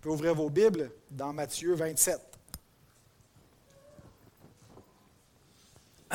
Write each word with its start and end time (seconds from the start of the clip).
Vous 0.00 0.10
pouvez 0.10 0.14
ouvrir 0.14 0.36
vos 0.36 0.48
Bibles 0.48 0.92
dans 1.10 1.32
Matthieu 1.32 1.74
27. 1.74 2.20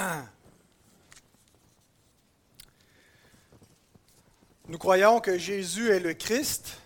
Nous 4.70 4.78
croyons 4.78 5.20
que 5.20 5.38
Jésus 5.38 5.90
est 5.90 6.00
le 6.00 6.14
Christ, 6.14 6.78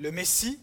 le 0.00 0.10
Messie, 0.10 0.58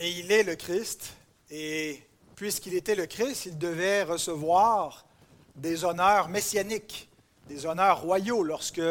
et 0.00 0.10
il 0.10 0.32
est 0.32 0.42
le 0.42 0.56
Christ. 0.56 1.12
Et 1.48 2.02
puisqu'il 2.34 2.74
était 2.74 2.96
le 2.96 3.06
Christ, 3.06 3.46
il 3.46 3.58
devait 3.58 4.02
recevoir 4.02 5.06
des 5.54 5.84
honneurs 5.84 6.28
messianiques, 6.28 7.08
des 7.46 7.64
honneurs 7.64 8.00
royaux 8.00 8.42
lorsque 8.42 8.82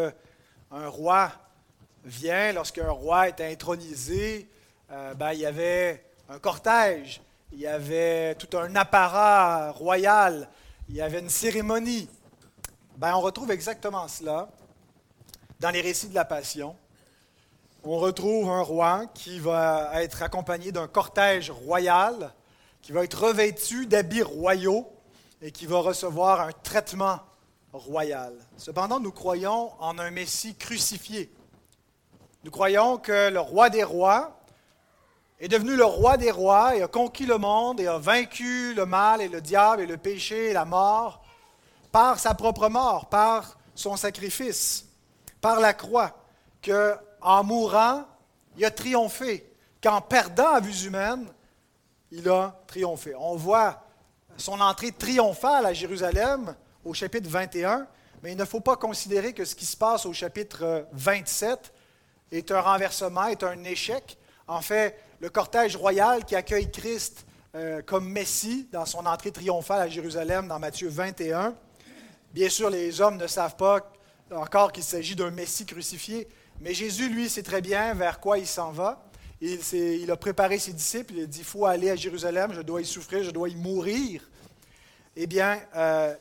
un 0.72 0.88
roi 0.88 1.34
vient, 2.06 2.54
lorsqu'un 2.54 2.90
roi 2.90 3.28
est 3.28 3.42
intronisé, 3.42 4.48
euh, 4.92 5.14
ben, 5.16 5.34
il 5.34 5.40
y 5.40 5.46
avait 5.46 6.06
un 6.30 6.40
cortège, 6.40 7.22
il 7.52 7.60
y 7.60 7.68
avait 7.68 8.36
tout 8.36 8.58
un 8.58 8.76
apparat 8.76 9.72
royal, 9.72 10.48
il 10.88 10.96
y 10.96 11.02
avait 11.02 11.20
une 11.20 11.30
cérémonie. 11.30 12.08
Ben, 12.98 13.16
on 13.16 13.22
retrouve 13.22 13.52
exactement 13.52 14.08
cela 14.08 14.50
dans 15.60 15.72
les 15.72 15.82
récits 15.82 16.10
de 16.10 16.16
la 16.16 16.26
Passion. 16.26 16.76
On 17.84 17.98
retrouve 17.98 18.50
un 18.50 18.62
roi 18.62 19.06
qui 19.14 19.40
va 19.40 20.02
être 20.02 20.22
accompagné 20.24 20.72
d'un 20.72 20.88
cortège 20.88 21.52
royal, 21.52 22.34
qui 22.82 22.92
va 22.92 23.04
être 23.04 23.26
revêtu 23.26 23.86
d'habits 23.86 24.24
royaux 24.24 24.88
et 25.42 25.52
qui 25.52 25.66
va 25.66 25.80
recevoir 25.80 26.42
un 26.42 26.52
traitement 26.52 27.20
royal. 27.74 28.34
Cependant, 28.58 29.00
nous 29.00 29.12
croyons 29.12 29.72
en 29.80 29.98
un 30.00 30.12
Messie 30.12 30.56
crucifié. 30.56 31.32
Nous 32.46 32.52
croyons 32.52 33.00
que 33.00 33.32
le 33.32 33.40
roi 33.40 33.72
des 33.72 33.84
rois 33.84 34.40
est 35.40 35.48
devenu 35.48 35.76
le 35.76 35.84
roi 35.84 36.16
des 36.16 36.30
rois 36.30 36.76
et 36.76 36.84
a 36.84 36.88
conquis 36.88 37.26
le 37.26 37.40
monde 37.40 37.80
et 37.80 37.88
a 37.88 37.98
vaincu 37.98 38.76
le 38.76 38.86
mal 38.86 39.20
et 39.20 39.28
le 39.28 39.42
diable 39.42 39.82
et 39.82 39.88
le 39.88 39.98
péché 39.98 40.52
et 40.52 40.54
la 40.54 40.64
mort 40.64 41.24
par 41.92 42.20
sa 42.20 42.36
propre 42.36 42.70
mort, 42.70 43.10
par 43.10 43.58
son 43.74 43.98
sacrifice, 43.98 44.86
par 45.42 45.60
la 45.60 45.74
croix, 45.74 46.16
que 46.62 46.96
en 47.20 47.44
mourant, 47.44 48.06
il 48.58 48.66
a 48.66 48.70
triomphé, 48.70 49.52
qu'en 49.82 50.00
perdant 50.00 50.54
à 50.54 50.60
vue 50.60 50.86
humaine, 50.86 51.26
il 52.12 52.30
a 52.30 52.62
triomphé. 52.68 53.16
On 53.18 53.36
voit 53.36 53.82
son 54.38 54.62
entrée 54.62 54.92
triomphale 54.92 55.66
à 55.66 55.74
Jérusalem 55.74 56.56
au 56.84 56.94
chapitre 56.94 57.28
21, 57.28 57.88
mais 58.22 58.34
il 58.34 58.38
ne 58.38 58.46
faut 58.46 58.60
pas 58.60 58.76
considérer 58.76 59.34
que 59.34 59.46
ce 59.46 59.56
qui 59.56 59.66
se 59.66 59.76
passe 59.76 60.06
au 60.06 60.14
chapitre 60.14 60.86
27 60.92 61.72
est 62.38 62.52
un 62.52 62.62
renversement, 62.62 63.28
est 63.28 63.44
un 63.44 63.64
échec. 63.64 64.18
En 64.48 64.62
fait, 64.62 65.00
le 65.20 65.30
cortège 65.30 65.76
royal 65.76 66.26
qui 66.26 66.36
accueille 66.36 66.70
Christ 66.72 67.26
euh, 67.56 67.82
comme 67.82 68.10
Messie 68.10 68.68
dans 68.72 68.86
son 68.86 69.06
entrée 69.06 69.32
triomphale 69.32 69.82
à 69.82 69.88
Jérusalem 69.88 70.48
dans 70.48 70.60
Matthieu 70.60 70.90
21, 70.90 71.56
bien 72.34 72.50
sûr, 72.50 72.70
les 72.70 73.02
hommes 73.02 73.18
ne 73.18 73.28
savent 73.28 73.56
pas 73.56 73.92
encore 74.32 74.72
qu'il 74.72 74.84
s'agit 74.84 75.16
d'un 75.16 75.32
Messie 75.32 75.66
crucifié, 75.66 76.28
mais 76.62 76.74
Jésus, 76.74 77.10
lui, 77.10 77.30
sait 77.30 77.44
très 77.44 77.62
bien 77.62 77.94
vers 77.94 78.20
quoi 78.20 78.38
il 78.38 78.48
s'en 78.48 78.72
va. 78.72 79.02
Il, 79.42 80.10
a 80.10 80.16
préparé 80.16 80.58
ses 80.58 80.74
disciples, 80.74 81.14
il 81.14 81.24
a 81.24 81.26
dit, 81.26 81.40
il 81.40 81.46
faut 81.46 81.66
aller 81.66 81.92
à 81.92 81.96
Jérusalem, 81.96 82.54
je 82.54 82.62
dois 82.62 82.82
y 82.82 82.86
souffrir, 82.86 83.24
je 83.24 83.32
dois 83.32 83.50
y 83.50 83.56
mourir. 83.56 84.24
Eh 85.16 85.28
bien, 85.28 85.60
euh, 85.76 86.16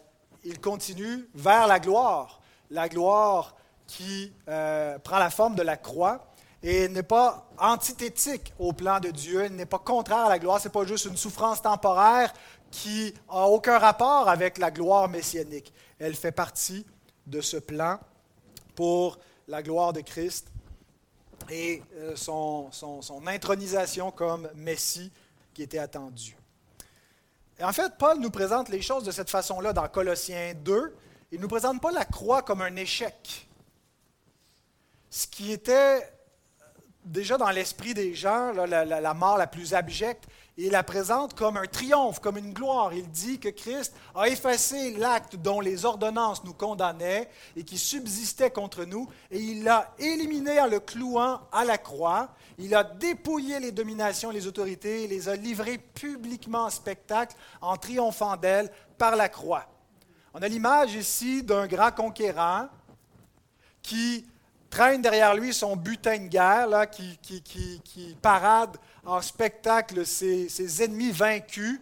il 0.44 0.60
continue 0.60 1.28
vers 1.34 1.66
la 1.66 1.78
gloire, 1.78 2.40
la 2.70 2.88
gloire 2.88 3.56
qui 3.86 4.32
euh, 4.48 4.98
prend 4.98 5.18
la 5.18 5.30
forme 5.30 5.54
de 5.54 5.62
la 5.62 5.77
croix 5.77 6.27
et 6.62 6.88
n'est 6.88 7.02
pas 7.02 7.46
antithétique 7.58 8.54
au 8.58 8.72
plan 8.72 8.98
de 9.00 9.10
Dieu, 9.10 9.46
n'est 9.48 9.66
pas 9.66 9.78
contraire 9.78 10.27
à 10.27 10.28
la 10.28 10.38
gloire, 10.38 10.60
ce 10.60 10.68
n'est 10.68 10.72
pas 10.72 10.84
juste 10.84 11.04
une 11.04 11.16
souffrance 11.16 11.60
temporaire 11.60 12.32
qui 12.70 13.14
n'a 13.30 13.42
aucun 13.46 13.78
rapport 13.78 14.28
avec 14.28 14.58
la 14.58 14.70
gloire 14.70 15.08
messianique. 15.08 15.72
Elle 15.98 16.14
fait 16.14 16.33
partie 16.33 16.86
de 17.27 17.40
ce 17.40 17.58
plan 17.58 17.98
pour 18.74 19.18
la 19.46 19.62
gloire 19.62 19.92
de 19.92 20.01
Christ 20.01 20.48
et 21.51 21.83
euh, 21.96 22.16
son, 22.16 22.72
son 22.72 23.27
intronisation 23.27 24.11
comme 24.11 24.48
Messie 24.55 25.12
qui 25.52 25.62
était 25.62 25.78
attendue. 25.78 26.36
Et 27.58 27.64
en 27.64 27.72
fait, 27.72 27.92
Paul 27.98 28.18
nous 28.18 28.30
présente 28.30 28.68
les 28.68 28.83
choses 28.83 29.05
de 29.05 29.11
cette 29.11 29.30
façon-là 29.30 29.72
dans 29.72 29.86
Colossiens 29.89 30.55
2. 30.56 30.95
Il 31.30 31.39
ne 31.39 31.42
nous 31.42 31.48
présente 31.48 31.80
pas 31.80 31.92
la 31.92 32.05
croix 32.05 32.42
comme 32.42 32.62
un 32.62 32.74
échec. 32.77 33.48
Ce 35.14 35.29
qui 35.29 35.52
était 35.52 36.13
déjà 37.05 37.39
dans 37.39 37.51
l'esprit 37.51 37.95
des 37.95 38.17
gens, 38.17 38.51
la, 38.51 39.14
mort 39.14 39.39
la 39.39 39.47
plus 39.47 39.73
abjecte, 39.73 40.25
il 40.57 40.73
la 40.73 40.83
présente 40.83 41.35
comme 41.35 41.57
un 41.57 41.67
triomphe, 41.67 42.19
comme 42.19 42.36
une 42.36 42.52
gloire. 42.52 42.92
Il 42.92 43.08
dit 43.08 43.39
que 43.39 43.48
Christ 43.48 43.95
a 44.17 44.27
effacé 44.27 44.91
l'acte 44.97 45.36
dont 45.36 45.61
les 45.61 45.85
ordonnances 45.85 46.42
nous 46.42 46.52
condamnaient 46.52 47.30
et 47.55 47.63
qui 47.63 47.79
subsistait 47.79 48.51
contre 48.51 48.85
nous, 48.85 49.08
et 49.30 49.39
il 49.39 49.63
l'a 49.63 49.95
éliminé 50.01 50.58
en 50.58 50.67
le 50.67 50.80
clouant 50.80 51.42
à 51.52 51.64
la 51.64 51.79
croix. 51.79 52.31
Il 52.58 52.75
a 52.75 52.83
dépouillé 52.83 53.61
les 53.61 53.70
dominations 53.70 54.31
les 54.31 54.48
autorités, 54.48 55.05
et 55.05 55.07
les 55.07 55.29
a 55.29 55.36
livrées 55.36 55.79
publiquement 55.79 56.64
en 56.64 56.70
spectacle 56.70 57.36
en 57.61 57.77
triomphant 57.77 58.36
d'elles 58.36 58.73
par 58.98 59.14
la 59.14 59.29
croix. 59.29 59.67
On 60.33 60.42
a 60.42 60.48
l'image 60.48 60.96
ici 60.96 61.45
d'un 61.45 61.69
grand 61.69 61.92
conquérant 61.92 62.67
qui 63.81 64.27
traîne 64.74 65.02
derrière 65.02 65.36
lui 65.36 65.55
son 65.55 65.77
butin 65.77 66.18
de 66.18 66.27
guerre, 66.27 66.90
qui, 66.90 68.17
parade 68.20 68.77
en 69.05 69.20
spectacle 69.20 70.05
ses, 70.05 70.48
ses, 70.48 70.83
ennemis 70.83 71.12
vaincus. 71.12 71.80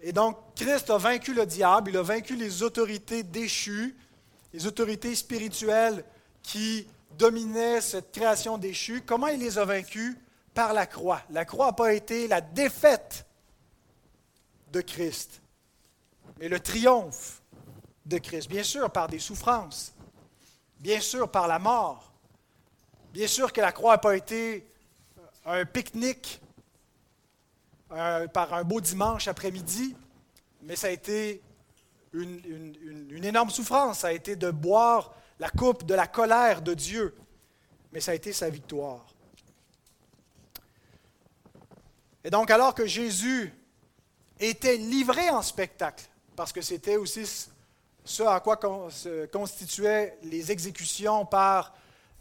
Et 0.00 0.12
donc, 0.12 0.38
Christ 0.54 0.90
a 0.90 0.98
vaincu 0.98 1.34
le 1.34 1.44
diable, 1.44 1.90
il 1.90 1.96
a 1.96 2.02
vaincu 2.02 2.36
les 2.36 2.62
autorités 2.62 3.24
déchues, 3.24 3.96
les 4.52 4.66
autorités 4.66 5.12
spirituelles 5.16 6.04
qui 6.40 6.86
dominaient 7.18 7.80
cette 7.80 8.12
création 8.12 8.56
déchue. 8.56 9.02
Comment 9.04 9.26
il 9.26 9.40
les 9.40 9.58
a 9.58 9.64
vaincus? 9.64 10.16
Par 10.52 10.72
la 10.72 10.86
croix. 10.86 11.22
La 11.30 11.44
croix 11.44 11.66
n'a 11.66 11.72
pas 11.72 11.94
été 11.94 12.28
la 12.28 12.40
défaite 12.40 13.26
de 14.70 14.80
Christ, 14.80 15.42
mais 16.38 16.48
le 16.48 16.60
triomphe 16.60 17.42
de 18.06 18.18
Christ. 18.18 18.48
Bien 18.48 18.62
sûr, 18.62 18.88
par 18.90 19.08
des 19.08 19.18
souffrances, 19.18 19.93
bien 20.84 21.00
sûr 21.00 21.30
par 21.30 21.48
la 21.48 21.58
mort. 21.58 22.12
Bien 23.10 23.26
sûr 23.26 23.54
que 23.54 23.60
la 23.62 23.72
croix 23.72 23.92
n'a 23.92 23.98
pas 23.98 24.14
été 24.14 24.68
un 25.46 25.64
pique-nique 25.64 26.42
par 27.88 28.52
un 28.52 28.64
beau 28.64 28.82
dimanche 28.82 29.26
après-midi, 29.26 29.96
mais 30.60 30.76
ça 30.76 30.88
a 30.88 30.90
été 30.90 31.40
une, 32.12 32.76
une, 33.10 33.24
énorme 33.24 33.48
souffrance. 33.48 34.00
Ça 34.00 34.08
a 34.08 34.12
été 34.12 34.36
de 34.36 34.50
boire 34.50 35.14
la 35.38 35.48
coupe 35.48 35.86
de 35.86 35.94
la 35.94 36.06
colère 36.06 36.60
de 36.60 36.74
Dieu, 36.74 37.16
mais 37.90 38.00
ça 38.00 38.10
a 38.10 38.14
été 38.14 38.34
sa 38.34 38.50
victoire. 38.50 39.06
Et 42.24 42.30
donc, 42.30 42.50
alors 42.50 42.74
que 42.74 42.84
Jésus 42.84 43.54
était 44.38 44.76
livré 44.76 45.30
en 45.30 45.40
spectacle, 45.40 46.04
parce 46.36 46.52
que 46.52 46.60
c'était 46.60 46.96
aussi 46.96 47.26
ce 48.04 48.22
à 48.22 48.40
quoi 48.40 48.58
se 48.90 49.26
constituaient 49.26 50.18
les 50.22 50.52
exécutions 50.52 51.24
par 51.24 51.74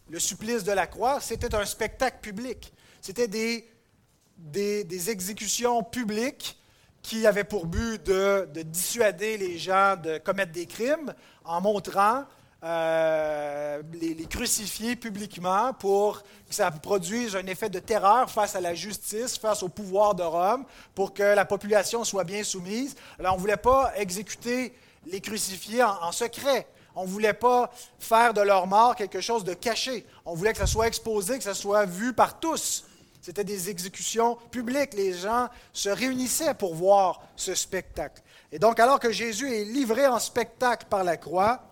le 0.10 0.20
supplice 0.20 0.64
de 0.64 0.72
la 0.72 0.88
croix, 0.88 1.20
c'était 1.20 1.54
un 1.56 1.66
spectacle 1.66 2.20
public. 2.22 2.74
C'était 3.02 3.28
des, 3.28 5.10
exécutions 5.10 5.84
publiques 5.84 6.58
qui 7.02 7.28
avaient 7.28 7.44
pour 7.44 7.66
but 7.66 8.02
de, 8.06 8.48
dissuader 8.64 9.38
les 9.38 9.58
gens 9.58 9.98
de 10.02 10.18
commettre 10.20 10.54
des 10.54 10.66
crimes 10.66 11.14
en 11.44 11.60
montrant 11.60 12.24
euh, 12.64 13.82
les, 13.94 14.14
les, 14.14 14.26
crucifier 14.26 14.96
publiquement 14.96 15.74
pour 15.74 16.24
que 16.24 16.56
ça 16.56 16.72
produise 16.72 17.36
un 17.36 17.46
effet 17.48 17.70
de 17.70 17.80
terreur 17.80 18.32
face 18.32 18.56
à 18.56 18.62
la 18.62 18.74
justice, 18.74 19.38
face 19.38 19.64
au 19.64 19.68
pouvoir 19.68 20.16
de 20.16 20.24
Rome, 20.24 20.64
pour 20.96 21.14
que 21.14 21.24
la 21.24 21.44
population 21.44 22.06
soit 22.06 22.24
bien 22.24 22.42
soumise. 22.42 22.96
Alors 23.20 23.34
on 23.34 23.36
ne 23.36 23.42
voulait 23.42 23.58
pas 23.58 23.92
exécuter 23.98 24.74
les 25.06 25.22
crucifier 25.22 25.84
en, 25.84 26.12
secret. 26.12 26.68
On 26.96 27.04
ne 27.04 27.10
voulait 27.10 27.34
pas 27.34 27.72
faire 28.00 28.34
de 28.34 28.42
leur 28.42 28.68
mort 28.68 28.96
quelque 28.96 29.22
chose 29.22 29.44
de 29.44 29.54
caché. 29.54 30.06
On 30.26 30.36
voulait 30.36 30.52
que 30.52 30.60
ça 30.60 30.68
soit 30.68 30.88
exposé, 30.88 31.38
que 31.38 31.44
ça 31.44 31.54
soit 31.54 31.86
vu 31.86 32.14
par 32.14 32.40
tous. 32.40 32.86
C'était 33.22 33.44
des 33.44 33.70
exécutions 33.70 34.36
publiques. 34.52 34.94
Les 34.94 35.14
gens 35.14 35.48
se 35.72 35.90
réunissaient 35.90 36.54
pour 36.54 36.76
voir 36.76 37.22
ce 37.36 37.56
spectacle. 37.56 38.22
Et 38.52 38.60
donc, 38.60 38.80
alors 38.80 39.00
que 39.00 39.12
Jésus 39.12 39.52
est 39.52 39.64
livré 39.64 40.06
en 40.08 40.20
spectacle 40.20 40.88
par 40.90 41.04
la 41.04 41.18
croix, 41.18 41.64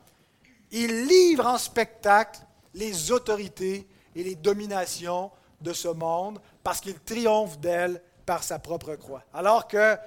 il 0.72 1.06
livre 1.06 1.46
en 1.46 1.58
spectacle 1.58 2.40
les 2.74 3.12
autorités 3.12 3.88
et 4.16 4.24
les 4.24 4.36
dominations 4.36 5.30
de 5.60 5.74
ce 5.74 5.90
monde 5.90 6.40
parce 6.64 6.80
qu'il 6.80 7.00
triomphe 7.00 7.60
d'elles 7.60 8.02
par 8.26 8.44
sa 8.44 8.60
propre 8.60 8.96
croix. 8.96 9.24
Alors 9.34 9.68
que 9.68 9.98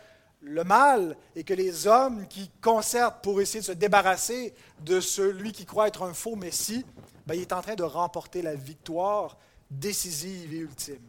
le 0.44 0.62
mal 0.62 1.16
et 1.34 1.42
que 1.42 1.54
les 1.54 1.86
hommes 1.86 2.28
qui 2.28 2.50
concertent 2.60 3.22
pour 3.22 3.40
essayer 3.40 3.60
de 3.60 3.64
se 3.64 3.72
débarrasser 3.72 4.54
de 4.80 5.00
celui 5.00 5.52
qui 5.52 5.64
croit 5.64 5.88
être 5.88 6.02
un 6.02 6.12
faux 6.12 6.36
Messie, 6.36 6.84
ben, 7.26 7.34
il 7.34 7.40
est 7.40 7.52
en 7.52 7.62
train 7.62 7.74
de 7.74 7.82
remporter 7.82 8.42
la 8.42 8.54
victoire 8.54 9.38
décisive 9.70 10.52
et 10.52 10.58
ultime. 10.58 11.00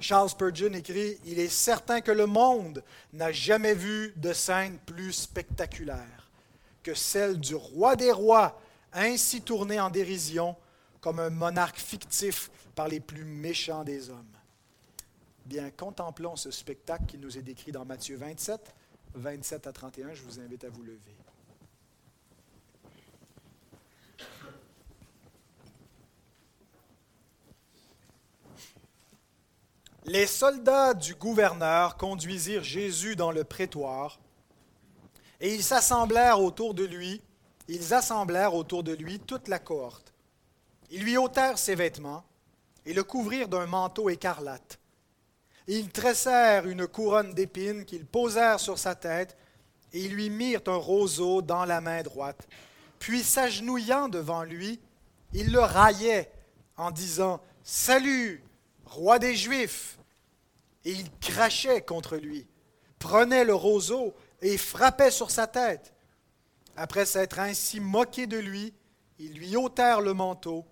Charles 0.00 0.30
Spurgeon 0.30 0.72
écrit 0.72 1.18
Il 1.24 1.38
est 1.38 1.48
certain 1.48 2.00
que 2.00 2.10
le 2.10 2.26
monde 2.26 2.82
n'a 3.12 3.30
jamais 3.30 3.74
vu 3.74 4.12
de 4.16 4.32
scène 4.32 4.78
plus 4.84 5.12
spectaculaire 5.12 6.20
que 6.82 6.94
celle 6.94 7.38
du 7.38 7.54
roi 7.54 7.94
des 7.94 8.10
rois, 8.10 8.60
ainsi 8.92 9.42
tourné 9.42 9.78
en 9.78 9.90
dérision 9.90 10.56
comme 11.00 11.20
un 11.20 11.30
monarque 11.30 11.78
fictif 11.78 12.50
par 12.74 12.88
les 12.88 13.00
plus 13.00 13.24
méchants 13.24 13.84
des 13.84 14.10
hommes. 14.10 14.29
Bien, 15.50 15.68
contemplons 15.72 16.36
ce 16.36 16.52
spectacle 16.52 17.06
qui 17.06 17.18
nous 17.18 17.36
est 17.36 17.42
décrit 17.42 17.72
dans 17.72 17.84
Matthieu 17.84 18.16
27, 18.16 18.72
27 19.14 19.66
à 19.66 19.72
31. 19.72 20.14
Je 20.14 20.22
vous 20.22 20.38
invite 20.38 20.62
à 20.62 20.68
vous 20.68 20.84
lever. 20.84 21.16
Les 30.04 30.28
soldats 30.28 30.94
du 30.94 31.16
gouverneur 31.16 31.96
conduisirent 31.96 32.62
Jésus 32.62 33.16
dans 33.16 33.32
le 33.32 33.42
prétoire 33.42 34.20
et 35.40 35.52
ils 35.52 35.64
s'assemblèrent 35.64 36.40
autour 36.40 36.74
de 36.74 36.84
lui, 36.84 37.20
ils 37.66 37.92
assemblèrent 37.92 38.54
autour 38.54 38.84
de 38.84 38.92
lui 38.92 39.18
toute 39.18 39.48
la 39.48 39.58
cohorte. 39.58 40.14
Ils 40.92 41.02
lui 41.02 41.16
ôtèrent 41.16 41.58
ses 41.58 41.74
vêtements 41.74 42.22
et 42.86 42.94
le 42.94 43.02
couvrirent 43.02 43.48
d'un 43.48 43.66
manteau 43.66 44.10
écarlate. 44.10 44.79
Ils 45.72 45.88
tressèrent 45.88 46.66
une 46.66 46.88
couronne 46.88 47.32
d'épines 47.32 47.84
qu'ils 47.84 48.04
posèrent 48.04 48.58
sur 48.58 48.76
sa 48.76 48.96
tête 48.96 49.36
et 49.92 50.04
ils 50.04 50.12
lui 50.12 50.28
mirent 50.28 50.66
un 50.66 50.74
roseau 50.74 51.42
dans 51.42 51.64
la 51.64 51.80
main 51.80 52.02
droite. 52.02 52.48
Puis 52.98 53.22
s'agenouillant 53.22 54.08
devant 54.08 54.42
lui, 54.42 54.80
ils 55.32 55.52
le 55.52 55.60
raillaient 55.60 56.28
en 56.76 56.90
disant 56.90 57.40
Salut, 57.62 58.42
roi 58.84 59.20
des 59.20 59.36
Juifs. 59.36 59.96
Et 60.84 60.90
il 60.90 61.08
crachait 61.20 61.82
contre 61.82 62.16
lui, 62.16 62.48
prenait 62.98 63.44
le 63.44 63.54
roseau 63.54 64.12
et 64.42 64.58
frappait 64.58 65.12
sur 65.12 65.30
sa 65.30 65.46
tête. 65.46 65.94
Après 66.74 67.06
s'être 67.06 67.38
ainsi 67.38 67.78
moqué 67.78 68.26
de 68.26 68.38
lui, 68.38 68.74
ils 69.20 69.34
lui 69.34 69.54
ôtèrent 69.54 70.00
le 70.00 70.14
manteau, 70.14 70.66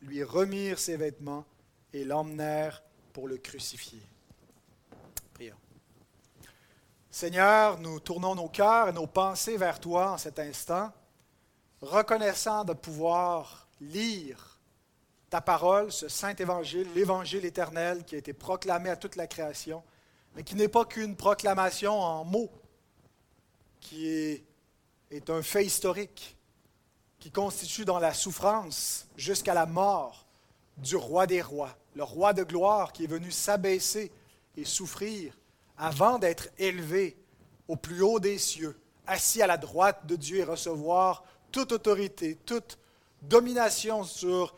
lui 0.00 0.22
remirent 0.22 0.78
ses 0.78 0.96
vêtements 0.96 1.44
et 1.92 2.04
l'emmenèrent 2.04 2.84
pour 3.12 3.26
le 3.26 3.36
crucifier. 3.36 4.00
Seigneur, 7.14 7.78
nous 7.78 8.00
tournons 8.00 8.34
nos 8.34 8.48
cœurs 8.48 8.88
et 8.88 8.92
nos 8.92 9.06
pensées 9.06 9.56
vers 9.56 9.78
toi 9.78 10.10
en 10.10 10.18
cet 10.18 10.40
instant, 10.40 10.92
reconnaissant 11.80 12.64
de 12.64 12.72
pouvoir 12.72 13.68
lire 13.80 14.58
ta 15.30 15.40
parole, 15.40 15.92
ce 15.92 16.08
saint 16.08 16.34
évangile, 16.34 16.88
l'évangile 16.92 17.44
éternel 17.44 18.02
qui 18.02 18.16
a 18.16 18.18
été 18.18 18.32
proclamé 18.32 18.90
à 18.90 18.96
toute 18.96 19.14
la 19.14 19.28
création, 19.28 19.84
mais 20.34 20.42
qui 20.42 20.56
n'est 20.56 20.66
pas 20.66 20.84
qu'une 20.84 21.14
proclamation 21.14 22.00
en 22.00 22.24
mots, 22.24 22.50
qui 23.78 24.08
est, 24.08 24.44
est 25.12 25.30
un 25.30 25.40
fait 25.40 25.64
historique, 25.64 26.36
qui 27.20 27.30
constitue 27.30 27.84
dans 27.84 28.00
la 28.00 28.12
souffrance 28.12 29.06
jusqu'à 29.16 29.54
la 29.54 29.66
mort 29.66 30.26
du 30.78 30.96
roi 30.96 31.28
des 31.28 31.42
rois, 31.42 31.76
le 31.94 32.02
roi 32.02 32.32
de 32.32 32.42
gloire 32.42 32.92
qui 32.92 33.04
est 33.04 33.06
venu 33.06 33.30
s'abaisser 33.30 34.10
et 34.56 34.64
souffrir 34.64 35.32
avant 35.76 36.18
d'être 36.18 36.48
élevé 36.58 37.16
au 37.68 37.76
plus 37.76 38.02
haut 38.02 38.20
des 38.20 38.38
cieux, 38.38 38.78
assis 39.06 39.42
à 39.42 39.46
la 39.46 39.56
droite 39.56 40.06
de 40.06 40.16
Dieu 40.16 40.38
et 40.38 40.44
recevoir 40.44 41.24
toute 41.50 41.72
autorité, 41.72 42.36
toute 42.44 42.78
domination 43.22 44.04
sur 44.04 44.54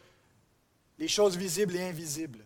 les 0.98 1.08
choses 1.08 1.36
visibles 1.36 1.76
et 1.76 1.82
invisibles. 1.82 2.44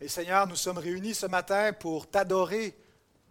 Et 0.00 0.08
Seigneur, 0.08 0.46
nous 0.46 0.56
sommes 0.56 0.78
réunis 0.78 1.14
ce 1.14 1.26
matin 1.26 1.72
pour 1.72 2.08
t'adorer 2.08 2.76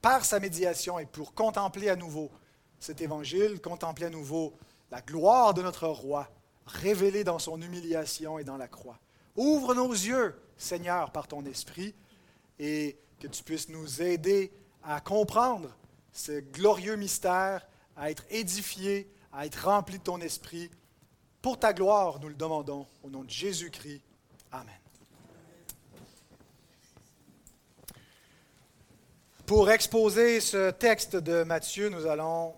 par 0.01 0.25
sa 0.25 0.39
médiation 0.39 1.00
et 1.00 1.06
pour 1.06 1.33
contempler 1.33 1.89
à 1.89 1.95
nouveau 1.95 2.31
cet 2.79 3.01
évangile, 3.01 3.61
contempler 3.61 4.07
à 4.07 4.09
nouveau 4.09 4.53
la 4.91 5.01
gloire 5.01 5.53
de 5.53 5.61
notre 5.61 5.88
roi, 5.88 6.29
révélée 6.65 7.23
dans 7.23 7.39
son 7.39 7.61
humiliation 7.61 8.39
et 8.39 8.44
dans 8.44 8.57
la 8.57 8.68
croix. 8.68 9.00
Ouvre 9.35 9.73
nos 9.73 9.91
yeux, 9.91 10.35
Seigneur, 10.57 11.11
par 11.11 11.27
ton 11.27 11.45
esprit, 11.45 11.94
et 12.59 12.97
que 13.25 13.31
tu 13.31 13.44
puisses 13.44 13.69
nous 13.69 14.04
aider 14.04 14.51
à 14.83 15.01
comprendre 15.01 15.75
ce 16.13 16.39
glorieux 16.39 16.95
mystère, 16.95 17.68
à 17.95 18.12
être 18.12 18.24
édifiés, 18.30 19.12
à 19.33 19.48
être 19.48 19.66
remplis 19.66 19.98
de 19.98 20.04
ton 20.04 20.22
esprit. 20.22 20.69
Pour 21.42 21.57
ta 21.60 21.74
gloire, 21.74 22.19
nous 22.19 22.30
le 22.30 22.36
demandons, 22.36 22.86
au 23.01 23.10
nom 23.10 23.24
de 23.24 23.30
Jésus-Christ. 23.30 24.04
Amen. 24.51 24.75
Pour 29.48 29.71
exposer 29.71 30.39
ce 30.39 30.69
texte 30.69 31.16
de 31.16 31.44
Matthieu, 31.44 31.89
nous 31.89 32.06
allons 32.06 32.54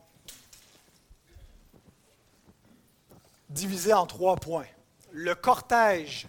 diviser 3.50 3.94
en 3.94 4.06
trois 4.06 4.36
points. 4.36 4.68
Le 5.12 5.34
cortège 5.34 6.28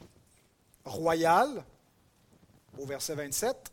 royal, 0.85 1.65
au 2.79 2.87
verset 2.87 3.17
27, 3.17 3.73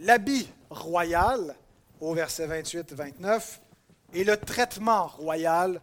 l'habit 0.00 0.48
royal, 0.70 1.54
au 2.00 2.14
verset 2.14 2.46
28-29, 2.46 3.58
et 4.14 4.24
le 4.24 4.36
traitement 4.36 5.06
royal, 5.06 5.80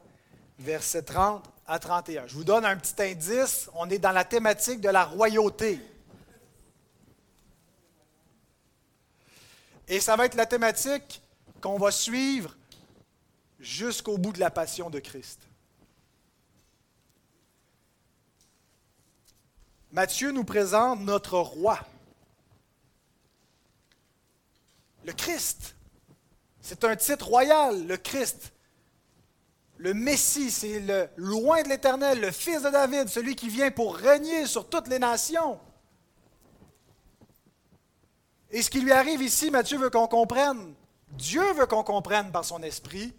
verset 0.59 1.03
30 1.03 1.43
à 1.67 1.79
31. 1.79 2.27
Je 2.27 2.35
vous 2.35 2.43
donne 2.43 2.65
un 2.65 2.77
petit 2.77 3.01
indice. 3.01 3.69
On 3.75 3.89
est 3.89 3.99
dans 3.99 4.11
la 4.11 4.23
thématique 4.23 4.81
de 4.81 4.89
la 4.89 5.05
royauté. 5.05 5.79
Et 9.87 9.99
ça 9.99 10.15
va 10.15 10.25
être 10.25 10.35
la 10.35 10.45
thématique 10.45 11.21
qu'on 11.61 11.77
va 11.77 11.91
suivre 11.91 12.55
jusqu'au 13.59 14.17
bout 14.17 14.31
de 14.31 14.39
la 14.39 14.49
passion 14.49 14.89
de 14.89 14.99
Christ. 14.99 15.41
Matthieu 19.91 20.31
nous 20.31 20.43
présente 20.43 20.99
notre 21.01 21.37
roi, 21.39 21.79
le 25.05 25.13
Christ. 25.13 25.75
C'est 26.59 26.83
un 26.83 26.95
titre 26.95 27.27
royal, 27.27 27.85
le 27.87 27.97
Christ. 27.97 28.51
Le 29.77 29.93
Messie, 29.93 30.51
c'est 30.51 30.79
le 30.79 31.09
loin 31.17 31.61
de 31.61 31.69
l'Éternel, 31.69 32.19
le 32.19 32.31
Fils 32.31 32.63
de 32.63 32.69
David, 32.69 33.09
celui 33.09 33.35
qui 33.35 33.49
vient 33.49 33.71
pour 33.71 33.95
régner 33.95 34.45
sur 34.47 34.67
toutes 34.69 34.87
les 34.87 34.99
nations. 34.99 35.59
Et 38.51 38.61
ce 38.61 38.69
qui 38.69 38.79
lui 38.79 38.93
arrive 38.93 39.21
ici, 39.21 39.51
Matthieu 39.51 39.77
veut 39.77 39.89
qu'on 39.89 40.07
comprenne, 40.07 40.73
Dieu 41.09 41.53
veut 41.53 41.65
qu'on 41.65 41.83
comprenne 41.83 42.31
par 42.31 42.45
son 42.45 42.63
esprit, 42.63 43.13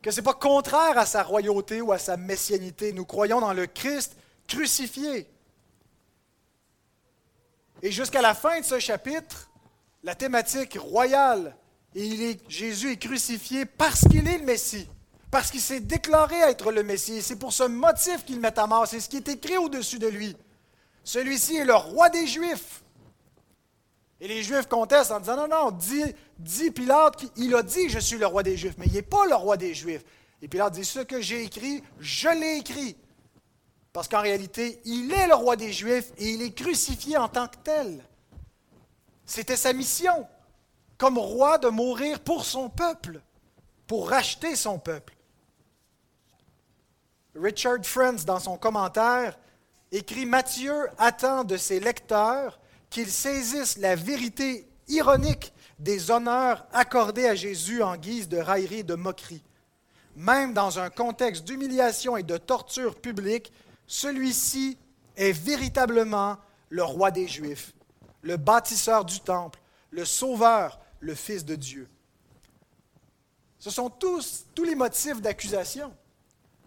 que 0.00 0.10
ce 0.10 0.16
n'est 0.16 0.24
pas 0.24 0.34
contraire 0.34 0.96
à 0.96 1.04
sa 1.04 1.22
royauté 1.22 1.80
ou 1.80 1.92
à 1.92 1.98
sa 1.98 2.16
messianité. 2.16 2.92
Nous 2.92 3.04
croyons 3.04 3.40
dans 3.40 3.52
le 3.52 3.66
Christ 3.66 4.16
crucifié. 4.48 5.28
Et 7.82 7.92
jusqu'à 7.92 8.22
la 8.22 8.34
fin 8.34 8.58
de 8.60 8.64
ce 8.64 8.78
chapitre, 8.78 9.50
la 10.06 10.14
thématique 10.14 10.78
royale 10.78 11.56
et 11.96 12.38
Jésus 12.48 12.92
est 12.92 12.96
crucifié 12.96 13.66
parce 13.66 14.02
qu'il 14.02 14.28
est 14.28 14.38
le 14.38 14.44
Messie, 14.44 14.88
parce 15.32 15.50
qu'il 15.50 15.60
s'est 15.60 15.80
déclaré 15.80 16.36
être 16.42 16.70
le 16.70 16.84
Messie. 16.84 17.22
C'est 17.22 17.34
pour 17.34 17.52
ce 17.52 17.64
motif 17.64 18.24
qu'il 18.24 18.38
met 18.38 18.56
à 18.56 18.68
mort. 18.68 18.86
C'est 18.86 19.00
ce 19.00 19.08
qui 19.08 19.16
est 19.16 19.28
écrit 19.28 19.56
au-dessus 19.56 19.98
de 19.98 20.06
lui. 20.06 20.36
Celui-ci 21.02 21.56
est 21.56 21.64
le 21.64 21.74
roi 21.74 22.08
des 22.08 22.24
Juifs. 22.24 22.84
Et 24.20 24.28
les 24.28 24.44
Juifs 24.44 24.68
contestent 24.68 25.10
en 25.10 25.18
disant, 25.18 25.36
non, 25.36 25.48
non, 25.48 25.70
dis, 25.72 26.04
dis 26.38 26.70
Pilate, 26.70 27.24
il 27.36 27.52
a 27.56 27.64
dit, 27.64 27.88
je 27.88 27.98
suis 27.98 28.16
le 28.16 28.26
roi 28.26 28.44
des 28.44 28.56
Juifs, 28.56 28.76
mais 28.78 28.86
il 28.86 28.92
n'est 28.92 29.02
pas 29.02 29.26
le 29.26 29.34
roi 29.34 29.56
des 29.56 29.74
Juifs. 29.74 30.04
Et 30.40 30.46
Pilate 30.46 30.74
dit, 30.74 30.84
ce 30.84 31.00
que 31.00 31.20
j'ai 31.20 31.42
écrit, 31.42 31.82
je 31.98 32.28
l'ai 32.28 32.58
écrit. 32.58 32.96
Parce 33.92 34.06
qu'en 34.06 34.22
réalité, 34.22 34.80
il 34.84 35.12
est 35.12 35.26
le 35.26 35.34
roi 35.34 35.56
des 35.56 35.72
Juifs 35.72 36.12
et 36.18 36.30
il 36.30 36.42
est 36.42 36.52
crucifié 36.52 37.16
en 37.16 37.28
tant 37.28 37.48
que 37.48 37.56
tel. 37.64 38.04
C'était 39.26 39.56
sa 39.56 39.72
mission 39.72 40.26
comme 40.98 41.18
roi 41.18 41.58
de 41.58 41.68
mourir 41.68 42.20
pour 42.20 42.44
son 42.44 42.70
peuple, 42.70 43.20
pour 43.86 44.08
racheter 44.08 44.56
son 44.56 44.78
peuple. 44.78 45.14
Richard 47.34 47.84
Friends, 47.84 48.24
dans 48.24 48.38
son 48.38 48.56
commentaire, 48.56 49.38
écrit 49.92 50.24
Matthieu 50.24 50.86
attend 50.96 51.44
de 51.44 51.56
ses 51.56 51.80
lecteurs 51.80 52.58
qu'ils 52.88 53.10
saisissent 53.10 53.76
la 53.76 53.94
vérité 53.94 54.66
ironique 54.88 55.52
des 55.78 56.10
honneurs 56.10 56.66
accordés 56.72 57.26
à 57.26 57.34
Jésus 57.34 57.82
en 57.82 57.96
guise 57.96 58.28
de 58.28 58.38
raillerie 58.38 58.78
et 58.78 58.84
de 58.84 58.94
moquerie. 58.94 59.42
Même 60.14 60.54
dans 60.54 60.78
un 60.78 60.88
contexte 60.88 61.44
d'humiliation 61.44 62.16
et 62.16 62.22
de 62.22 62.38
torture 62.38 62.94
publique, 62.94 63.52
celui-ci 63.86 64.78
est 65.16 65.32
véritablement 65.32 66.38
le 66.70 66.82
roi 66.82 67.10
des 67.10 67.28
Juifs, 67.28 67.72
le 68.26 68.36
bâtisseur 68.36 69.04
du 69.04 69.20
temple, 69.20 69.60
le 69.90 70.04
sauveur, 70.04 70.80
le 70.98 71.14
Fils 71.14 71.44
de 71.44 71.54
Dieu. 71.54 71.88
Ce 73.60 73.70
sont 73.70 73.88
tous, 73.88 74.46
les 74.64 74.74
motifs 74.74 75.22
d'accusation. 75.22 75.94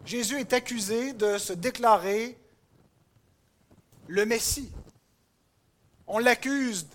Jésus 0.05 0.39
est 0.39 0.53
accusé 0.53 1.11
de 1.11 1.37
se 1.37 1.51
déclarer 1.51 2.37
le 4.07 4.25
Messie. 4.25 4.71
On 6.07 6.19
l'accuse 6.19 6.87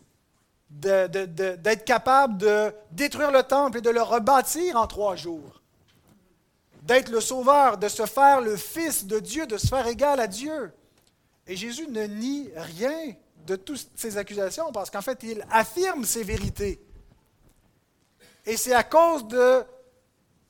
d'être 0.71 1.85
capable 1.85 2.39
de 2.39 2.75
détruire 2.91 3.31
le 3.31 3.43
temple 3.43 3.79
et 3.79 3.83
de 3.83 3.91
le 3.91 4.03
rebâtir 4.03 4.77
en 4.77 4.87
trois 4.87 5.15
jours. 5.15 5.61
D'être 6.83 7.11
le 7.11 7.21
sauveur, 7.21 7.77
de 7.77 7.89
se 7.89 8.07
faire 8.07 8.41
le 8.41 8.57
Fils 8.57 9.05
de 9.05 9.21
Dieu, 9.21 9.47
de 9.47 9.59
se 9.59 9.67
faire 9.67 9.87
égal 9.87 10.21
à 10.21 10.27
Dieu. 10.27 10.73
Et 11.47 11.55
Jésus 11.55 11.87
ne 11.89 12.05
nie 12.05 12.51
rien 12.57 13.15
de 13.47 13.57
toutes 13.57 13.91
ces 13.95 14.17
accusations 14.17 14.73
parce 14.73 14.91
qu'en 14.91 15.03
fait, 15.03 15.23
il 15.23 15.45
affirme 15.51 16.05
ces 16.05 16.23
vérités. 16.23 16.81
Et 18.47 18.57
c'est 18.57 18.75
à 18.75 18.83
cause 18.83 19.27
de, 19.29 19.65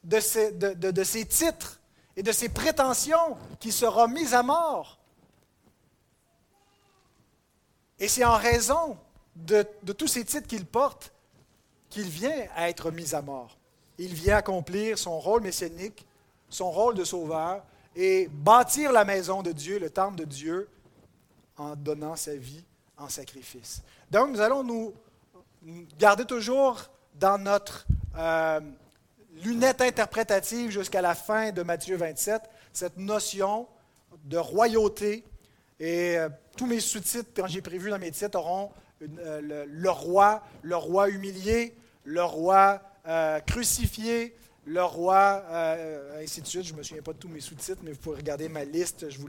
de, 0.03 0.21
ces, 0.21 0.53
de, 0.53 1.05
ces 1.05 1.25
titres 1.27 1.81
et 2.17 2.23
de 2.23 2.33
ses 2.33 2.49
prétentions 2.49 3.37
qu'il 3.61 3.73
sera 3.73 4.09
mis 4.09 4.35
à 4.35 4.43
mort. 4.43 4.99
Et 7.99 8.09
c'est 8.09 8.25
en 8.25 8.37
raison 8.37 8.97
de, 9.37 9.67
de 9.83 9.93
tous 9.93 10.09
ces 10.09 10.25
titres 10.25 10.49
qu'il 10.49 10.67
porte 10.67 11.13
qu'il 11.91 12.09
vient 12.09 12.47
à 12.57 12.69
être 12.69 12.91
mis 12.91 13.15
à 13.15 13.23
mort. 13.23 13.57
Il 13.99 14.15
vient 14.15 14.37
accomplir 14.37 14.99
son 14.99 15.21
rôle 15.21 15.43
messianique, 15.43 16.05
son 16.49 16.71
rôle 16.73 16.97
de 16.97 17.05
sauveur, 17.05 17.63
et 17.95 18.29
bâtir 18.29 18.91
la 18.91 19.05
maison 19.05 19.43
de 19.43 19.53
Dieu, 19.53 19.79
le 19.79 19.91
temple 19.91 20.17
de 20.17 20.25
Dieu, 20.25 20.69
en 21.57 21.77
donnant 21.77 22.17
sa 22.17 22.35
vie 22.35 22.65
en 22.97 23.09
sacrifice. 23.09 23.83
Donc, 24.11 24.31
nous 24.31 24.41
allons 24.41 24.63
nous 24.63 24.95
garder 25.99 26.25
toujours 26.25 26.91
dans 27.15 27.39
notre 27.39 27.87
euh, 28.17 28.61
lunette 29.45 29.81
interprétative 29.81 30.71
jusqu'à 30.71 31.03
la 31.03 31.15
fin 31.15 31.53
de 31.53 31.63
Matthieu 31.63 31.97
27 31.97 32.43
cette 32.73 32.97
notion 32.97 33.67
de 34.25 34.37
royauté. 34.37 35.25
Et 35.81 36.17
euh, 36.17 36.29
tous 36.57 36.67
mes 36.67 36.81
sous-titres, 36.81 37.31
quand 37.35 37.47
j'ai 37.47 37.63
prévu 37.63 37.91
dans 37.91 37.99
mes 37.99 38.11
titres, 38.11 38.39
auront 38.39 38.71
euh, 39.03 39.67
le, 39.67 39.91
roi, 39.91 40.43
le 40.63 40.77
roi 40.77 41.09
humilié, 41.09 41.75
le 42.05 42.23
roi 42.23 42.83
crucifié, 43.47 44.35
le 44.65 44.83
roi, 44.83 45.45
ainsi 46.19 46.41
de 46.41 46.47
suite. 46.47 46.65
Je 46.65 46.73
ne 46.73 46.79
me 46.79 46.83
souviens 46.83 47.03
pas 47.03 47.13
de 47.13 47.19
tous 47.19 47.29
mes 47.29 47.41
sous-titres, 47.41 47.83
mais 47.85 47.93
vous 47.93 47.99
pouvez 47.99 48.17
regarder 48.17 48.49
ma 48.49 48.65
liste, 48.65 49.11
je 49.11 49.19
vous 49.19 49.29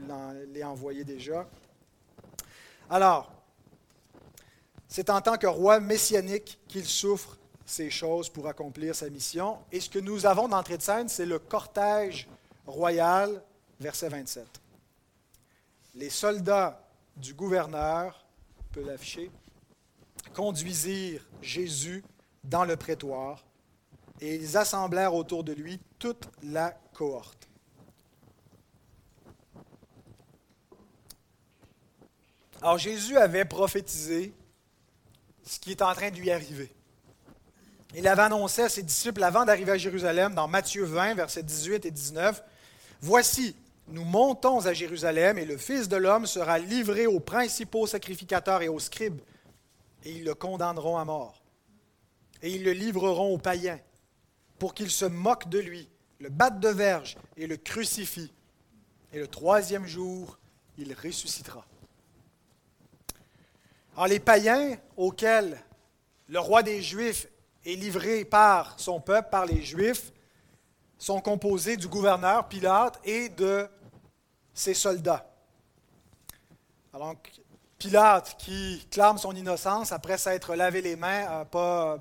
l'ai 0.54 0.64
envoyé 0.64 1.04
déjà. 1.04 1.46
Alors, 2.88 3.35
c'est 4.88 5.10
en 5.10 5.20
tant 5.20 5.36
que 5.36 5.46
roi 5.46 5.80
messianique 5.80 6.58
qu'il 6.68 6.86
souffre 6.86 7.36
ces 7.64 7.90
choses 7.90 8.28
pour 8.28 8.46
accomplir 8.46 8.94
sa 8.94 9.10
mission. 9.10 9.58
Et 9.72 9.80
ce 9.80 9.90
que 9.90 9.98
nous 9.98 10.26
avons 10.26 10.48
d'entrée 10.48 10.76
de 10.76 10.82
scène, 10.82 11.08
c'est 11.08 11.26
le 11.26 11.38
cortège 11.38 12.28
royal, 12.66 13.42
verset 13.80 14.08
27. 14.08 14.46
Les 15.96 16.10
soldats 16.10 16.80
du 17.16 17.34
gouverneur, 17.34 18.24
on 18.60 18.74
peut 18.74 18.84
l'afficher, 18.84 19.30
conduisirent 20.34 21.26
Jésus 21.42 22.04
dans 22.44 22.64
le 22.64 22.76
prétoire 22.76 23.44
et 24.20 24.36
ils 24.36 24.56
assemblèrent 24.56 25.14
autour 25.14 25.42
de 25.42 25.52
lui 25.52 25.80
toute 25.98 26.28
la 26.42 26.70
cohorte. 26.94 27.48
Alors 32.62 32.78
Jésus 32.78 33.16
avait 33.16 33.44
prophétisé 33.44 34.32
ce 35.46 35.58
qui 35.58 35.70
est 35.70 35.82
en 35.82 35.94
train 35.94 36.10
de 36.10 36.16
lui 36.16 36.30
arriver. 36.30 36.72
Il 37.94 38.06
avait 38.08 38.22
annoncé 38.22 38.62
à 38.62 38.68
ses 38.68 38.82
disciples 38.82 39.22
avant 39.22 39.44
d'arriver 39.44 39.72
à 39.72 39.78
Jérusalem, 39.78 40.34
dans 40.34 40.48
Matthieu 40.48 40.84
20, 40.84 41.14
versets 41.14 41.42
18 41.42 41.86
et 41.86 41.90
19, 41.90 42.42
Voici, 43.00 43.54
nous 43.88 44.04
montons 44.04 44.66
à 44.66 44.72
Jérusalem 44.72 45.38
et 45.38 45.44
le 45.44 45.56
Fils 45.56 45.88
de 45.88 45.96
l'homme 45.96 46.26
sera 46.26 46.58
livré 46.58 47.06
aux 47.06 47.20
principaux 47.20 47.86
sacrificateurs 47.86 48.62
et 48.62 48.68
aux 48.68 48.80
scribes, 48.80 49.20
et 50.04 50.10
ils 50.10 50.24
le 50.24 50.34
condamneront 50.34 50.98
à 50.98 51.04
mort. 51.04 51.42
Et 52.42 52.50
ils 52.50 52.64
le 52.64 52.72
livreront 52.72 53.32
aux 53.32 53.38
païens, 53.38 53.80
pour 54.58 54.74
qu'ils 54.74 54.90
se 54.90 55.04
moquent 55.04 55.48
de 55.48 55.58
lui, 55.58 55.88
le 56.18 56.28
battent 56.28 56.60
de 56.60 56.68
verge 56.68 57.16
et 57.36 57.46
le 57.46 57.56
crucifient. 57.56 58.32
Et 59.12 59.18
le 59.18 59.28
troisième 59.28 59.86
jour, 59.86 60.38
il 60.76 60.92
ressuscitera. 60.92 61.64
Alors, 63.96 64.08
les 64.08 64.20
païens 64.20 64.76
auxquels 64.98 65.58
le 66.28 66.38
roi 66.38 66.62
des 66.62 66.82
Juifs 66.82 67.28
est 67.64 67.76
livré 67.76 68.26
par 68.26 68.78
son 68.78 69.00
peuple, 69.00 69.30
par 69.30 69.46
les 69.46 69.62
Juifs, 69.62 70.12
sont 70.98 71.22
composés 71.22 71.78
du 71.78 71.88
gouverneur 71.88 72.46
Pilate 72.46 73.00
et 73.04 73.30
de 73.30 73.66
ses 74.52 74.74
soldats. 74.74 75.26
Alors, 76.92 77.14
Pilate, 77.78 78.36
qui 78.38 78.86
clame 78.90 79.16
son 79.16 79.34
innocence 79.34 79.92
après 79.92 80.18
s'être 80.18 80.54
lavé 80.54 80.82
les 80.82 80.96
mains, 80.96 81.46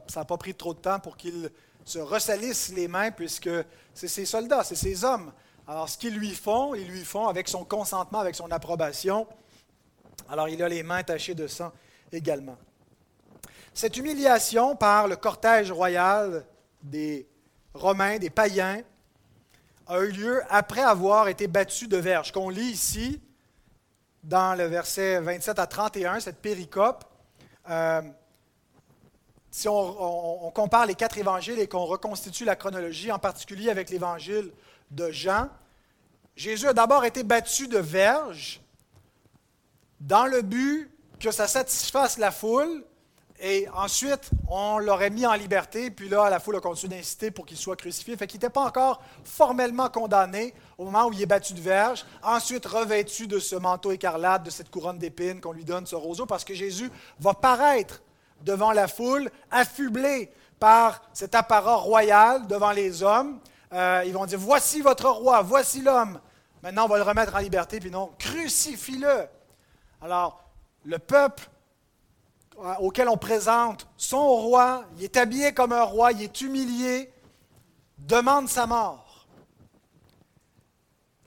ça 0.10 0.20
n'a 0.20 0.26
pas 0.26 0.38
pris 0.38 0.54
trop 0.54 0.74
de 0.74 0.80
temps 0.80 1.00
pour 1.00 1.16
qu'il 1.16 1.50
se 1.86 2.00
ressalisse 2.00 2.74
les 2.76 2.90
mains, 2.90 3.12
puisque 3.12 3.50
c'est 3.94 4.10
ses 4.10 4.26
soldats, 4.26 4.66
c'est 4.66 4.76
ses 4.76 5.06
hommes. 5.06 5.32
Alors, 5.66 5.88
ce 5.88 5.98
qu'ils 5.98 6.16
lui 6.16 6.36
font, 6.36 6.76
ils 6.76 6.88
lui 6.90 7.06
font 7.06 7.30
avec 7.30 7.48
son 7.48 7.64
consentement, 7.64 8.20
avec 8.20 8.36
son 8.36 8.52
approbation. 8.52 9.26
Alors, 10.30 10.50
il 10.50 10.62
a 10.64 10.70
les 10.70 10.84
mains 10.84 11.04
tachées 11.04 11.36
de 11.36 11.48
sang 11.48 11.72
également. 12.12 12.58
Cette 13.74 13.98
humiliation 13.98 14.76
par 14.76 15.08
le 15.08 15.16
cortège 15.16 15.72
royal 15.72 16.46
des 16.82 17.28
Romains, 17.74 18.18
des 18.18 18.30
païens, 18.30 18.82
a 19.88 20.00
eu 20.00 20.12
lieu 20.12 20.42
après 20.50 20.82
avoir 20.82 21.28
été 21.28 21.48
battu 21.48 21.88
de 21.88 21.98
verge. 21.98 22.32
Qu'on 22.32 22.50
lit 22.50 22.72
ici, 22.72 23.22
dans 24.24 24.58
le 24.58 24.66
verset 24.66 25.20
27 25.20 25.60
à 25.60 25.68
31, 25.68 26.20
cette 26.20 26.40
péricope. 26.40 27.04
Euh, 27.70 28.02
si 29.52 29.70
on, 29.70 30.52
compare 30.54 30.86
les 30.86 30.96
quatre 30.96 31.18
évangiles 31.18 31.60
et 31.60 31.68
qu'on 31.68 31.86
reconstitue 31.86 32.44
la 32.44 32.56
chronologie, 32.56 33.12
en 33.12 33.20
particulier 33.20 33.70
avec 33.70 33.90
l'évangile 33.90 34.52
de 34.92 35.12
Jean, 35.12 35.50
Jésus 36.36 36.68
a 36.68 36.74
d'abord 36.74 37.06
été 37.06 37.24
battu 37.24 37.68
de 37.70 37.78
verge 37.78 38.60
dans 40.00 40.26
le 40.26 40.42
but 40.42 40.92
que 41.20 41.32
ça 41.32 41.48
satisfasse 41.48 42.18
la 42.18 42.32
foule. 42.32 42.84
Et 43.42 43.68
ensuite, 43.76 44.30
on 44.50 44.78
l'aurait 44.78 45.10
mis 45.10 45.26
en 45.26 45.34
liberté, 45.34 45.92
puis 45.92 46.08
là, 46.08 46.30
la 46.30 46.40
foule 46.40 46.56
a 46.56 46.62
continué 46.62 46.96
d'inciter 46.96 47.32
pour 47.32 47.46
qu'il 47.46 47.58
soit 47.58 47.76
crucifié. 47.76 48.16
Fait 48.16 48.28
qu'il 48.28 48.38
n'était 48.38 48.50
pas 48.50 48.64
encore 48.64 49.02
formellement 49.26 49.90
condamné 49.90 50.54
au 50.78 50.86
moment 50.86 51.08
où 51.08 51.14
il 51.14 51.22
est 51.22 51.26
battu 51.26 51.54
de 51.54 51.60
verge, 51.60 52.06
ensuite 52.24 52.66
revêtu 52.66 53.28
de 53.28 53.40
ce 53.40 53.58
manteau 53.58 53.92
écarlate, 53.92 54.44
de 54.44 54.50
cette 54.50 54.72
couronne 54.72 54.98
d'épines 54.98 55.42
qu'on 55.42 55.52
lui 55.52 55.66
donne, 55.66 55.86
ce 55.86 55.98
roseau, 55.98 56.26
parce 56.26 56.46
que 56.46 56.54
Jésus 56.54 56.90
va 57.20 57.34
paraître 57.34 58.02
devant 58.42 58.72
la 58.72 58.88
foule, 58.88 59.30
affublé 59.52 60.32
par 60.58 61.02
cet 61.12 61.36
apparat 61.36 61.76
royal 61.76 62.48
devant 62.48 62.72
les 62.72 63.04
hommes. 63.04 63.40
Euh, 63.74 64.04
ils 64.06 64.14
vont 64.14 64.26
dire, 64.26 64.40
voici 64.40 64.80
votre 64.80 65.10
roi, 65.10 65.42
voici 65.42 65.82
l'homme. 65.82 66.22
Maintenant, 66.64 66.86
on 66.86 66.88
va 66.88 66.98
le 66.98 67.04
remettre 67.04 67.36
en 67.36 67.40
liberté, 67.40 67.82
puis 67.82 67.92
non, 67.92 68.12
crucifie-le. 68.18 69.28
Alors, 70.02 70.44
le 70.84 71.00
peuple 71.00 71.50
auquel 72.80 73.10
on 73.10 73.18
présente 73.18 73.88
son 73.98 74.26
roi, 74.28 74.86
il 74.98 75.04
est 75.04 75.18
habillé 75.18 75.54
comme 75.54 75.72
un 75.74 75.84
roi, 75.84 76.12
il 76.14 76.24
est 76.24 76.42
humilié, 76.42 77.12
demande 77.98 78.48
sa 78.48 78.66
mort. 78.66 79.28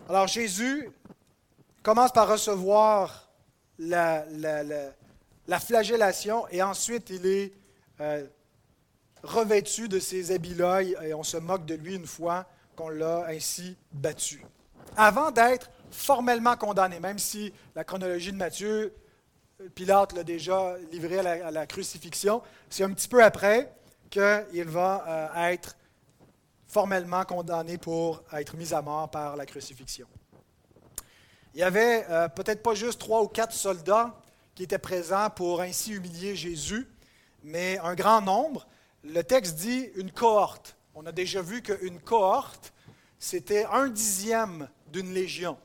Alors 0.08 0.26
Jésus 0.26 0.90
commence 1.82 2.12
par 2.12 2.28
recevoir 2.28 3.28
la, 3.78 4.24
flagellation 5.60 6.48
et 6.48 6.62
ensuite 6.62 7.10
il 7.10 7.26
est 7.26 7.52
euh, 8.00 8.26
revêtu 9.22 9.88
de 9.88 9.98
ses 9.98 10.32
habits-là 10.32 10.82
et 10.82 11.12
on 11.12 11.22
se 11.22 11.36
moque 11.36 11.66
de 11.66 11.74
lui 11.74 11.94
une 11.96 12.06
fois 12.06 12.46
qu'on 12.74 12.88
l'a 12.88 13.26
ainsi 13.26 13.76
battu. 13.92 14.42
Avant 14.96 15.30
d'être 15.30 15.70
formellement 15.90 16.56
condamné, 16.56 17.00
même 17.00 17.18
si 17.18 17.52
la 17.74 17.84
chronologie 17.84 18.32
de 18.32 18.36
Matthieu 18.36 18.94
Pilate 19.74 20.12
l'a 20.12 20.24
déjà 20.24 20.76
livré 20.92 21.18
à 21.18 21.50
la, 21.50 21.66
crucifixion. 21.66 22.42
C'est 22.70 22.84
un 22.84 22.92
petit 22.92 23.08
peu 23.08 23.22
après 23.22 23.72
qu'il 24.10 24.64
va 24.64 25.04
euh, 25.36 25.50
être 25.50 25.76
formellement 26.66 27.24
condamné 27.24 27.78
pour 27.78 28.22
être 28.32 28.56
mis 28.56 28.72
à 28.72 28.82
mort 28.82 29.10
par 29.10 29.36
la 29.36 29.46
crucifixion. 29.46 30.06
Il 31.54 31.60
y 31.60 31.64
avait 31.64 32.06
euh, 32.08 32.28
peut-être 32.28 32.62
pas 32.62 32.74
juste 32.74 33.00
trois 33.00 33.22
ou 33.22 33.28
quatre 33.28 33.52
soldats 33.52 34.14
qui 34.54 34.62
étaient 34.62 34.78
présents 34.78 35.30
pour 35.30 35.60
ainsi 35.60 35.92
humilier 35.92 36.36
Jésus, 36.36 36.86
mais 37.42 37.78
un 37.78 37.94
grand 37.94 38.20
nombre. 38.20 38.66
Le 39.02 39.22
texte 39.22 39.56
dit 39.56 39.88
une 39.96 40.12
cohorte. 40.12 40.76
On 40.94 41.06
a 41.06 41.12
déjà 41.12 41.42
vu 41.42 41.62
qu'une 41.62 42.00
cohorte, 42.00 42.72
c'était 43.18 43.64
un 43.64 43.88
dixième 43.88 44.68
d'une 44.92 45.12
légion. 45.12 45.56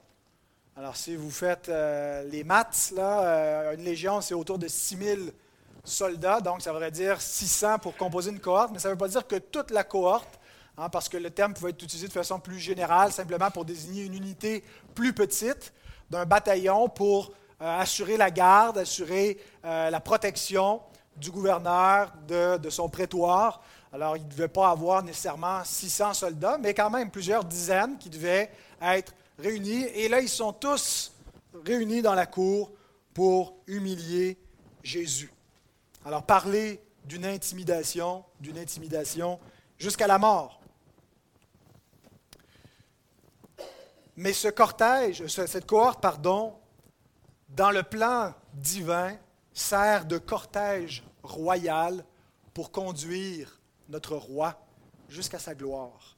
Alors, 0.76 0.96
si 0.96 1.16
vous 1.16 1.30
faites 1.30 1.70
euh, 1.70 2.24
les 2.32 2.44
maths, 2.44 2.94
là, 2.96 3.22
euh, 3.22 3.76
une 3.76 3.84
légion, 3.84 4.22
c'est 4.22 4.34
autour 4.34 4.58
de 4.58 4.68
6000 4.68 5.32
soldats, 5.84 6.42
donc 6.42 6.64
ça 6.64 6.72
voudrait 6.72 6.90
dire 6.90 7.22
600 7.22 7.78
pour 7.78 7.96
composer 7.96 8.32
une 8.32 8.40
cohorte, 8.40 8.72
mais 8.74 8.80
ça 8.80 8.88
ne 8.88 8.94
veut 8.94 8.98
pas 8.98 9.08
dire 9.08 9.28
que 9.28 9.36
toute 9.36 9.70
la 9.70 9.84
cohorte, 9.84 10.40
hein, 10.80 10.90
parce 10.90 11.10
que 11.10 11.18
le 11.18 11.30
terme 11.30 11.54
pouvait 11.54 11.70
être 11.70 11.84
utilisé 11.84 12.08
de 12.08 12.12
façon 12.12 12.40
plus 12.40 12.58
générale, 12.58 13.12
simplement 13.12 13.52
pour 13.52 13.66
désigner 13.66 14.04
une 14.04 14.16
unité 14.16 14.64
plus 14.96 15.14
petite 15.14 15.74
d'un 16.10 16.26
bataillon 16.26 16.90
pour 16.90 17.34
euh, 17.62 17.80
assurer 17.80 18.18
la 18.18 18.32
garde, 18.32 18.80
assurer 18.80 19.38
la 19.64 20.00
protection 20.00 20.82
du 21.16 21.30
gouverneur 21.30 22.12
de, 22.28 22.58
de 22.58 22.70
son 22.72 22.90
prétoire. 22.90 23.62
Alors, 23.94 24.18
il 24.18 24.24
ne 24.24 24.30
devait 24.30 24.48
pas 24.48 24.72
avoir 24.72 25.04
nécessairement 25.04 25.64
600 25.64 26.16
soldats, 26.16 26.58
mais 26.58 26.74
quand 26.74 26.90
même 26.90 27.12
plusieurs 27.12 27.44
dizaines 27.44 28.00
qui 28.00 28.10
devaient 28.10 28.50
être 28.82 29.14
Et 29.44 30.08
là, 30.08 30.22
ils 30.22 30.30
sont 30.30 30.54
tous 30.54 31.14
réunis 31.66 32.02
dans 32.02 32.14
la 32.14 32.26
cour 32.26 32.72
pour 33.14 33.58
humilier 33.68 34.38
Jésus. 34.82 35.32
Alors, 36.06 36.26
parler 36.26 36.82
d'une 37.06 37.26
intimidation, 37.26 38.24
d'une 38.40 38.58
intimidation 38.58 39.40
jusqu'à 39.78 40.08
la 40.08 40.18
mort. 40.18 40.62
Mais 44.16 44.32
ce 44.32 44.48
cortège, 44.48 45.26
cette 45.28 45.66
cohorte, 45.66 46.00
pardon, 46.00 46.56
dans 47.50 47.72
le 47.72 47.84
plan 47.84 48.34
divin, 48.54 49.18
sert 49.54 50.06
de 50.06 50.18
cortège 50.18 51.04
royal 51.22 52.06
pour 52.54 52.72
conduire 52.72 53.60
notre 53.90 54.16
roi 54.16 54.60
jusqu'à 55.10 55.40
sa 55.40 55.54
gloire, 55.54 56.13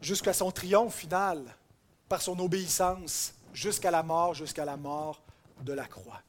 jusqu'à 0.00 0.32
son 0.32 0.50
triomphe 0.50 0.96
final, 0.96 1.56
par 2.08 2.22
son 2.22 2.38
obéissance, 2.38 3.34
jusqu'à 3.52 3.90
la 3.90 4.02
mort, 4.02 4.34
jusqu'à 4.34 4.64
la 4.64 4.76
mort 4.76 5.22
de 5.62 5.72
la 5.72 5.86
croix. 5.86 6.20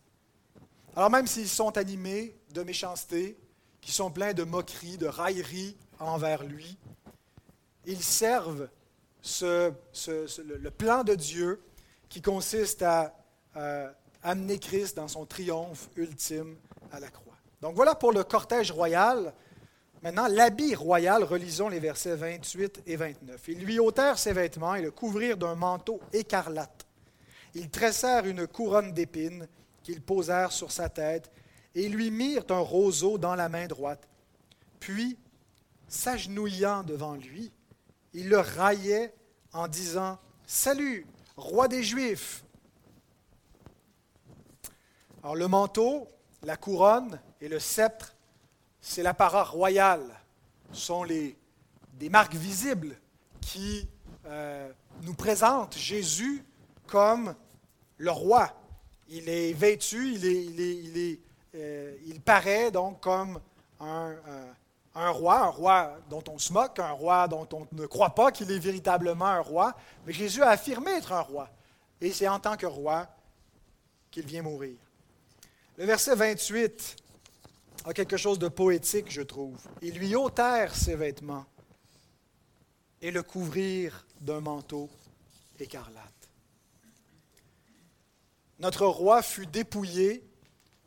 Alors 0.95 1.09
même 1.09 1.27
s'ils 1.27 1.49
sont 1.49 1.77
animés 1.77 2.35
de 2.53 2.63
méchanceté, 2.63 3.37
qui 3.79 3.91
sont 3.91 4.11
pleins 4.11 4.33
de 4.33 4.43
moqueries, 4.43 4.97
de 4.97 5.07
railleries 5.07 5.75
envers 5.99 6.43
lui, 6.43 6.77
ils 7.85 8.03
servent 8.03 8.69
le 9.23 10.69
plan 10.69 11.03
de 11.03 11.15
Dieu 11.15 11.63
qui 12.09 12.21
consiste 12.21 12.83
à 12.83 13.15
amener 14.21 14.59
Christ 14.59 14.97
dans 14.97 15.07
son 15.07 15.25
triomphe 15.25 15.89
ultime 15.95 16.57
à 16.91 16.99
la 16.99 17.09
croix. 17.09 17.35
Donc 17.61 17.75
voilà 17.75 17.95
pour 17.95 18.11
le 18.11 18.23
cortège 18.23 18.71
royal. 18.71 19.33
Maintenant, 20.03 20.27
l'habit 20.27 20.73
royal, 20.73 21.23
relisons 21.23 21.69
les 21.69 21.79
versets 21.79 22.15
28 22.15 22.83
et 22.87 22.95
29. 22.95 23.47
Ils 23.49 23.63
lui 23.63 23.79
ôtèrent 23.79 24.17
ses 24.17 24.33
vêtements 24.33 24.73
et 24.73 24.81
le 24.81 24.89
couvrirent 24.89 25.37
d'un 25.37 25.53
manteau 25.53 25.99
écarlate. 26.11 26.87
Ils 27.53 27.69
tressèrent 27.69 28.25
une 28.25 28.47
couronne 28.47 28.93
d'épines 28.93 29.47
qu'ils 29.83 30.01
posèrent 30.01 30.51
sur 30.51 30.71
sa 30.71 30.89
tête 30.89 31.31
et 31.75 31.87
lui 31.87 32.09
mirent 32.09 32.45
un 32.49 32.59
roseau 32.59 33.19
dans 33.19 33.35
la 33.35 33.47
main 33.47 33.67
droite. 33.67 34.07
Puis, 34.79 35.19
s'agenouillant 35.87 36.81
devant 36.83 37.13
lui, 37.13 37.51
ils 38.13 38.27
le 38.27 38.39
raillaient 38.39 39.13
en 39.53 39.67
disant 39.67 40.17
Salut, 40.47 41.05
roi 41.37 41.67
des 41.67 41.83
Juifs 41.83 42.43
Alors, 45.21 45.35
le 45.35 45.47
manteau, 45.47 46.07
la 46.41 46.57
couronne 46.57 47.19
et 47.39 47.47
le 47.47 47.59
sceptre, 47.59 48.15
c'est 48.81 49.03
l'apparat 49.03 49.43
royal, 49.43 50.01
sont 50.73 51.03
les, 51.03 51.37
des 51.93 52.09
marques 52.09 52.33
visibles 52.33 52.97
qui 53.39 53.87
euh, 54.25 54.71
nous 55.03 55.13
présentent 55.13 55.77
Jésus 55.77 56.43
comme 56.87 57.35
le 57.97 58.11
roi. 58.11 58.51
Il 59.09 59.29
est 59.29 59.53
vêtu, 59.53 60.13
il, 60.13 60.25
est, 60.25 60.45
il, 60.45 60.97
est, 60.97 61.19
euh, 61.55 61.95
il 62.07 62.21
paraît 62.21 62.71
donc 62.71 63.01
comme 63.01 63.39
un, 63.79 64.15
un, 64.95 65.09
roi, 65.09 65.39
un 65.39 65.49
roi 65.49 65.97
dont 66.09 66.23
on 66.29 66.37
se 66.37 66.51
moque, 66.51 66.79
un 66.79 66.91
roi 66.91 67.27
dont 67.27 67.47
on 67.53 67.67
ne 67.73 67.85
croit 67.85 68.15
pas 68.15 68.31
qu'il 68.31 68.51
est 68.51 68.59
véritablement 68.59 69.25
un 69.25 69.41
roi. 69.41 69.75
Mais 70.05 70.13
Jésus 70.13 70.41
a 70.41 70.49
affirmé 70.49 70.91
être 70.91 71.11
un 71.11 71.21
roi. 71.21 71.49
Et 71.99 72.11
c'est 72.11 72.27
en 72.27 72.39
tant 72.39 72.57
que 72.57 72.65
roi 72.65 73.07
qu'il 74.09 74.25
vient 74.25 74.41
mourir. 74.41 74.77
Le 75.77 75.85
verset 75.85 76.15
28 76.15 76.95
a 77.85 77.93
quelque 77.93 78.17
chose 78.17 78.39
de 78.39 78.47
poétique, 78.47 79.11
je 79.11 79.21
trouve. 79.21 79.59
Ils 79.81 79.97
lui 79.97 80.15
ôtèrent 80.15 80.75
ses 80.75 80.95
vêtements 80.95 81.45
et 83.01 83.11
le 83.11 83.23
couvrirent 83.23 84.05
d'un 84.19 84.41
manteau 84.41 84.89
écarlate. 85.59 86.29
Notre 88.59 88.85
roi 88.85 89.23
fut 89.23 89.47
dépouillé, 89.47 90.23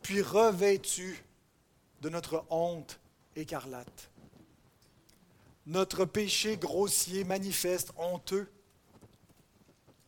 puis 0.03 0.23
revêtu 0.23 1.25
de 2.03 2.09
notre 2.09 2.45
honte 2.51 3.01
écarlate. 3.35 4.11
Notre 5.67 6.05
péché 6.05 6.57
grossier, 6.57 7.25
manifeste, 7.25 7.93
honteux, 7.97 8.49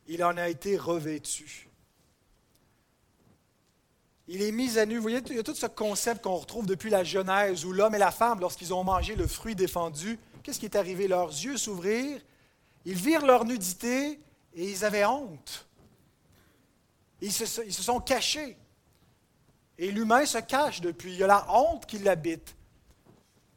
il 0.07 0.23
en 0.23 0.37
a 0.37 0.49
été 0.49 0.77
revêtu. 0.77 1.66
Il 4.29 4.43
est 4.43 4.53
mis 4.53 4.79
à 4.79 4.87
nu. 4.87 4.97
Vous 4.97 5.03
voyez, 5.03 5.23
il 5.29 5.37
y 5.37 5.39
a 5.39 5.43
tout 5.43 5.55
ce 5.55 5.67
concept 5.67 6.25
qu'on 6.25 6.37
retrouve 6.37 6.67
depuis 6.67 6.91
la 6.91 7.05
Genèse, 7.05 7.65
où 7.65 7.73
l'homme 7.73 7.95
et 7.95 7.99
la 7.99 8.11
femme, 8.11 8.41
lorsqu'ils 8.41 8.75
ont 8.75 8.83
mangé 8.83 9.15
le 9.15 9.27
fruit 9.27 9.55
défendu, 9.55 10.19
qu'est-ce 10.43 10.59
qui 10.59 10.67
est 10.67 10.77
arrivé? 10.77 11.07
Leurs 11.07 11.29
yeux 11.29 11.57
s'ouvrirent, 11.57 12.21
ils 12.85 12.95
virent 12.95 13.25
leur 13.25 13.45
nudité 13.45 14.21
et 14.55 14.71
ils 14.71 14.85
avaient 14.85 15.05
honte. 15.05 15.67
Ils 17.21 17.33
se, 17.33 17.63
ils 17.63 17.73
se 17.73 17.83
sont 17.83 18.01
cachés. 18.01 18.57
Et 19.79 19.91
l'humain 19.91 20.25
se 20.27 20.39
cache 20.39 20.81
depuis. 20.81 21.13
Il 21.13 21.19
y 21.19 21.23
a 21.23 21.27
la 21.27 21.47
honte 21.53 21.87
qui 21.87 21.99
l'habite. 21.99 22.55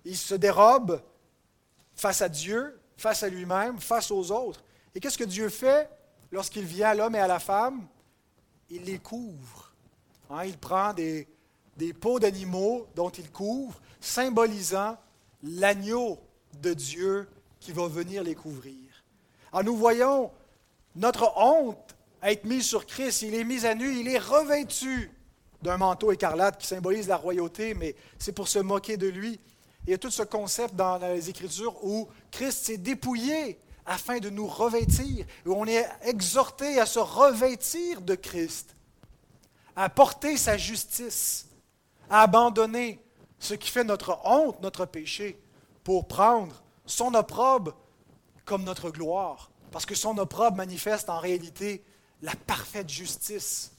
Il 0.05 0.17
se 0.17 0.36
dérobe 0.36 1.01
face 1.95 2.21
à 2.21 2.29
Dieu, 2.29 2.79
face 2.97 3.23
à 3.23 3.29
lui-même, 3.29 3.79
face 3.79 4.12
aux 4.12 4.32
autres. 4.32 4.63
Et 4.93 4.99
qu'est-ce 4.99 5.17
que 5.17 5.23
Dieu 5.23 5.49
fait 5.49 5.89
lorsqu'il 6.32 6.65
vient 6.65 6.89
à 6.89 6.95
l'homme 6.95 7.15
et 7.15 7.19
à 7.19 7.27
la 7.27 7.39
femme? 7.39 7.88
Il 8.69 8.84
les 8.84 8.99
couvre. 8.99 9.68
Hein, 10.29 10.45
il 10.45 10.57
prend 10.57 10.93
des, 10.93 11.27
des 11.77 11.93
peaux 11.93 12.19
d'animaux 12.19 12.87
dont 12.95 13.09
il 13.09 13.31
couvre, 13.31 13.79
symbolisant 13.99 14.97
l'agneau 15.43 16.19
de 16.61 16.73
Dieu 16.73 17.27
qui 17.59 17.71
va 17.71 17.87
venir 17.87 18.23
les 18.23 18.35
couvrir. 18.35 18.75
Alors 19.51 19.63
nous 19.63 19.75
voyons 19.75 20.31
notre 20.95 21.33
honte 21.37 21.95
être 22.21 22.45
mise 22.45 22.65
sur 22.65 22.85
Christ. 22.85 23.21
Il 23.21 23.33
est 23.33 23.43
mis 23.43 23.65
à 23.65 23.75
nu, 23.75 23.97
il 23.97 24.07
est 24.07 24.19
revêtu 24.19 25.11
d'un 25.61 25.77
manteau 25.77 26.11
écarlate 26.11 26.57
qui 26.59 26.67
symbolise 26.67 27.07
la 27.07 27.17
royauté, 27.17 27.73
mais 27.73 27.95
c'est 28.17 28.31
pour 28.31 28.47
se 28.47 28.59
moquer 28.59 28.97
de 28.97 29.07
lui. 29.07 29.39
Il 29.85 29.91
y 29.91 29.93
a 29.93 29.97
tout 29.97 30.11
ce 30.11 30.23
concept 30.23 30.75
dans 30.75 30.97
les 30.97 31.29
Écritures 31.29 31.83
où 31.83 32.07
Christ 32.31 32.65
s'est 32.65 32.77
dépouillé 32.77 33.59
afin 33.85 34.19
de 34.19 34.29
nous 34.29 34.47
revêtir, 34.47 35.25
où 35.45 35.53
on 35.53 35.65
est 35.65 35.87
exhorté 36.03 36.79
à 36.79 36.85
se 36.85 36.99
revêtir 36.99 38.01
de 38.01 38.15
Christ 38.15 38.75
à 39.79 39.87
porter 39.87 40.35
sa 40.35 40.57
justice, 40.57 41.47
à 42.09 42.23
abandonner 42.23 43.01
ce 43.39 43.53
qui 43.53 43.71
fait 43.71 43.85
notre 43.85 44.19
honte, 44.25 44.61
notre 44.61 44.85
péché, 44.85 45.39
pour 45.85 46.05
prendre 46.05 46.61
son 46.85 47.13
opprobre 47.13 47.77
comme 48.43 48.65
notre 48.65 48.89
gloire. 48.89 49.49
Parce 49.71 49.85
que 49.85 49.95
son 49.95 50.17
opprobre 50.17 50.57
manifeste 50.57 51.09
en 51.09 51.19
réalité 51.19 51.81
la 52.21 52.35
parfaite 52.35 52.89
justice, 52.89 53.71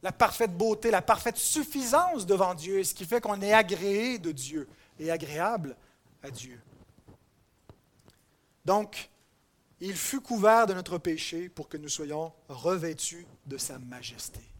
la 0.00 0.12
parfaite 0.12 0.56
beauté, 0.56 0.92
la 0.92 1.02
parfaite 1.02 1.38
suffisance 1.38 2.24
devant 2.24 2.54
Dieu, 2.54 2.84
ce 2.84 2.94
qui 2.94 3.04
fait 3.04 3.20
qu'on 3.20 3.42
est 3.42 3.52
agréé 3.52 4.20
de 4.20 4.30
Dieu 4.30 4.68
et 5.00 5.10
agréable 5.10 5.76
à 6.22 6.30
Dieu. 6.30 6.60
Donc, 8.64 9.10
il 9.80 9.96
fut 9.96 10.20
couvert 10.20 10.68
de 10.68 10.74
notre 10.74 10.98
péché 10.98 11.48
pour 11.48 11.68
que 11.68 11.78
nous 11.78 11.88
soyons 11.88 12.32
revêtus 12.48 13.26
de 13.44 13.58
sa 13.58 13.80
majesté. 13.80 14.53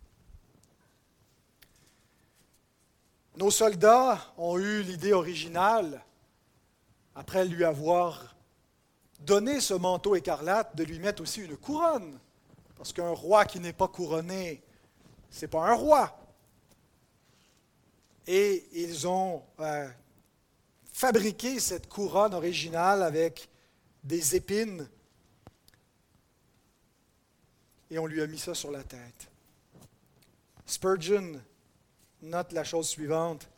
Nos 3.36 3.50
soldats 3.50 4.32
ont 4.36 4.58
eu 4.58 4.82
l'idée 4.82 5.12
originale, 5.12 6.02
après 7.14 7.44
lui 7.44 7.64
avoir 7.64 8.34
donné 9.20 9.60
ce 9.60 9.74
manteau 9.74 10.14
écarlate, 10.14 10.76
de 10.76 10.84
lui 10.84 10.98
mettre 10.98 11.22
aussi 11.22 11.40
une 11.40 11.56
couronne. 11.56 12.18
Parce 12.76 12.92
qu'un 12.92 13.10
roi 13.10 13.44
qui 13.44 13.60
n'est 13.60 13.72
pas 13.72 13.88
couronné, 13.88 14.62
ce 15.30 15.42
n'est 15.42 15.48
pas 15.48 15.68
un 15.68 15.74
roi. 15.74 16.16
Et 18.26 18.66
ils 18.72 19.06
ont 19.06 19.42
euh, 19.60 19.88
fabriqué 20.92 21.60
cette 21.60 21.88
couronne 21.88 22.34
originale 22.34 23.02
avec 23.02 23.48
des 24.02 24.36
épines 24.36 24.88
et 27.90 27.98
on 27.98 28.06
lui 28.06 28.20
a 28.22 28.26
mis 28.26 28.38
ça 28.38 28.54
sur 28.54 28.70
la 28.70 28.82
tête. 28.82 29.28
Spurgeon 30.66 31.40
note 32.24 32.52
la 32.52 32.64
chose 32.64 32.88
suivante. 32.88 33.48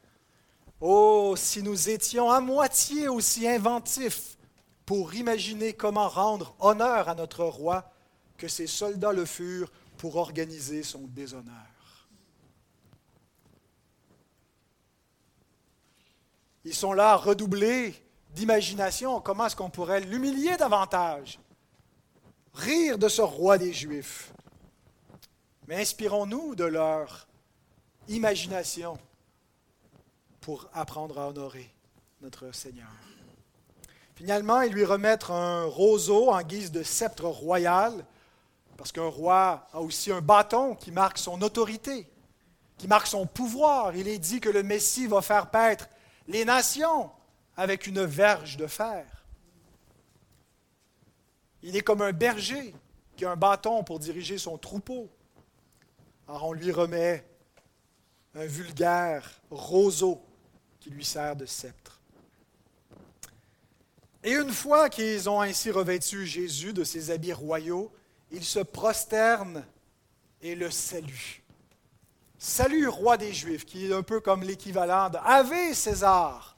Oh, 0.81 1.35
si 1.37 1.62
nous 1.62 1.88
étions 1.88 2.31
à 2.31 2.40
moitié 2.40 3.09
aussi 3.09 3.48
inventifs 3.48 4.37
pour 4.85 5.14
imaginer 5.14 5.72
comment 5.72 6.09
rendre 6.09 6.55
honneur 6.61 7.09
à 7.09 7.14
notre 7.14 7.44
roi 7.44 7.90
que 8.37 8.48
ces 8.48 8.66
soldats 8.66 9.12
le 9.12 9.24
furent 9.24 9.70
pour 9.96 10.16
organiser 10.16 10.83
son 10.83 11.07
déshonneur. 11.07 11.55
Ils 16.64 16.74
sont 16.74 16.92
là 16.92 17.12
à 17.12 17.16
redoubler 17.16 17.94
d'imagination. 18.31 19.20
Comment 19.20 19.46
est-ce 19.46 19.57
qu'on 19.57 19.70
pourrait 19.70 20.00
l'humilier 20.00 20.57
davantage? 20.57 21.38
Rire 22.52 22.98
de 22.98 23.09
ce 23.09 23.22
roi 23.22 23.57
des 23.57 23.72
Juifs. 23.72 24.33
mais 25.68 25.81
inspirons-nous 25.81 26.55
de 26.55 26.64
leur 26.64 27.26
imagination 28.08 28.98
pour 30.40 30.68
apprendre 30.72 31.18
à 31.18 31.28
honorer 31.28 31.72
notre 32.20 32.52
Seigneur. 32.54 32.88
Finalement, 34.14 34.62
ils 34.62 34.72
lui 34.72 34.84
remettent 34.84 35.30
un 35.30 35.64
roseau 35.64 36.30
en 36.30 36.40
guise 36.42 36.72
de 36.72 36.82
sceptre 36.82 37.26
royal, 37.26 38.04
parce 38.76 38.92
qu'un 38.92 39.08
roi 39.08 39.66
a 39.72 39.80
aussi 39.80 40.10
un 40.10 40.20
bâton 40.20 40.74
qui 40.74 40.90
marque 40.90 41.18
son 41.18 41.42
autorité, 41.42 42.08
qui 42.78 42.88
marque 42.88 43.06
son 43.06 43.26
pouvoir. 43.26 43.94
Il 43.96 44.08
est 44.08 44.18
dit 44.18 44.40
que 44.40 44.48
le 44.48 44.62
Messie 44.62 45.06
va 45.06 45.20
faire 45.20 45.50
paître 45.50 45.88
les 46.28 46.44
nations 46.44 47.10
avec 47.56 47.86
une 47.86 48.04
verge 48.04 48.56
de 48.56 48.66
fer. 48.66 49.06
Il 51.62 51.76
est 51.76 51.82
comme 51.82 52.02
un 52.02 52.12
berger 52.12 52.74
qui 53.16 53.24
a 53.24 53.30
un 53.30 53.36
bâton 53.36 53.82
pour 53.82 53.98
diriger 53.98 54.38
son 54.38 54.58
troupeau. 54.58 55.10
Alors 56.28 56.44
on 56.44 56.52
lui 56.52 56.70
remet 56.70 57.26
un 58.37 58.44
vulgaire 58.44 59.40
roseau 59.51 60.20
qui 60.81 60.90
lui 60.90 61.05
sert 61.05 61.35
de 61.35 61.46
sceptre. 61.46 62.01
Et 64.22 64.33
une 64.33 64.53
fois 64.53 64.90
qu'ils 64.90 65.31
ont 65.31 65.40
ainsi 65.40 65.70
revêtu 65.70 66.27
Jésus 66.27 66.72
de 66.72 66.85
ses 66.85 67.11
habits 67.11 67.33
royaux, 67.33 67.90
ils 68.31 68.44
se 68.44 68.59
prosternent 68.59 69.64
et 70.42 70.55
le 70.55 70.70
saluent. 70.70 71.42
Salut, 72.38 72.88
roi 72.88 73.16
des 73.16 73.33
Juifs, 73.33 73.64
qui 73.64 73.87
est 73.87 73.94
un 73.94 74.03
peu 74.03 74.20
comme 74.20 74.42
l'équivalent 74.42 75.09
de 75.09 75.16
Ave 75.18 75.72
César, 75.72 76.57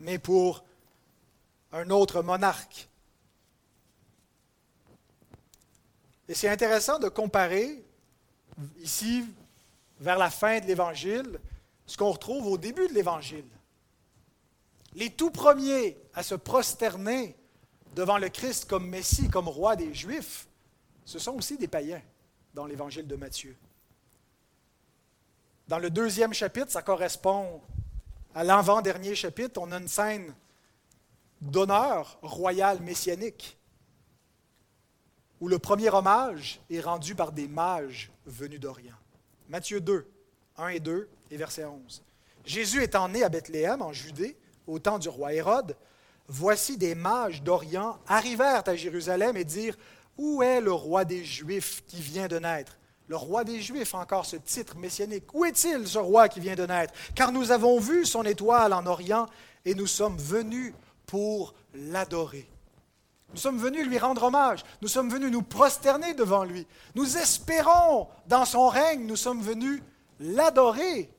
mais 0.00 0.18
pour 0.18 0.64
un 1.72 1.88
autre 1.90 2.22
monarque. 2.22 2.88
Et 6.28 6.34
c'est 6.34 6.48
intéressant 6.48 6.98
de 6.98 7.08
comparer 7.08 7.82
ici, 8.82 9.24
vers 10.00 10.18
la 10.18 10.30
fin 10.30 10.60
de 10.60 10.66
l'Évangile, 10.66 11.40
ce 11.86 11.96
qu'on 11.96 12.10
retrouve 12.10 12.46
au 12.46 12.58
début 12.58 12.88
de 12.88 12.94
l'Évangile. 12.94 13.48
Les 14.94 15.10
tout 15.10 15.30
premiers 15.30 15.98
à 16.14 16.22
se 16.22 16.34
prosterner 16.34 17.36
devant 17.94 18.18
le 18.18 18.28
Christ 18.28 18.66
comme 18.66 18.88
Messie, 18.88 19.28
comme 19.28 19.48
roi 19.48 19.76
des 19.76 19.94
Juifs, 19.94 20.46
ce 21.04 21.18
sont 21.18 21.32
aussi 21.32 21.58
des 21.58 21.68
païens 21.68 22.02
dans 22.54 22.66
l'Évangile 22.66 23.06
de 23.06 23.16
Matthieu. 23.16 23.56
Dans 25.68 25.78
le 25.78 25.90
deuxième 25.90 26.32
chapitre, 26.32 26.70
ça 26.70 26.82
correspond 26.82 27.60
à 28.34 28.44
l'avant-dernier 28.44 29.14
chapitre, 29.14 29.60
on 29.60 29.70
a 29.72 29.78
une 29.78 29.88
scène 29.88 30.34
d'honneur 31.40 32.18
royal 32.22 32.80
messianique 32.80 33.56
où 35.40 35.48
le 35.48 35.58
premier 35.58 35.90
hommage 35.90 36.60
est 36.70 36.80
rendu 36.80 37.14
par 37.14 37.32
des 37.32 37.48
mages 37.48 38.10
venus 38.26 38.60
d'Orient. 38.60 38.96
Matthieu 39.48 39.80
2, 39.80 40.06
1 40.56 40.68
et 40.68 40.80
2 40.80 41.08
et 41.30 41.36
verset 41.36 41.64
11. 41.64 42.02
Jésus 42.44 42.82
étant 42.82 43.08
né 43.08 43.22
à 43.22 43.28
Bethléem, 43.28 43.82
en 43.82 43.92
Judée, 43.92 44.36
au 44.66 44.78
temps 44.78 44.98
du 44.98 45.08
roi 45.08 45.32
Hérode, 45.34 45.76
voici 46.28 46.76
des 46.76 46.94
mages 46.94 47.42
d'Orient 47.42 47.98
arrivèrent 48.06 48.66
à 48.66 48.76
Jérusalem 48.76 49.36
et 49.36 49.44
dirent 49.44 49.76
Où 50.16 50.42
est 50.42 50.60
le 50.60 50.72
roi 50.72 51.04
des 51.04 51.24
Juifs 51.24 51.82
qui 51.86 52.00
vient 52.00 52.28
de 52.28 52.38
naître 52.38 52.78
Le 53.08 53.16
roi 53.16 53.44
des 53.44 53.60
Juifs, 53.60 53.94
encore 53.94 54.26
ce 54.26 54.36
titre 54.36 54.76
messianique. 54.76 55.32
Où 55.34 55.44
est-il 55.44 55.86
ce 55.86 55.98
roi 55.98 56.28
qui 56.28 56.40
vient 56.40 56.56
de 56.56 56.66
naître? 56.66 56.94
Car 57.14 57.32
nous 57.32 57.50
avons 57.50 57.78
vu 57.78 58.06
son 58.06 58.24
étoile 58.24 58.72
en 58.72 58.86
Orient 58.86 59.26
et 59.64 59.74
nous 59.74 59.86
sommes 59.86 60.16
venus 60.16 60.74
pour 61.06 61.54
l'adorer. 61.74 62.48
Nous 63.34 63.40
sommes 63.40 63.58
venus 63.58 63.84
lui 63.84 63.98
rendre 63.98 64.22
hommage. 64.22 64.62
Nous 64.80 64.86
sommes 64.86 65.10
venus 65.10 65.32
nous 65.32 65.42
prosterner 65.42 66.14
devant 66.14 66.44
lui. 66.44 66.68
Nous 66.94 67.18
espérons 67.18 68.06
dans 68.28 68.44
son 68.44 68.68
règne. 68.68 69.06
Nous 69.06 69.16
sommes 69.16 69.42
venus 69.42 69.82
l'adorer. 70.20 71.10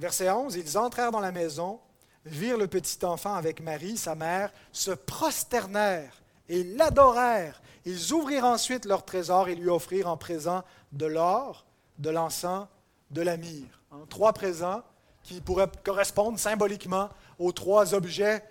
Verset 0.00 0.30
11, 0.30 0.56
ils 0.56 0.78
entrèrent 0.78 1.10
dans 1.10 1.20
la 1.20 1.32
maison, 1.32 1.80
virent 2.24 2.56
le 2.56 2.66
petit 2.66 3.04
enfant 3.04 3.34
avec 3.34 3.60
Marie, 3.60 3.98
sa 3.98 4.14
mère, 4.14 4.52
se 4.72 4.92
prosternèrent 4.92 6.22
et 6.48 6.64
l'adorèrent. 6.64 7.60
Ils 7.84 8.14
ouvrirent 8.14 8.46
ensuite 8.46 8.86
leur 8.86 9.04
trésor 9.04 9.48
et 9.48 9.54
lui 9.54 9.68
offrirent 9.68 10.08
en 10.08 10.16
présent 10.16 10.64
de 10.92 11.04
l'or, 11.04 11.66
de 11.98 12.08
l'encens, 12.08 12.68
de 13.10 13.20
la 13.20 13.36
myrrhe. 13.36 13.66
Trois 14.08 14.32
présents 14.32 14.82
qui 15.22 15.42
pourraient 15.42 15.70
correspondre 15.84 16.38
symboliquement 16.38 17.10
aux 17.38 17.52
trois 17.52 17.92
objets 17.92 18.42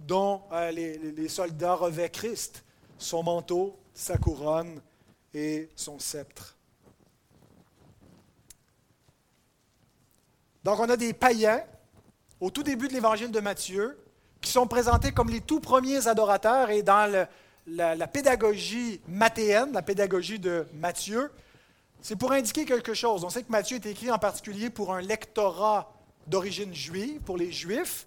dont 0.00 0.42
euh, 0.52 0.70
les, 0.70 1.28
soldats 1.28 1.74
revêtent 1.74 2.12
Christ, 2.12 2.64
son 2.98 3.22
manteau, 3.22 3.78
sa 3.94 4.16
couronne 4.18 4.80
et 5.34 5.68
son 5.74 5.98
sceptre. 5.98 6.56
Donc 10.64 10.80
on 10.80 10.88
a 10.88 10.96
des 10.96 11.12
païens 11.12 11.62
au 12.40 12.50
tout 12.50 12.62
début 12.62 12.88
de 12.88 12.92
l'évangile 12.92 13.30
de 13.30 13.40
Matthieu 13.40 13.98
qui 14.40 14.50
sont 14.50 14.66
présentés 14.66 15.12
comme 15.12 15.30
les 15.30 15.40
tout 15.40 15.60
premiers 15.60 16.08
adorateurs 16.08 16.70
et 16.70 16.82
dans 16.82 17.26
la, 17.66 18.06
pédagogie 18.06 19.00
mathéenne, 19.08 19.72
la 19.72 19.82
pédagogie 19.82 20.38
de 20.38 20.66
Matthieu, 20.74 21.30
c'est 22.02 22.16
pour 22.16 22.32
indiquer 22.32 22.64
quelque 22.64 22.94
chose. 22.94 23.24
On 23.24 23.30
sait 23.30 23.42
que 23.42 23.50
Matthieu 23.50 23.76
est 23.76 23.86
écrit 23.86 24.10
en 24.10 24.18
particulier 24.18 24.70
pour 24.70 24.94
un 24.94 25.00
lectorat 25.00 25.92
d'origine 26.26 26.74
juive, 26.74 27.20
pour 27.20 27.36
les 27.36 27.50
Juifs, 27.50 28.06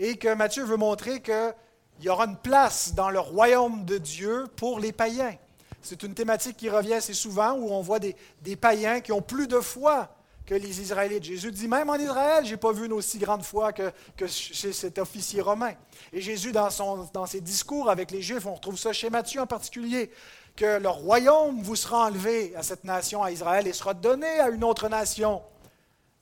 et 0.00 0.16
que 0.16 0.34
Matthieu 0.34 0.64
veut 0.64 0.78
montrer 0.78 1.20
qu'il 1.20 1.54
y 2.00 2.08
aura 2.08 2.24
une 2.24 2.38
place 2.38 2.94
dans 2.94 3.10
le 3.10 3.20
royaume 3.20 3.84
de 3.84 3.98
Dieu 3.98 4.46
pour 4.56 4.80
les 4.80 4.92
païens. 4.92 5.36
C'est 5.82 6.02
une 6.02 6.14
thématique 6.14 6.56
qui 6.56 6.70
revient 6.70 6.94
assez 6.94 7.12
souvent 7.12 7.52
où 7.52 7.70
on 7.70 7.82
voit 7.82 7.98
des, 7.98 8.16
païens 8.56 9.00
qui 9.00 9.12
ont 9.12 9.20
plus 9.20 9.46
de 9.46 9.60
foi 9.60 10.08
que 10.46 10.54
les 10.54 10.80
Israélites. 10.80 11.24
Jésus 11.24 11.52
dit, 11.52 11.68
même 11.68 11.90
en 11.90 11.96
Israël, 11.96 12.46
je 12.46 12.52
n'ai 12.52 12.56
pas 12.56 12.72
vu 12.72 12.86
une 12.86 12.94
aussi 12.94 13.18
grande 13.18 13.42
foi 13.42 13.74
que, 13.74 13.92
chez 14.26 14.72
cet 14.72 14.98
officier 14.98 15.42
romain. 15.42 15.74
Et 16.14 16.22
Jésus, 16.22 16.52
dans, 16.52 16.68
dans 17.12 17.26
ses 17.26 17.42
discours 17.42 17.90
avec 17.90 18.10
les 18.10 18.22
Juifs, 18.22 18.46
on 18.46 18.54
retrouve 18.54 18.78
ça 18.78 18.94
chez 18.94 19.10
Matthieu 19.10 19.42
en 19.42 19.46
particulier, 19.46 20.10
que 20.56 20.78
le 20.78 20.88
royaume 20.88 21.62
vous 21.62 21.76
sera 21.76 22.06
enlevé 22.06 22.54
à 22.56 22.62
cette 22.62 22.84
nation, 22.84 23.22
à 23.22 23.30
Israël, 23.30 23.66
et 23.66 23.74
sera 23.74 23.92
donné 23.92 24.40
à 24.40 24.48
une 24.48 24.64
autre 24.64 24.88
nation 24.88 25.42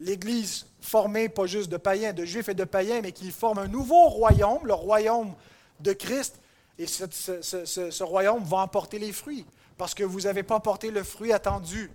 l'Église 0.01 0.68
formée 0.81 1.29
pas 1.29 1.47
juste 1.47 1.71
de 1.71 1.77
païens, 1.77 2.13
de 2.13 2.25
juifs 2.25 2.49
et 2.49 2.55
de 2.55 2.65
païens, 2.65 3.01
mais 3.03 3.13
qui 3.13 3.31
forme 3.31 3.59
un 3.59 3.69
nouveau 3.69 4.09
royaume, 4.09 4.61
le 4.65 4.75
royaume 4.75 5.35
de 5.81 5.93
Christ. 5.93 6.41
Et 6.79 6.87
ce, 6.87 8.03
royaume 8.03 8.45
va 8.45 8.59
emporter 8.59 8.99
les 8.99 9.13
fruits, 9.13 9.45
parce 9.77 9.95
que 9.95 10.05
vous 10.05 10.23
n'avez 10.23 10.43
pas 10.43 10.61
porté 10.61 10.91
le 10.91 11.03
fruit 11.03 11.33
attendu. 11.33 11.91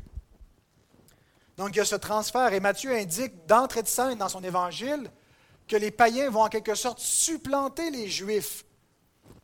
Donc 1.57 1.69
il 1.73 1.77
y 1.77 1.81
a 1.81 1.85
ce 1.85 1.95
transfert, 1.95 2.51
et 2.53 2.59
Matthieu 2.59 2.91
indique 2.91 3.45
d'entrée 3.45 3.83
de 3.83 3.87
scène 3.87 4.17
dans 4.17 4.29
son 4.29 4.43
évangile 4.43 5.09
que 5.67 5.77
les 5.77 5.91
païens 5.91 6.29
vont 6.29 6.41
en 6.41 6.49
quelque 6.49 6.75
sorte 6.75 6.99
supplanter 6.99 7.89
les 7.91 8.09
juifs 8.09 8.65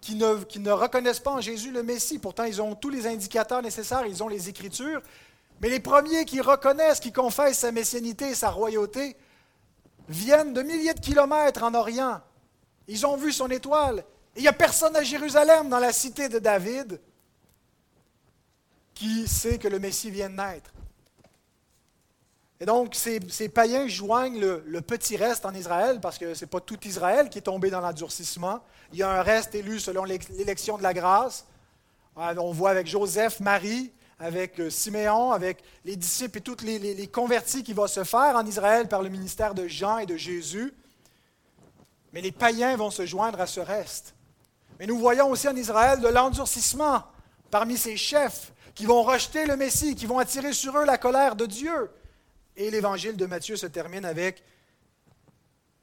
qui 0.02 0.16
ne, 0.16 0.44
qui 0.44 0.60
ne 0.60 0.72
reconnaissent 0.72 1.20
pas 1.20 1.32
en 1.32 1.42
Jésus 1.42 1.72
le 1.72 1.84
Messie. 1.84 2.20
Pourtant, 2.20 2.44
ils 2.44 2.62
ont 2.62 2.76
tous 2.76 2.90
les 2.90 3.08
indicateurs 3.08 3.62
nécessaires, 3.62 4.06
ils 4.06 4.22
ont 4.24 4.28
les 4.28 4.50
Écritures, 4.50 5.02
mais 5.62 5.70
les 5.70 5.80
premiers 5.80 6.26
qui 6.26 6.42
reconnaissent, 6.42 7.00
qui 7.00 7.12
confessent 7.12 7.60
sa 7.60 7.72
messianité 7.72 8.30
et 8.30 8.36
sa 8.36 8.50
royauté, 8.50 9.16
viennent 10.10 10.54
de 10.54 10.62
milliers 10.62 10.94
de 10.94 11.00
kilomètres 11.00 11.64
en 11.64 11.74
Orient. 11.74 12.20
Ils 12.88 13.06
ont 13.06 13.16
vu 13.16 13.32
son 13.32 13.50
étoile. 13.50 14.04
Il 14.36 14.42
n'y 14.42 14.48
a 14.48 14.54
personne 14.54 14.96
à 14.96 15.04
Jérusalem, 15.04 15.70
dans 15.70 15.80
la 15.80 15.94
cité 15.94 16.28
de 16.28 16.40
David, 16.40 17.00
qui 18.94 19.28
sait 19.28 19.58
que 19.58 19.68
le 19.68 19.80
Messie 19.80 20.12
vient 20.12 20.30
de 20.30 20.36
naître. 20.36 20.72
Et 22.60 22.66
donc, 22.66 22.94
ces, 22.94 23.20
païens 23.48 23.88
joignent 23.88 24.40
le, 24.40 24.82
petit 24.82 25.16
reste 25.16 25.46
en 25.46 25.54
Israël, 25.54 26.02
parce 26.02 26.18
que 26.18 26.34
ce 26.34 26.44
n'est 26.44 26.50
pas 26.50 26.60
tout 26.60 26.80
Israël 26.86 27.30
qui 27.30 27.38
est 27.38 27.44
tombé 27.44 27.70
dans 27.70 27.80
l'endurcissement. 27.80 28.60
Il 28.92 29.00
y 29.00 29.04
a 29.04 29.10
un 29.10 29.22
reste 29.22 29.56
élu 29.56 29.80
selon 29.80 30.04
l'élection 30.04 30.78
de 30.78 30.84
la 30.84 30.94
grâce. 30.94 31.46
On 32.18 32.52
voit 32.52 32.72
avec 32.72 32.88
Joseph, 32.88 33.40
Marie, 33.40 33.94
avec 34.20 34.60
euh, 34.60 34.70
Siméon, 34.70 35.32
avec 35.32 35.64
les 35.86 35.96
disciples 35.96 36.40
et 36.40 36.42
tous 36.42 36.62
les, 36.62 37.08
convertis 37.08 37.64
qui 37.64 37.74
vont 37.74 37.88
se 37.88 38.04
faire 38.04 38.36
en 38.36 38.46
Israël 38.46 38.88
par 38.88 39.02
le 39.02 39.10
ministère 39.10 39.56
de 39.56 39.68
Jean 39.68 40.00
et 40.00 40.06
de 40.06 40.18
Jésus. 40.18 40.74
Mais 42.12 42.22
les 42.22 42.32
païens 42.32 42.76
vont 42.76 42.92
se 42.92 43.06
joindre 43.06 43.40
à 43.40 43.48
ce 43.48 43.60
reste. 43.60 44.16
Mais 44.80 44.88
nous 44.88 44.98
voyons 44.98 45.30
aussi 45.30 45.48
en 45.48 45.56
Israël 45.56 46.02
de 46.02 46.08
l'endurcissement 46.08 47.04
parmi 47.50 47.78
ces 47.78 47.98
chefs 47.98 48.52
qui 48.76 48.86
vont 48.86 49.04
rejeter 49.04 49.46
le 49.46 49.56
Messie, 49.56 49.96
qui 49.96 50.06
vont 50.06 50.20
attirer 50.20 50.54
sur 50.54 50.78
eux 50.78 50.86
la 50.86 50.98
colère 50.98 51.36
de 51.36 51.46
Dieu. 51.46 51.90
Et 52.56 52.72
l'évangile 52.72 53.16
de 53.16 53.26
Matthieu 53.26 53.56
se 53.56 53.68
termine 53.68 54.06
avec 54.06 54.44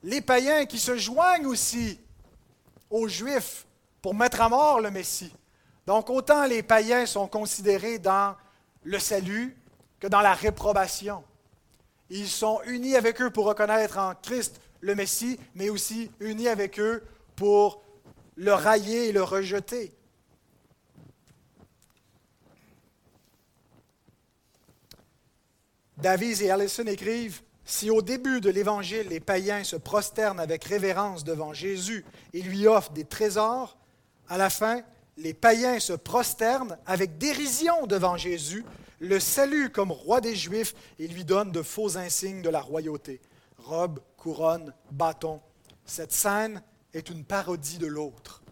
les 0.02 0.20
païens 0.20 0.66
qui 0.66 0.78
se 0.78 0.96
joignent 0.96 1.46
aussi 1.46 1.98
aux 2.90 3.08
Juifs 3.08 3.66
pour 4.02 4.14
mettre 4.14 4.40
à 4.40 4.48
mort 4.48 4.80
le 4.80 4.90
Messie. 4.90 5.32
Donc 5.86 6.10
autant 6.10 6.46
les 6.46 6.62
païens 6.62 7.06
sont 7.06 7.28
considérés 7.28 7.98
dans 7.98 8.34
le 8.82 8.98
salut 8.98 9.56
que 10.00 10.06
dans 10.06 10.20
la 10.20 10.34
réprobation. 10.34 11.22
Ils 12.10 12.28
sont 12.28 12.60
unis 12.66 12.96
avec 12.96 13.20
eux 13.20 13.30
pour 13.30 13.46
reconnaître 13.46 13.98
en 13.98 14.14
Christ 14.14 14.60
le 14.80 14.94
Messie, 14.94 15.38
mais 15.54 15.68
aussi 15.68 16.10
unis 16.20 16.48
avec 16.48 16.78
eux 16.78 17.02
pour 17.34 17.82
le 18.36 18.52
railler 18.52 19.08
et 19.08 19.12
le 19.12 19.22
rejeter. 19.22 19.92
Davies 25.96 26.42
et 26.42 26.50
Allison 26.50 26.84
écrivent 26.86 27.40
Si 27.64 27.90
au 27.90 28.02
début 28.02 28.40
de 28.40 28.50
l'Évangile, 28.50 29.08
les 29.08 29.20
païens 29.20 29.64
se 29.64 29.76
prosternent 29.76 30.40
avec 30.40 30.64
révérence 30.64 31.24
devant 31.24 31.54
Jésus 31.54 32.04
et 32.34 32.42
lui 32.42 32.66
offrent 32.66 32.92
des 32.92 33.04
trésors, 33.04 33.76
à 34.28 34.36
la 34.36 34.50
fin, 34.50 34.82
les 35.16 35.34
païens 35.34 35.80
se 35.80 35.92
prosternent 35.92 36.78
avec 36.86 37.18
dérision 37.18 37.86
devant 37.86 38.16
Jésus, 38.16 38.64
le 38.98 39.20
saluent 39.20 39.70
comme 39.70 39.92
roi 39.92 40.20
des 40.20 40.36
Juifs 40.36 40.74
et 40.98 41.08
lui 41.08 41.24
donnent 41.24 41.52
de 41.52 41.62
faux 41.62 41.96
insignes 41.96 42.42
de 42.42 42.50
la 42.50 42.60
royauté 42.60 43.20
robe, 43.66 44.00
couronne, 44.16 44.72
bâton. 44.90 45.40
Cette 45.84 46.12
scène 46.12 46.62
est 46.94 47.10
une 47.10 47.24
parodie 47.24 47.78
de 47.78 47.86
l'autre. 47.86 48.42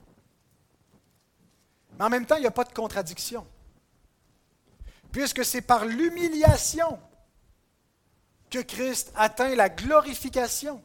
Mais 1.98 2.04
en 2.04 2.10
même 2.10 2.26
temps, 2.26 2.36
il 2.36 2.40
n'y 2.40 2.46
a 2.46 2.52
pas 2.52 2.64
de 2.64 2.72
contradiction. 2.72 3.46
Puisque 5.12 5.44
c'est 5.44 5.62
par 5.62 5.84
l'humiliation 5.84 6.98
que 8.50 8.58
Christ 8.58 9.12
atteint 9.14 9.54
la 9.54 9.68
glorification. 9.68 10.82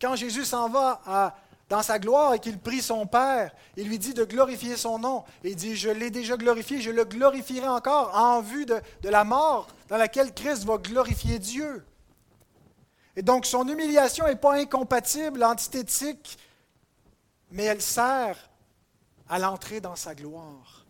Quand 0.00 0.16
Jésus 0.16 0.44
s'en 0.44 0.68
va 0.68 1.34
dans 1.68 1.82
sa 1.82 1.98
gloire 1.98 2.34
et 2.34 2.38
qu'il 2.38 2.58
prie 2.58 2.82
son 2.82 3.06
Père, 3.06 3.52
il 3.76 3.88
lui 3.88 3.98
dit 3.98 4.14
de 4.14 4.24
glorifier 4.24 4.76
son 4.76 4.98
nom. 4.98 5.24
il 5.42 5.56
dit, 5.56 5.76
je 5.76 5.88
l'ai 5.88 6.10
déjà 6.10 6.36
glorifié, 6.36 6.80
je 6.80 6.90
le 6.90 7.04
glorifierai 7.04 7.68
encore 7.68 8.14
en 8.14 8.40
vue 8.42 8.66
de, 8.66 8.80
de 9.02 9.08
la 9.08 9.24
mort 9.24 9.68
dans 9.88 9.96
laquelle 9.96 10.34
Christ 10.34 10.64
va 10.64 10.76
glorifier 10.76 11.38
Dieu. 11.38 11.84
Et 13.16 13.22
donc 13.22 13.46
son 13.46 13.66
humiliation 13.66 14.26
n'est 14.26 14.36
pas 14.36 14.54
incompatible, 14.54 15.42
antithétique, 15.42 16.38
mais 17.50 17.64
elle 17.64 17.82
sert 17.82 18.50
à 19.28 19.38
l'entrée 19.38 19.80
dans 19.80 19.96
sa 19.96 20.14
gloire. 20.14 20.84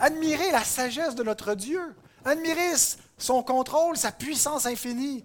Admirez 0.00 0.50
la 0.50 0.64
sagesse 0.64 1.14
de 1.14 1.22
notre 1.22 1.54
Dieu. 1.54 1.94
Admirez 2.24 2.74
son 3.16 3.42
contrôle, 3.42 3.96
sa 3.96 4.12
puissance 4.12 4.66
infinie 4.66 5.24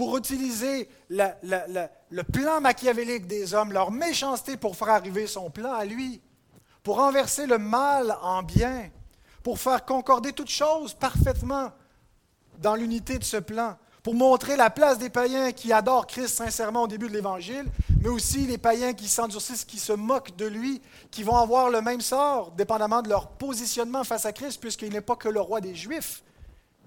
pour 0.00 0.16
utiliser 0.16 0.88
le 1.10 2.22
plan 2.22 2.58
machiavélique 2.62 3.26
des 3.26 3.52
hommes, 3.52 3.70
leur 3.70 3.90
méchanceté 3.90 4.56
pour 4.56 4.74
faire 4.74 4.88
arriver 4.88 5.26
son 5.26 5.50
plan 5.50 5.74
à 5.74 5.84
lui, 5.84 6.22
pour 6.82 6.96
renverser 6.96 7.44
le 7.44 7.58
mal 7.58 8.16
en 8.22 8.42
bien, 8.42 8.88
pour 9.42 9.58
faire 9.58 9.84
concorder 9.84 10.32
toutes 10.32 10.48
choses 10.48 10.94
parfaitement 10.94 11.70
dans 12.60 12.76
l'unité 12.76 13.18
de 13.18 13.24
ce 13.24 13.36
plan, 13.36 13.76
pour 14.02 14.14
montrer 14.14 14.56
la 14.56 14.70
place 14.70 14.96
des 14.96 15.10
païens 15.10 15.52
qui 15.52 15.70
adorent 15.70 16.06
Christ 16.06 16.34
sincèrement 16.34 16.84
au 16.84 16.88
début 16.88 17.08
de 17.08 17.12
l'Évangile, 17.12 17.66
mais 18.00 18.08
aussi 18.08 18.46
les 18.46 18.56
païens 18.56 18.94
qui 18.94 19.06
s'endurcissent, 19.06 19.66
qui 19.66 19.78
se 19.78 19.92
moquent 19.92 20.34
de 20.34 20.46
lui, 20.46 20.80
qui 21.10 21.24
vont 21.24 21.36
avoir 21.36 21.68
le 21.68 21.82
même 21.82 22.00
sort, 22.00 22.52
dépendamment 22.52 23.02
de 23.02 23.10
leur 23.10 23.28
positionnement 23.32 24.02
face 24.02 24.24
à 24.24 24.32
Christ, 24.32 24.62
puisqu'il 24.62 24.94
n'est 24.94 25.02
pas 25.02 25.16
que 25.16 25.28
le 25.28 25.42
roi 25.42 25.60
des 25.60 25.74
Juifs, 25.74 26.22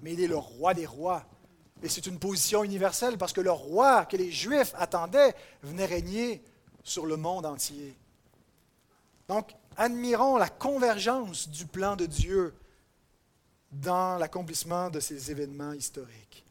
mais 0.02 0.14
il 0.14 0.20
est 0.20 0.26
le 0.26 0.36
roi 0.36 0.74
des 0.74 0.86
rois. 0.86 1.24
Et 1.84 1.88
c'est 1.90 2.06
une 2.06 2.18
position 2.18 2.64
universelle 2.64 3.18
parce 3.18 3.34
que 3.34 3.42
le 3.42 3.50
roi 3.50 4.06
que 4.06 4.16
les 4.16 4.32
Juifs 4.32 4.72
attendaient 4.78 5.34
venait 5.62 5.84
régner 5.84 6.42
sur 6.82 7.04
le 7.04 7.18
monde 7.18 7.44
entier. 7.44 7.94
Donc, 9.28 9.54
admirons 9.76 10.38
la 10.38 10.48
convergence 10.48 11.46
du 11.46 11.66
plan 11.66 11.94
de 11.94 12.06
Dieu 12.06 12.54
dans 13.70 14.16
l'accomplissement 14.16 14.88
de 14.88 14.98
ces 14.98 15.30
événements 15.30 15.74
historiques 15.74 16.42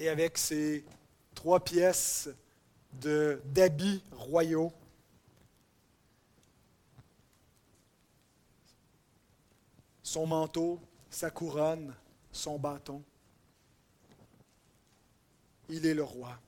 et 0.00 0.08
avec 0.08 0.36
ses 0.36 0.84
trois 1.36 1.60
pièces 1.60 2.28
d'habits 2.92 4.02
royaux. 4.10 4.72
Son 10.02 10.26
manteau, 10.26 10.80
sa 11.08 11.30
couronne, 11.30 11.94
son 12.32 12.58
bâton. 12.58 13.00
Il 15.68 15.86
est 15.86 15.94
le 15.94 16.02
roi. 16.02 16.38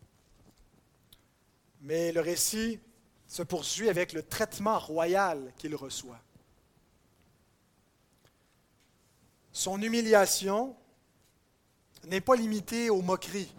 Mais 1.80 2.12
le 2.12 2.20
récit 2.20 2.80
se 3.26 3.42
poursuit 3.42 3.88
avec 3.88 4.12
le 4.12 4.22
traitement 4.22 4.78
royal 4.78 5.52
qu'il 5.58 5.74
reçoit. 5.74 6.20
Son 9.52 9.80
humiliation 9.82 10.76
n'est 12.04 12.20
pas 12.20 12.36
limitée 12.36 12.90
aux 12.90 13.02
moqueries, 13.02 13.52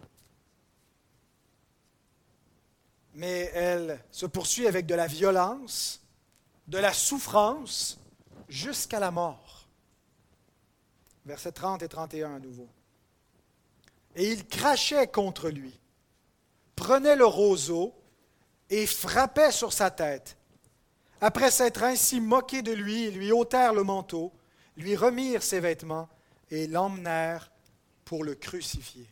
mais 3.14 3.52
elle 3.54 4.04
se 4.12 4.26
poursuit 4.26 4.68
avec 4.68 4.86
de 4.86 4.96
la 4.96 5.08
violence, 5.08 6.02
de 6.68 6.78
la 6.78 6.94
souffrance, 6.94 8.00
jusqu'à 8.48 9.00
la 9.00 9.12
mort. 9.12 9.68
Versets 11.26 11.52
30 11.52 11.84
et 11.84 11.90
31 11.90 12.36
à 12.36 12.40
nouveau. 12.40 12.68
Et 14.20 14.34
il 14.34 14.46
crachait 14.46 15.08
contre 15.08 15.48
lui, 15.48 15.80
prenait 16.76 17.16
le 17.16 17.26
roseau 17.26 17.96
et 18.70 18.86
frappait 18.86 19.54
sur 19.54 19.72
sa 19.72 19.92
tête. 19.92 20.36
Après 21.22 21.50
s'être 21.52 21.84
ainsi 21.84 22.20
moqué 22.20 22.62
de 22.62 22.74
lui, 22.74 23.06
ils 23.08 23.18
lui 23.18 23.32
ôtèrent 23.32 23.74
le 23.74 23.84
manteau, 23.84 24.34
lui 24.76 24.98
remirent 24.98 25.42
ses 25.42 25.62
vêtements 25.62 26.10
et 26.52 26.68
l'emmenèrent 26.68 27.50
pour 28.04 28.26
le 28.26 28.36
crucifier. 28.36 29.08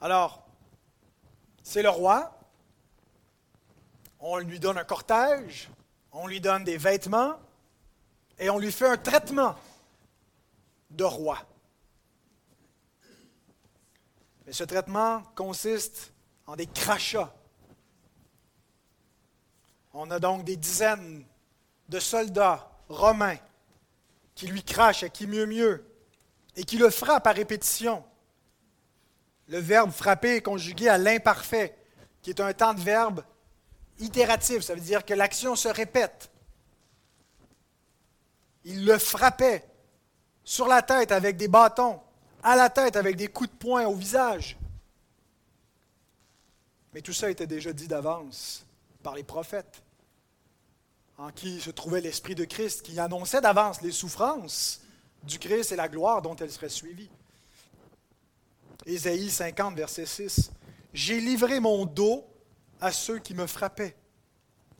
Alors, 0.00 0.46
c'est 1.62 1.82
le 1.82 1.90
roi. 1.90 2.37
On 4.20 4.38
lui 4.38 4.58
donne 4.58 4.78
un 4.78 4.84
cortège, 4.84 5.68
on 6.12 6.26
lui 6.26 6.40
donne 6.40 6.64
des 6.64 6.76
vêtements 6.76 7.38
et 8.38 8.50
on 8.50 8.58
lui 8.58 8.72
fait 8.72 8.88
un 8.88 8.96
traitement 8.96 9.54
de 10.90 11.04
roi. 11.04 11.38
Mais 14.46 14.52
ce 14.52 14.64
traitement 14.64 15.22
consiste 15.34 16.12
en 16.46 16.56
des 16.56 16.66
crachats, 16.66 17.34
on 19.92 20.10
a 20.10 20.18
donc 20.18 20.44
des 20.44 20.56
dizaines 20.56 21.24
de 21.88 21.98
soldats 22.00 22.70
romains 22.88 23.38
qui 24.34 24.46
lui 24.46 24.62
crachent 24.62 25.02
à 25.02 25.08
qui 25.08 25.26
mieux 25.26 25.46
mieux 25.46 25.84
et 26.56 26.64
qui 26.64 26.78
le 26.78 26.90
frappent 26.90 27.26
à 27.26 27.32
répétition. 27.32 28.04
Le 29.48 29.58
verbe 29.58 29.90
frapper 29.90 30.36
est 30.36 30.42
conjugué 30.42 30.88
à 30.88 30.98
l'imparfait, 30.98 31.76
qui 32.22 32.30
est 32.30 32.40
un 32.40 32.52
temps 32.52 32.74
de 32.74 32.80
verbe 32.80 33.24
itératif, 33.98 34.62
ça 34.62 34.74
veut 34.74 34.80
dire 34.80 35.04
que 35.04 35.14
l'action 35.14 35.56
se 35.56 35.68
répète. 35.68 36.30
Il 38.64 38.84
le 38.84 38.98
frappait 38.98 39.64
sur 40.44 40.66
la 40.66 40.82
tête 40.82 41.12
avec 41.12 41.36
des 41.36 41.48
bâtons, 41.48 42.00
à 42.42 42.56
la 42.56 42.70
tête 42.70 42.96
avec 42.96 43.16
des 43.16 43.28
coups 43.28 43.50
de 43.50 43.56
poing 43.56 43.86
au 43.86 43.94
visage. 43.94 44.56
Mais 46.92 47.00
tout 47.00 47.12
ça 47.12 47.30
était 47.30 47.46
déjà 47.46 47.72
dit 47.72 47.88
d'avance 47.88 48.64
par 49.02 49.14
les 49.14 49.24
prophètes 49.24 49.82
en 51.18 51.30
qui 51.30 51.60
se 51.60 51.70
trouvait 51.70 52.00
l'Esprit 52.00 52.36
de 52.36 52.44
Christ, 52.44 52.82
qui 52.82 52.98
annonçait 53.00 53.40
d'avance 53.40 53.82
les 53.82 53.90
souffrances 53.90 54.80
du 55.24 55.38
Christ 55.38 55.72
et 55.72 55.76
la 55.76 55.88
gloire 55.88 56.22
dont 56.22 56.36
elles 56.36 56.52
seraient 56.52 56.68
suivies. 56.68 57.10
Ésaïe 58.86 59.28
50, 59.28 59.74
verset 59.74 60.06
6. 60.06 60.52
J'ai 60.94 61.20
livré 61.20 61.60
mon 61.60 61.84
dos 61.84 62.24
à 62.80 62.92
ceux 62.92 63.18
qui 63.18 63.34
me 63.34 63.46
frappaient, 63.46 63.96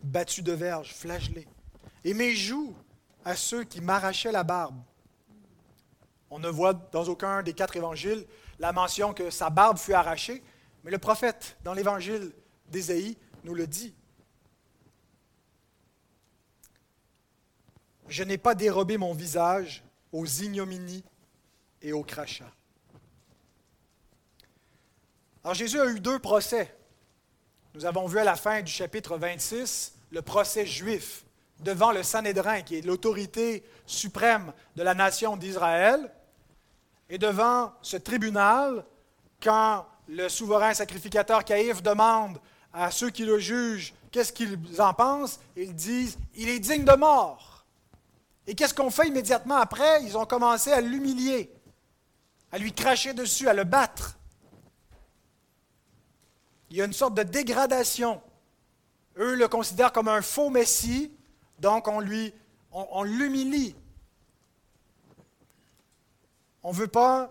battus 0.03 0.45
de 0.45 0.53
verge, 0.53 0.95
flagellés, 0.95 1.49
et 2.05 2.15
mes 2.15 2.35
joues 2.35 2.75
à 3.25 3.37
ceux 3.37 3.65
qui 3.65 3.81
m'arrachaient 3.81 4.33
la 4.33 4.45
barbe. 4.45 4.81
On 6.31 6.39
ne 6.39 6.49
voit 6.49 6.75
dans 6.75 7.05
aucun 7.05 7.43
des 7.43 7.55
quatre 7.55 7.77
évangiles 7.77 8.27
la 8.59 8.73
mention 8.73 9.15
que 9.15 9.31
sa 9.31 9.51
barbe 9.51 9.79
fut 9.79 9.95
arrachée, 9.95 10.43
mais 10.85 10.91
le 10.91 10.99
prophète, 10.99 11.57
dans 11.65 11.75
l'évangile 11.75 12.33
d'Ésaïe, 12.69 13.17
nous 13.45 13.55
le 13.55 13.67
dit. 13.67 13.95
Je 18.09 18.25
n'ai 18.25 18.39
pas 18.39 18.55
dérobé 18.55 18.97
mon 18.97 19.13
visage 19.13 19.85
aux 20.13 20.27
ignominies 20.27 21.05
et 21.83 21.93
aux 21.93 22.05
crachats. 22.05 22.53
Alors 25.45 25.55
Jésus 25.55 25.81
a 25.81 25.87
eu 25.87 26.01
deux 26.01 26.19
procès. 26.19 26.75
Nous 27.75 27.85
avons 27.85 28.07
vu 28.07 28.19
à 28.19 28.25
la 28.25 28.37
fin 28.37 28.63
du 28.63 28.73
chapitre 28.73 29.19
26 29.19 29.95
le 30.11 30.23
procès 30.23 30.67
juif 30.67 31.25
devant 31.61 31.93
le 31.93 32.03
Sanhédrin, 32.03 32.63
qui 32.63 32.77
est 32.77 32.87
l'autorité 32.87 33.65
suprême 33.87 34.53
de 34.77 34.83
la 34.83 34.95
nation 34.95 35.37
d'Israël, 35.37 36.11
et 37.11 37.19
devant 37.19 37.73
ce 37.83 37.97
tribunal, 37.97 38.85
quand 39.43 39.87
le 40.09 40.29
souverain 40.29 40.75
sacrificateur 40.75 41.45
Caïphe 41.45 41.83
demande 41.83 42.39
à 42.73 42.91
ceux 42.91 43.11
qui 43.11 43.25
le 43.25 43.39
jugent 43.39 43.95
qu'est-ce 44.11 44.33
qu'ils 44.33 44.59
en 44.81 44.95
pensent, 44.95 45.39
ils 45.57 45.75
disent, 45.75 46.19
il 46.35 46.49
est 46.49 46.59
digne 46.59 46.85
de 46.85 46.97
mort. 46.97 47.65
Et 48.47 48.55
qu'est-ce 48.55 48.75
qu'on 48.75 48.91
fait 48.91 49.09
immédiatement 49.09 49.57
après? 49.57 50.03
Ils 50.05 50.17
ont 50.17 50.25
commencé 50.25 50.73
à 50.73 50.81
l'humilier, 50.81 51.53
à 52.51 52.59
lui 52.59 52.73
cracher 52.73 53.13
dessus, 53.13 53.49
à 53.49 53.53
le 53.53 53.65
battre. 53.65 54.18
Il 56.71 56.77
y 56.77 56.83
a 56.83 56.85
une 56.85 56.93
sorte 56.93 57.15
de 57.15 57.23
dégradation, 57.23 58.21
eux 59.17 59.35
le 59.35 59.49
considèrent 59.49 59.93
comme 59.93 60.09
un 60.09 60.23
faux 60.23 60.51
Messie, 60.51 61.13
donc 61.59 61.89
on 61.89 62.01
lui, 62.01 62.33
on, 62.73 63.03
l'humilie. 63.03 63.75
On 66.63 66.73
ne 66.73 66.77
veut 66.77 66.89
pas 66.89 67.31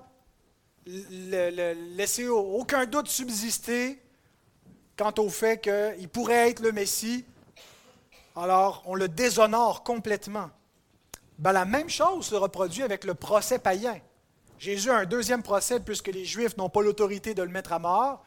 laisser 0.86 2.28
aucun 2.28 2.86
doute 2.86 3.08
subsister 3.08 4.02
quant 4.98 5.14
au 5.18 5.30
fait 5.30 5.62
qu'il 5.62 6.10
pourrait 6.10 6.50
être 6.50 6.62
le 6.62 6.72
Messie. 6.72 7.26
Alors, 8.36 8.84
on 8.86 8.96
le 8.96 9.08
déshonore 9.08 9.84
complètement. 9.84 10.50
Ben, 11.38 11.52
la 11.52 11.66
même 11.66 11.90
chose 11.90 12.26
se 12.26 12.36
reproduit 12.36 12.84
avec 12.84 13.04
le 13.04 13.14
procès 13.14 13.60
païen. 13.60 14.00
Jésus 14.58 14.90
a 14.90 14.98
un 14.98 15.06
deuxième 15.06 15.44
procès 15.44 15.80
puisque 15.80 16.08
les 16.08 16.26
Juifs 16.26 16.58
n'ont 16.58 16.70
pas 16.70 16.82
l'autorité 16.82 17.36
de 17.36 17.44
le 17.44 17.50
mettre 17.50 17.74
à 17.74 17.80
mort 17.80 18.24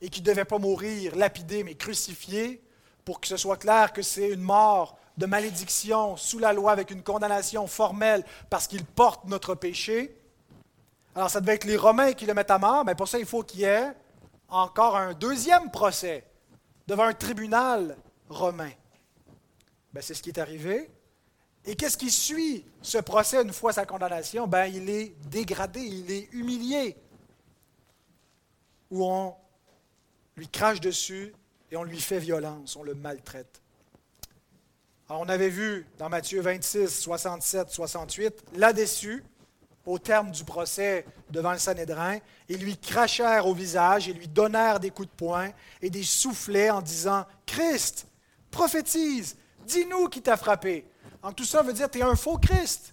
et 0.00 0.08
qu'il 0.08 0.22
ne 0.22 0.28
devait 0.28 0.44
pas 0.44 0.58
mourir 0.58 1.16
lapidé 1.16 1.64
mais 1.64 1.74
crucifié 1.74 2.62
pour 3.04 3.20
que 3.20 3.26
ce 3.26 3.36
soit 3.36 3.56
clair 3.56 3.92
que 3.92 4.02
c'est 4.02 4.30
une 4.30 4.40
mort 4.40 4.98
de 5.16 5.26
malédiction 5.26 6.16
sous 6.16 6.38
la 6.38 6.52
loi 6.52 6.72
avec 6.72 6.90
une 6.90 7.02
condamnation 7.02 7.66
formelle 7.66 8.24
parce 8.50 8.66
qu'il 8.66 8.84
porte 8.84 9.24
notre 9.24 9.54
péché. 9.54 10.16
Alors 11.14 11.30
ça 11.30 11.40
devait 11.40 11.54
être 11.54 11.64
les 11.64 11.76
Romains 11.76 12.12
qui 12.12 12.26
le 12.26 12.34
mettent 12.34 12.50
à 12.50 12.58
mort, 12.58 12.84
mais 12.84 12.94
pour 12.94 13.08
ça 13.08 13.18
il 13.18 13.26
faut 13.26 13.42
qu'il 13.42 13.60
y 13.60 13.64
ait 13.64 13.92
encore 14.48 14.96
un 14.96 15.14
deuxième 15.14 15.70
procès 15.70 16.24
devant 16.86 17.04
un 17.04 17.14
tribunal 17.14 17.96
romain. 18.28 18.70
Ben, 19.92 20.02
c'est 20.02 20.14
ce 20.14 20.22
qui 20.22 20.30
est 20.30 20.38
arrivé. 20.38 20.90
Et 21.64 21.74
qu'est-ce 21.74 21.96
qui 21.96 22.10
suit 22.10 22.64
ce 22.82 22.98
procès 22.98 23.42
une 23.42 23.52
fois 23.52 23.72
sa 23.72 23.86
condamnation? 23.86 24.46
Ben, 24.46 24.66
Il 24.66 24.88
est 24.88 25.14
dégradé, 25.28 25.80
il 25.80 26.10
est 26.10 26.28
humilié, 26.32 26.96
où 28.90 29.04
on 29.04 29.34
lui 30.36 30.48
crache 30.48 30.80
dessus 30.80 31.32
et 31.70 31.76
on 31.76 31.84
lui 31.84 32.00
fait 32.00 32.18
violence, 32.18 32.76
on 32.76 32.82
le 32.82 32.94
maltraite. 32.94 33.60
On 35.08 35.28
avait 35.28 35.48
vu 35.48 35.86
dans 35.98 36.08
Matthieu 36.08 36.40
26, 36.40 37.00
67, 37.00 37.70
68, 37.70 38.44
là-dessus, 38.54 39.22
au 39.84 40.00
terme 40.00 40.32
du 40.32 40.42
procès 40.44 41.06
devant 41.30 41.52
le 41.52 41.58
Sanhédrin, 41.58 42.18
ils 42.48 42.58
lui 42.58 42.76
crachèrent 42.76 43.46
au 43.46 43.54
visage 43.54 44.08
et 44.08 44.12
lui 44.12 44.26
donnèrent 44.26 44.80
des 44.80 44.90
coups 44.90 45.08
de 45.08 45.14
poing 45.14 45.50
et 45.80 45.90
des 45.90 46.02
soufflets 46.02 46.70
en 46.70 46.82
disant 46.82 47.24
Christ, 47.46 48.08
prophétise, 48.50 49.36
dis-nous 49.64 50.08
qui 50.08 50.22
t'a 50.22 50.36
frappé. 50.36 50.86
Donc 51.22 51.36
tout 51.36 51.44
ça 51.44 51.62
veut 51.62 51.72
dire 51.72 51.88
tu 51.88 52.00
es 52.00 52.02
un 52.02 52.16
faux 52.16 52.36
Christ. 52.36 52.92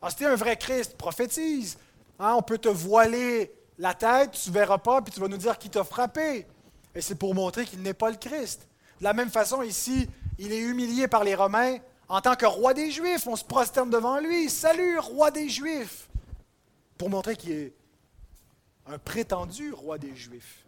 Alors, 0.00 0.10
si 0.10 0.16
tu 0.16 0.24
es 0.24 0.26
un 0.26 0.34
vrai 0.34 0.56
Christ, 0.56 0.96
prophétise. 0.96 1.76
Hein, 2.18 2.34
on 2.36 2.42
peut 2.42 2.58
te 2.58 2.68
voiler 2.68 3.52
la 3.80 3.94
tête, 3.94 4.32
tu 4.32 4.50
ne 4.50 4.54
verras 4.54 4.76
pas, 4.76 5.00
puis 5.00 5.10
tu 5.10 5.20
vas 5.20 5.28
nous 5.28 5.38
dire 5.38 5.56
qui 5.56 5.70
t'a 5.70 5.84
frappé. 5.84 6.46
Et 6.94 7.00
c'est 7.00 7.14
pour 7.14 7.34
montrer 7.34 7.64
qu'il 7.64 7.80
n'est 7.80 7.94
pas 7.94 8.10
le 8.10 8.18
Christ. 8.18 8.68
De 8.98 9.04
la 9.04 9.14
même 9.14 9.30
façon, 9.30 9.62
ici, 9.62 10.06
il 10.38 10.52
est 10.52 10.60
humilié 10.60 11.08
par 11.08 11.24
les 11.24 11.34
Romains 11.34 11.78
en 12.06 12.20
tant 12.20 12.36
que 12.36 12.44
roi 12.44 12.74
des 12.74 12.90
Juifs. 12.90 13.26
On 13.26 13.36
se 13.36 13.44
prosterne 13.44 13.88
devant 13.88 14.20
lui. 14.20 14.50
Salut, 14.50 14.98
roi 14.98 15.30
des 15.30 15.48
Juifs. 15.48 16.10
Pour 16.98 17.08
montrer 17.08 17.36
qu'il 17.36 17.52
est 17.52 17.72
un 18.86 18.98
prétendu 18.98 19.72
roi 19.72 19.96
des 19.96 20.14
Juifs. 20.14 20.66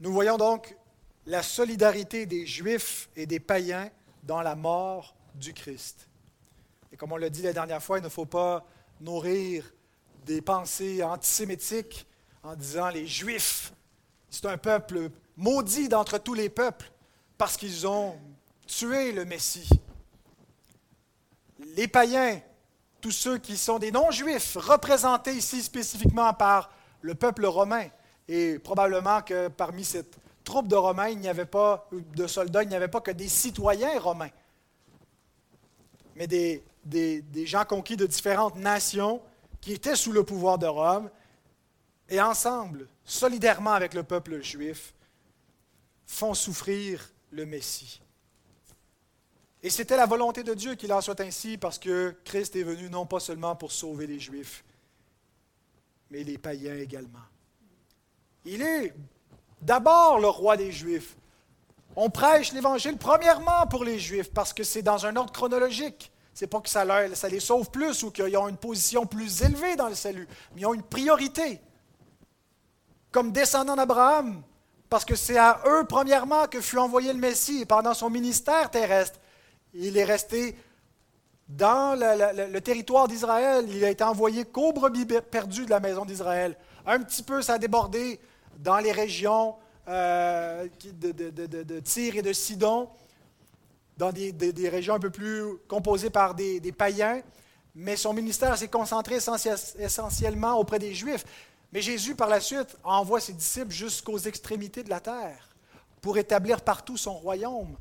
Nous 0.00 0.12
voyons 0.14 0.38
donc 0.38 0.78
la 1.26 1.42
solidarité 1.42 2.24
des 2.24 2.46
Juifs 2.46 3.10
et 3.16 3.26
des 3.26 3.40
païens 3.40 3.90
dans 4.22 4.40
la 4.40 4.54
mort 4.54 5.14
du 5.34 5.52
Christ. 5.52 6.08
Et 6.90 6.96
comme 6.96 7.12
on 7.12 7.18
l'a 7.18 7.28
dit 7.28 7.42
la 7.42 7.52
dernière 7.52 7.82
fois, 7.82 7.98
il 7.98 8.04
ne 8.04 8.08
faut 8.08 8.24
pas 8.24 8.64
nourrir 9.00 9.64
des 10.26 10.40
pensées 10.40 11.02
antisémitiques 11.02 12.06
en 12.42 12.54
disant 12.54 12.88
les 12.88 13.06
Juifs, 13.06 13.72
c'est 14.30 14.46
un 14.46 14.58
peuple 14.58 15.10
maudit 15.36 15.88
d'entre 15.88 16.18
tous 16.18 16.34
les 16.34 16.48
peuples 16.48 16.90
parce 17.36 17.56
qu'ils 17.56 17.86
ont 17.86 18.16
tué 18.66 19.12
le 19.12 19.24
Messie. 19.24 19.68
Les 21.76 21.88
païens, 21.88 22.40
tous 23.00 23.10
ceux 23.10 23.38
qui 23.38 23.56
sont 23.56 23.78
des 23.78 23.92
non-juifs, 23.92 24.56
représentés 24.56 25.34
ici 25.34 25.62
spécifiquement 25.62 26.32
par 26.34 26.70
le 27.00 27.14
peuple 27.14 27.46
romain, 27.46 27.86
et 28.26 28.58
probablement 28.58 29.22
que 29.22 29.48
parmi 29.48 29.84
cette 29.84 30.18
troupes 30.48 30.68
de 30.68 30.76
Romains, 30.76 31.10
il 31.10 31.18
n'y 31.18 31.28
avait 31.28 31.44
pas, 31.44 31.86
de 31.92 32.26
soldats, 32.26 32.62
il 32.62 32.70
n'y 32.70 32.74
avait 32.74 32.88
pas 32.88 33.02
que 33.02 33.10
des 33.10 33.28
citoyens 33.28 34.00
romains, 34.00 34.30
mais 36.16 36.26
des, 36.26 36.64
des, 36.84 37.24
gens 37.46 37.64
conquis 37.64 37.96
de 37.96 38.06
différentes 38.06 38.56
nations 38.56 39.20
qui 39.60 39.72
étaient 39.72 39.96
sous 39.96 40.12
le 40.12 40.22
pouvoir 40.24 40.58
de 40.58 40.66
Rome, 40.66 41.10
et 42.08 42.20
ensemble, 42.20 42.88
solidairement 43.04 43.72
avec 43.72 43.92
le 43.94 44.02
peuple 44.02 44.40
juif, 44.42 44.94
font 46.06 46.32
souffrir 46.34 47.12
le 47.30 47.44
Messie. 47.44 48.00
Et 49.62 49.70
c'était 49.70 49.96
la 49.96 50.06
volonté 50.06 50.42
de 50.42 50.54
Dieu 50.54 50.74
qu'il 50.74 50.92
en 50.92 51.00
soit 51.00 51.20
ainsi 51.20 51.58
parce 51.58 51.78
que 51.78 52.16
Christ 52.24 52.56
est 52.56 52.62
venu 52.62 52.88
non 52.88 53.06
pas 53.06 53.20
seulement 53.20 53.56
pour 53.56 53.72
sauver 53.72 54.06
les 54.06 54.20
Juifs, 54.20 54.64
mais 56.10 56.22
les 56.22 56.38
païens 56.38 56.76
également. 56.76 57.18
Il 58.44 58.62
est 58.62 58.94
d'abord 59.60 60.20
le 60.20 60.28
roi 60.28 60.56
des 60.56 60.72
Juifs. 60.72 61.16
On 61.96 62.08
prêche 62.08 62.52
l'Évangile 62.52 62.96
premièrement 62.96 63.66
pour 63.66 63.84
les 63.84 63.98
Juifs 63.98 64.32
parce 64.32 64.52
que 64.52 64.62
c'est 64.62 64.82
dans 64.82 65.04
un 65.04 65.16
ordre 65.16 65.32
chronologique. 65.32 66.12
C'est 66.38 66.46
pas 66.46 66.60
que 66.60 66.68
ça, 66.68 66.84
les 66.84 67.40
sauve 67.40 67.68
plus 67.68 68.04
ou 68.04 68.12
qu'ils 68.12 68.36
ont 68.36 68.46
une 68.46 68.56
position 68.56 69.06
plus 69.06 69.42
élevée 69.42 69.74
dans 69.74 69.88
le 69.88 69.96
salut, 69.96 70.28
mais 70.54 70.60
ils 70.60 70.66
ont 70.66 70.74
une 70.74 70.84
priorité. 70.84 71.60
Comme 73.10 73.32
descendants 73.32 73.74
d'Abraham, 73.74 74.40
parce 74.88 75.04
que 75.04 75.16
c'est 75.16 75.36
à 75.36 75.60
eux 75.66 75.84
premièrement 75.88 76.46
que 76.46 76.60
fut 76.60 76.78
envoyé 76.78 77.12
le 77.12 77.18
Messie 77.18 77.66
pendant 77.66 77.92
son 77.92 78.08
ministère 78.08 78.70
terrestre. 78.70 79.18
Il 79.74 79.98
est 79.98 80.04
resté 80.04 80.54
dans 81.48 81.98
le, 81.98 82.60
territoire 82.60 83.08
d'Israël. 83.08 83.66
Il 83.68 83.84
a 83.84 83.90
été 83.90 84.04
envoyé 84.04 84.44
qu'aux 84.44 84.72
brebis 84.72 85.06
perdues 85.06 85.64
de 85.64 85.70
la 85.70 85.80
maison 85.80 86.04
d'Israël. 86.04 86.56
Un 86.86 87.00
petit 87.00 87.24
peu, 87.24 87.42
ça 87.42 87.54
a 87.54 87.58
débordé 87.58 88.20
dans 88.60 88.78
les 88.78 88.92
régions 88.92 89.56
euh, 89.88 90.68
de, 90.84 91.10
de, 91.10 91.80
Tyr 91.80 92.14
et 92.14 92.22
de 92.22 92.32
Sidon, 92.32 92.88
dans 93.98 94.12
des, 94.12 94.68
régions 94.68 94.94
un 94.94 95.00
peu 95.00 95.10
plus 95.10 95.58
composées 95.66 96.08
par 96.08 96.34
des, 96.34 96.72
païens, 96.72 97.20
mais 97.74 97.96
son 97.96 98.14
ministère 98.14 98.56
s'est 98.56 98.68
concentré 98.68 99.16
essentiellement 99.78 100.54
auprès 100.54 100.78
des 100.78 100.94
Juifs. 100.94 101.24
Mais 101.72 101.82
Jésus, 101.82 102.14
par 102.14 102.28
la 102.28 102.40
suite, 102.40 102.76
envoie 102.84 103.20
ses 103.20 103.32
disciples 103.32 103.72
jusqu'aux 103.72 104.18
extrémités 104.18 104.84
de 104.84 104.88
la 104.88 105.00
terre 105.00 105.48
pour 106.00 106.16
établir 106.16 106.62
partout 106.62 106.96
son 106.96 107.14
royaume. 107.14 107.76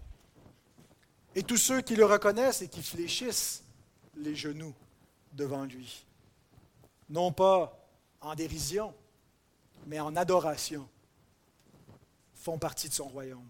Et 1.36 1.44
tous 1.44 1.58
ceux 1.58 1.82
qui 1.82 1.96
le 1.96 2.06
reconnaissent 2.06 2.64
et 2.64 2.68
qui 2.68 2.82
fléchissent 2.82 3.64
les 4.16 4.36
genoux 4.36 4.74
devant 5.34 5.66
lui, 5.66 6.04
non 7.10 7.32
pas 7.32 7.78
en 8.22 8.34
dérision, 8.34 8.94
mais 9.86 10.00
en 10.00 10.16
adoration, 10.16 10.90
font 12.34 12.58
partie 12.58 12.90
de 12.90 12.94
son 12.94 13.08
royaume. 13.08 13.48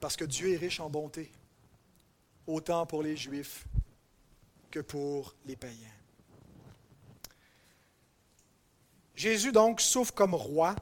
Parce 0.00 0.16
que 0.16 0.24
Dieu 0.24 0.52
est 0.52 0.56
riche 0.56 0.80
en 0.80 0.90
bonté, 0.90 1.30
autant 2.46 2.86
pour 2.86 3.02
les 3.02 3.16
Juifs 3.16 3.66
que 4.70 4.80
pour 4.80 5.34
les 5.46 5.56
païens. 5.56 5.76
Jésus 9.14 9.52
donc 9.52 9.80
souffre 9.80 10.14
comme 10.14 10.34
roi 10.34 10.74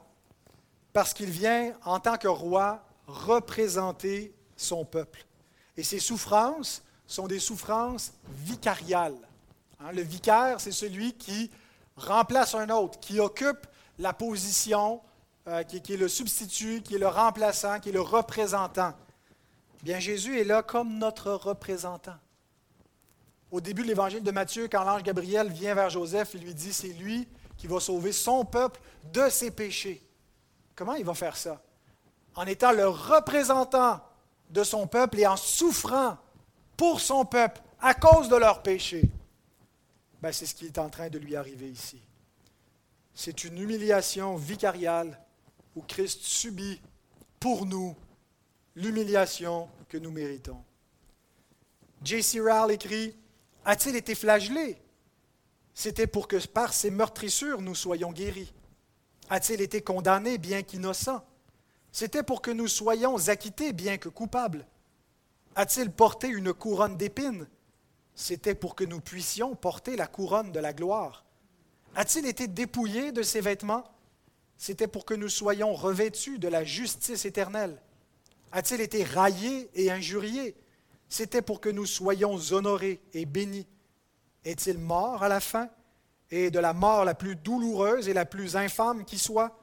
parce 0.93 1.13
qu'il 1.13 1.29
vient 1.29 1.73
en 1.83 1.99
tant 1.99 2.17
que 2.17 2.27
roi 2.27 2.83
représenter 3.07 4.33
son 4.55 4.85
peuple. 4.85 5.25
Et 5.75 5.83
ses 5.83 5.99
souffrances 5.99 6.83
sont 7.05 7.27
des 7.27 7.39
souffrances 7.39 8.13
vicariales. 8.29 9.17
Hein, 9.79 9.91
le 9.91 10.01
vicaire, 10.01 10.59
c'est 10.59 10.71
celui 10.71 11.13
qui 11.13 11.51
remplace 11.95 12.55
un 12.55 12.69
autre, 12.69 12.99
qui 12.99 13.19
occupe 13.19 13.67
la 13.97 14.13
position, 14.13 15.01
euh, 15.47 15.63
qui, 15.63 15.77
est 15.77 15.97
le 15.97 16.07
substitut, 16.07 16.81
qui 16.81 16.95
est 16.95 16.99
le 16.99 17.07
remplaçant, 17.07 17.79
qui 17.79 17.89
est 17.89 17.93
le 17.93 18.01
représentant. 18.01 18.93
Bien, 19.83 19.99
Jésus 19.99 20.39
est 20.39 20.43
là 20.43 20.61
comme 20.61 20.97
notre 20.97 21.31
représentant. 21.31 22.17
Au 23.51 23.61
début 23.61 23.83
de 23.83 23.87
l'évangile 23.87 24.23
de 24.23 24.31
Matthieu, 24.31 24.67
quand 24.67 24.83
l'ange 24.83 25.03
Gabriel 25.03 25.49
vient 25.49 25.73
vers 25.73 25.89
Joseph, 25.89 26.31
il 26.33 26.41
lui 26.41 26.53
dit, 26.53 26.73
c'est 26.73 26.89
lui 26.89 27.27
qui 27.57 27.67
va 27.67 27.79
sauver 27.79 28.11
son 28.11 28.45
peuple 28.45 28.79
de 29.11 29.27
ses 29.29 29.51
péchés. 29.51 30.05
Comment 30.75 30.95
il 30.95 31.05
va 31.05 31.13
faire 31.13 31.35
ça? 31.35 31.61
En 32.35 32.45
étant 32.45 32.71
le 32.71 32.87
représentant 32.87 34.01
de 34.49 34.63
son 34.63 34.87
peuple 34.87 35.19
et 35.19 35.27
en 35.27 35.35
souffrant 35.35 36.17
pour 36.77 37.01
son 37.01 37.25
peuple 37.25 37.61
à 37.81 37.93
cause 37.93 38.29
de 38.29 38.35
leurs 38.35 38.61
péchés. 38.61 39.09
Ben, 40.21 40.31
c'est 40.31 40.45
ce 40.45 40.55
qui 40.55 40.65
est 40.65 40.77
en 40.77 40.89
train 40.89 41.09
de 41.09 41.17
lui 41.17 41.35
arriver 41.35 41.69
ici. 41.69 42.01
C'est 43.13 43.43
une 43.43 43.57
humiliation 43.57 44.35
vicariale 44.35 45.19
où 45.75 45.81
Christ 45.81 46.21
subit 46.21 46.81
pour 47.39 47.65
nous 47.65 47.95
l'humiliation 48.79 49.69
que 49.89 49.97
nous 49.97 50.11
méritons. 50.11 50.63
J.C. 52.01 52.39
Rowell 52.39 52.71
écrit 52.71 53.13
A-t-il 53.65 53.95
été 53.97 54.15
flagellé? 54.15 54.77
C'était 55.73 56.07
pour 56.07 56.29
que 56.29 56.37
par 56.47 56.73
ses 56.73 56.89
meurtrissures 56.89 57.61
nous 57.61 57.75
soyons 57.75 58.13
guéris. 58.13 58.53
A-t-il 59.29 59.61
été 59.61 59.81
condamné 59.81 60.37
bien 60.37 60.61
qu'innocent? 60.61 61.21
C'était 61.91 62.23
pour 62.23 62.41
que 62.41 62.51
nous 62.51 62.67
soyons 62.67 63.27
acquittés 63.27 63.73
bien 63.73 63.97
que 63.97 64.07
coupables. 64.07 64.65
A-t-il 65.55 65.91
porté 65.91 66.29
une 66.29 66.53
couronne 66.53 66.95
d'épines? 66.95 67.47
C'était 68.15 68.55
pour 68.55 68.75
que 68.75 68.85
nous 68.85 69.01
puissions 69.01 69.55
porter 69.55 69.97
la 69.97 70.07
couronne 70.07 70.53
de 70.53 70.59
la 70.59 70.71
gloire. 70.71 71.25
A-t-il 71.95 72.25
été 72.25 72.47
dépouillé 72.47 73.11
de 73.11 73.23
ses 73.23 73.41
vêtements? 73.41 73.83
C'était 74.57 74.87
pour 74.87 75.03
que 75.03 75.13
nous 75.13 75.29
soyons 75.29 75.73
revêtus 75.73 76.39
de 76.39 76.47
la 76.47 76.63
justice 76.63 77.25
éternelle. 77.25 77.81
A-t-il 78.51 78.81
été 78.81 79.03
raillé 79.03 79.69
et 79.75 79.91
injurié? 79.91 80.55
C'était 81.07 81.41
pour 81.41 81.61
que 81.61 81.69
nous 81.69 81.85
soyons 81.85 82.35
honorés 82.51 83.01
et 83.13 83.25
bénis. 83.25 83.67
Est-il 84.43 84.77
mort 84.77 85.23
à 85.23 85.27
la 85.27 85.39
fin? 85.39 85.69
Et 86.31 86.51
de 86.51 86.59
la 86.59 86.73
mort 86.73 87.05
la 87.05 87.15
plus 87.15 87.35
douloureuse 87.35 88.07
et 88.07 88.13
la 88.13 88.25
plus 88.25 88.55
infâme 88.55 89.05
qui 89.05 89.17
soit 89.17 89.59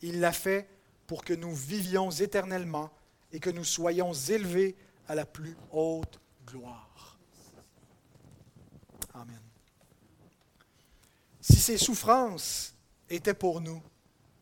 Il 0.00 0.20
l'a 0.20 0.32
fait 0.32 0.68
pour 1.06 1.24
que 1.24 1.34
nous 1.34 1.54
vivions 1.54 2.10
éternellement 2.10 2.90
et 3.32 3.40
que 3.40 3.50
nous 3.50 3.64
soyons 3.64 4.12
élevés 4.12 4.76
à 5.08 5.14
la 5.14 5.26
plus 5.26 5.56
haute 5.70 6.20
gloire. 6.46 7.18
Amen. 9.14 9.40
Si 11.40 11.56
ces 11.56 11.76
souffrances 11.76 12.74
étaient 13.10 13.34
pour 13.34 13.60
nous, 13.60 13.82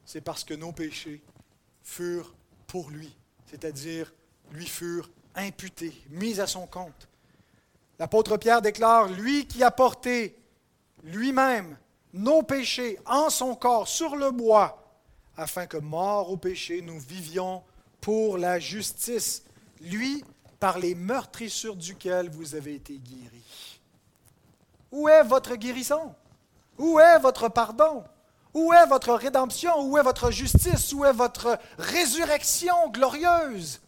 c'est 0.05 0.21
parce 0.21 0.45
que 0.45 0.55
nos 0.55 0.73
péchés 0.73 1.23
furent 1.83 2.35
pour 2.67 2.91
lui, 2.91 3.17
c'est-à-dire 3.51 4.13
lui 4.53 4.67
furent 4.67 5.11
imputés, 5.35 5.95
mis 6.11 6.41
à 6.41 6.47
son 6.47 6.67
compte. 6.67 7.09
L'apôtre 7.99 8.37
Pierre 8.37 8.63
déclare, 8.63 9.09
lui 9.09 9.47
qui 9.47 9.63
a 9.63 9.71
porté 9.71 10.37
lui-même 11.05 11.77
nos 12.13 12.43
péchés 12.43 12.99
en 13.07 13.31
son 13.31 13.55
corps 13.55 13.89
sur 13.89 14.17
le 14.17 14.31
bois, 14.31 14.77
afin 15.37 15.67
que, 15.67 15.77
mort 15.77 16.31
au 16.31 16.37
péché, 16.37 16.83
nous 16.83 16.99
vivions 16.99 17.63
pour 18.01 18.39
la 18.39 18.59
justice. 18.59 19.45
Lui, 19.81 20.25
par 20.59 20.79
les 20.79 20.95
meurtrissures 20.95 21.77
duquel 21.77 22.29
vous 22.31 22.55
avez 22.55 22.75
été 22.75 22.99
guéris. 22.99 23.81
Où 24.93 25.09
est 25.09 25.23
votre 25.23 25.57
guérison? 25.57 26.15
Où 26.79 26.99
est 26.99 27.19
votre 27.19 27.49
pardon? 27.49 28.05
Où 28.55 28.73
est 28.73 28.87
votre 28.87 29.15
rédemption? 29.15 29.83
Où 29.83 29.99
est 29.99 30.03
votre 30.03 30.31
justice? 30.31 30.93
Où 30.93 31.05
est 31.05 31.13
votre 31.13 31.59
résurrection 31.79 32.91
glorieuse? 32.91 33.81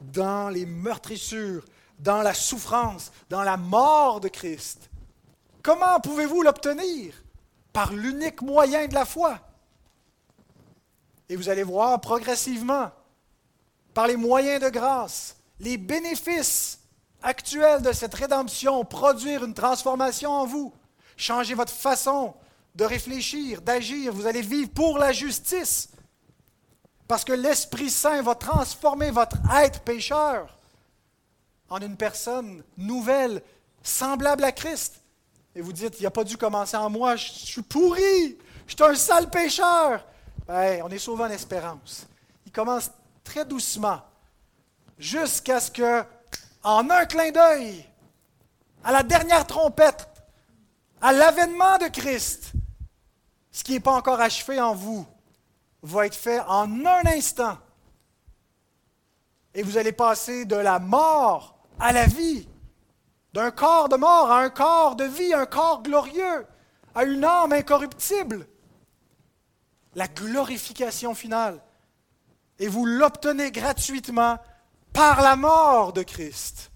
Dans 0.00 0.48
les 0.48 0.66
meurtrissures, 0.66 1.64
dans 1.98 2.22
la 2.22 2.34
souffrance, 2.34 3.12
dans 3.30 3.42
la 3.42 3.56
mort 3.56 4.20
de 4.20 4.28
Christ. 4.28 4.90
Comment 5.62 6.00
pouvez-vous 6.00 6.42
l'obtenir? 6.42 7.14
Par 7.72 7.92
l'unique 7.92 8.42
moyen 8.42 8.86
de 8.86 8.94
la 8.94 9.04
foi. 9.04 9.38
Et 11.28 11.36
vous 11.36 11.48
allez 11.48 11.62
voir 11.62 12.00
progressivement, 12.00 12.90
par 13.94 14.06
les 14.06 14.16
moyens 14.16 14.62
de 14.62 14.68
grâce, 14.68 15.36
les 15.60 15.78
bénéfices 15.78 16.80
actuels 17.22 17.82
de 17.82 17.92
cette 17.92 18.14
rédemption 18.14 18.84
produire 18.84 19.44
une 19.44 19.54
transformation 19.54 20.30
en 20.30 20.44
vous 20.44 20.74
Changez 21.16 21.54
votre 21.54 21.72
façon 21.72 22.34
de 22.74 22.84
réfléchir, 22.84 23.62
d'agir. 23.62 24.12
Vous 24.12 24.26
allez 24.26 24.42
vivre 24.42 24.70
pour 24.70 24.98
la 24.98 25.12
justice. 25.12 25.88
Parce 27.06 27.24
que 27.24 27.32
l'Esprit 27.32 27.90
Saint 27.90 28.22
va 28.22 28.34
transformer 28.34 29.10
votre 29.10 29.36
être 29.54 29.80
pécheur 29.80 30.58
en 31.68 31.78
une 31.78 31.96
personne 31.96 32.62
nouvelle, 32.76 33.42
semblable 33.82 34.44
à 34.44 34.52
Christ. 34.52 35.00
Et 35.54 35.60
vous 35.60 35.72
dites, 35.72 36.00
il 36.00 36.04
n'a 36.04 36.10
pas 36.10 36.24
dû 36.24 36.36
commencer 36.36 36.76
en 36.76 36.90
moi, 36.90 37.16
je 37.16 37.30
suis 37.30 37.62
pourri, 37.62 38.38
je 38.66 38.74
suis 38.74 38.84
un 38.84 38.94
sale 38.94 39.30
pécheur. 39.30 40.04
Ben, 40.46 40.82
on 40.84 40.88
est 40.88 40.98
sauvé 40.98 41.24
en 41.24 41.30
espérance. 41.30 42.06
Il 42.46 42.52
commence 42.52 42.90
très 43.22 43.44
doucement, 43.44 44.00
jusqu'à 44.98 45.60
ce 45.60 45.70
que, 45.70 46.04
en 46.62 46.88
un 46.90 47.06
clin 47.06 47.30
d'œil, 47.30 47.84
à 48.82 48.92
la 48.92 49.02
dernière 49.02 49.46
trompette, 49.46 50.08
à 51.00 51.12
l'avènement 51.12 51.78
de 51.78 51.88
Christ, 51.88 52.52
ce 53.54 53.62
qui 53.62 53.72
n'est 53.72 53.80
pas 53.80 53.92
encore 53.94 54.20
achevé 54.20 54.60
en 54.60 54.74
vous 54.74 55.06
va 55.80 56.06
être 56.06 56.16
fait 56.16 56.40
en 56.40 56.84
un 56.84 57.06
instant. 57.06 57.56
Et 59.54 59.62
vous 59.62 59.78
allez 59.78 59.92
passer 59.92 60.44
de 60.44 60.56
la 60.56 60.80
mort 60.80 61.56
à 61.78 61.92
la 61.92 62.04
vie, 62.06 62.48
d'un 63.32 63.52
corps 63.52 63.88
de 63.88 63.94
mort 63.94 64.32
à 64.32 64.40
un 64.40 64.50
corps 64.50 64.96
de 64.96 65.04
vie, 65.04 65.32
un 65.32 65.46
corps 65.46 65.84
glorieux, 65.84 66.44
à 66.96 67.04
une 67.04 67.24
âme 67.24 67.52
incorruptible. 67.52 68.48
La 69.94 70.08
glorification 70.08 71.14
finale. 71.14 71.62
Et 72.58 72.66
vous 72.66 72.84
l'obtenez 72.86 73.52
gratuitement 73.52 74.38
par 74.92 75.22
la 75.22 75.36
mort 75.36 75.92
de 75.92 76.02
Christ. 76.02 76.72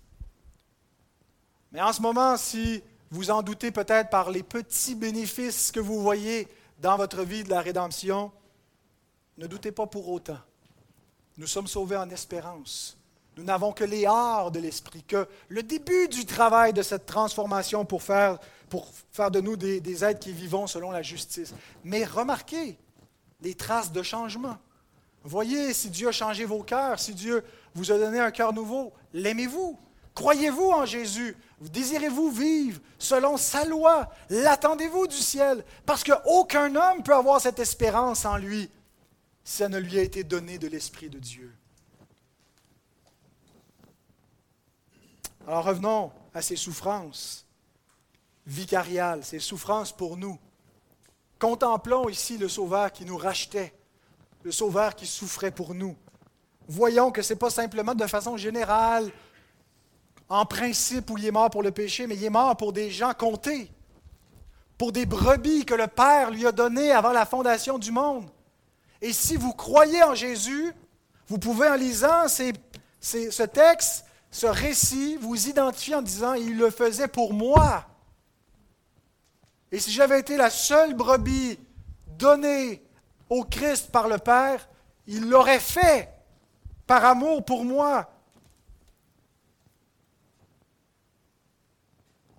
Mais 1.72 1.83
en 1.83 1.93
ce 1.93 2.01
moment, 2.01 2.37
si 2.37 2.85
vous 3.11 3.33
en 3.33 3.43
doutez 3.43 3.72
peut-être 3.72 4.11
par 4.11 4.31
les 4.31 4.45
petits 4.45 4.95
bénéfices 4.95 5.72
que 5.72 5.81
vous 5.81 6.01
voyez 6.01 6.47
dans 6.79 6.97
votre 6.97 7.22
vie 7.22 7.45
de 7.45 7.51
la 7.51 7.61
rédemption. 7.61 8.31
Ne 9.37 9.47
doutez 9.47 9.72
pas 9.72 9.87
pour 9.87 10.09
autant. 10.09 10.39
Nous 11.37 11.47
sommes 11.47 11.66
sauvés 11.66 11.97
en 11.97 12.11
espérance. 12.11 12.97
Nous 13.37 13.45
n'avons 13.45 13.72
que 13.72 13.85
les 13.85 14.05
arts 14.05 14.51
de 14.51 14.59
l'esprit, 14.59 15.05
que 15.05 15.29
le 15.49 15.62
début 15.62 16.09
du 16.09 16.26
travail 16.26 16.72
de 16.72 16.83
cette 16.83 17.07
transformation 17.07 17.85
pour 17.85 18.03
faire, 18.03 18.39
pour 18.68 18.89
faire 19.12 19.31
de 19.31 19.41
nous 19.41 19.57
des, 19.57 19.81
des 19.81 20.05
êtres 20.05 20.18
qui 20.18 20.33
vivons 20.33 20.66
selon 20.66 20.91
la 20.91 21.03
justice. 21.03 21.55
Mais 21.85 22.05
remarquez 22.05 22.76
les 23.41 23.55
traces 23.55 23.93
de 23.93 24.03
changement. 24.03 24.59
Voyez 25.22 25.72
si 25.72 25.91
Dieu 25.91 26.09
a 26.09 26.12
changé 26.12 26.45
vos 26.45 26.64
cœurs, 26.64 26.99
si 26.99 27.14
Dieu 27.14 27.45
vous 27.74 27.93
a 27.93 27.99
donné 27.99 28.18
un 28.18 28.33
cœur 28.33 28.53
nouveau. 28.53 28.93
L'aimez-vous? 29.12 29.79
Croyez-vous 30.14 30.70
en 30.70 30.85
Jésus? 30.85 31.37
Désirez-vous 31.61 32.30
vivre 32.30 32.80
selon 32.98 33.36
sa 33.36 33.64
loi? 33.64 34.09
L'attendez-vous 34.30 35.09
du 35.09 35.16
ciel? 35.16 35.64
Parce 35.84 36.04
qu'aucun 36.04 36.74
homme 36.76 37.02
peut 37.02 37.14
avoir 37.14 37.40
cette 37.40 37.59
espérance 37.59 38.24
en 38.24 38.36
lui 38.36 38.70
si 39.48 39.56
ça 39.56 39.68
ne 39.70 39.78
lui 39.78 39.98
a 39.98 40.02
été 40.02 40.24
donné 40.24 40.59
de 40.59 40.68
l'Esprit 40.68 41.09
de 41.09 41.18
Dieu. 41.18 41.56
Alors 45.46 45.64
revenons 45.64 46.12
à 46.34 46.42
ces 46.42 46.56
souffrances 46.56 47.46
vicariales, 48.46 49.24
ces 49.24 49.38
souffrances 49.38 49.90
pour 49.90 50.18
nous. 50.18 50.38
Contemplons 51.38 52.11
ici 52.11 52.36
le 52.36 52.46
Sauveur 52.48 52.92
qui 52.92 53.06
nous 53.06 53.16
rachetait, 53.16 53.72
le 54.42 54.52
Sauveur 54.52 54.94
qui 54.94 55.06
souffrait 55.06 55.50
pour 55.50 55.74
nous. 55.74 55.96
Voyons 56.68 57.11
que 57.11 57.22
ce 57.22 57.32
n'est 57.32 57.38
pas 57.38 57.48
simplement 57.48 57.94
de 57.94 58.06
façon 58.06 58.36
générale 58.36 59.11
en 60.29 60.45
principe 60.45 61.11
où 61.11 61.18
il 61.18 61.26
est 61.26 61.31
mort 61.31 61.51
pour 61.51 61.62
le 61.62 61.70
péché, 61.70 62.07
mais 62.07 62.16
il 62.16 62.24
est 62.24 62.31
mort 62.31 62.57
pour 62.57 62.72
des 62.72 62.91
gens 62.91 63.12
comptés, 63.14 63.70
pour 64.76 64.93
des 64.93 65.07
brebis 65.07 65.64
que 65.64 65.74
le 65.74 65.87
Père 65.87 66.31
lui 66.31 66.47
a 66.47 66.53
données 66.53 66.93
avant 66.93 67.12
la 67.12 67.26
fondation 67.26 67.79
du 67.79 67.91
monde. 67.91 68.29
Et 69.01 69.12
si 69.12 69.37
vous 69.37 69.53
croyez 69.53 70.03
en 70.03 70.14
Jésus, 70.14 70.72
vous 71.29 71.39
pouvez, 71.39 71.68
en 71.68 71.74
lisant 71.74 72.26
ce 72.29 73.43
texte, 73.45 74.05
ce 74.31 74.47
récit, 74.47 75.16
vous 75.16 75.49
identifier 75.49 75.95
en 75.95 76.03
disant, 76.03 76.35
il 76.35 76.59
le 76.59 76.70
faisait 76.70 77.09
pour 77.09 77.33
moi. 77.33 77.87
Et 79.72 79.79
si 79.79 79.91
j'avais 79.91 80.20
été 80.20 80.37
la 80.37 80.51
seule 80.51 80.95
brebis 80.95 81.59
donnée 82.18 82.83
au 83.31 83.45
Christ 83.45 83.91
par 83.91 84.09
le 84.09 84.18
Père, 84.18 84.68
il 85.07 85.29
l'aurait 85.29 85.61
fait 85.61 86.11
par 86.87 87.05
amour 87.05 87.45
pour 87.45 87.64
moi. 87.64 88.11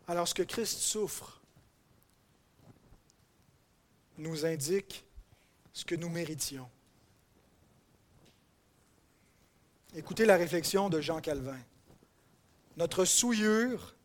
Alors 0.09 0.27
ce 0.27 0.33
que 0.33 0.41
Christ 0.41 0.79
souffre 0.79 1.39
nous 4.17 4.43
indique 4.43 5.05
ce 5.71 5.85
que 5.85 5.93
nous 5.93 6.09
méritions. 6.09 6.67
Écoutez 9.93 10.25
la 10.25 10.35
réflexion 10.35 10.89
de 10.89 10.99
Jean 10.99 11.21
Calvin. 11.21 11.59
Notre 12.75 13.05
souillure 13.05 13.95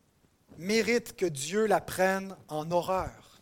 mérite 0.59 1.15
que 1.15 1.25
Dieu 1.25 1.65
la 1.65 1.81
prenne 1.81 2.37
en 2.49 2.69
horreur 2.69 3.41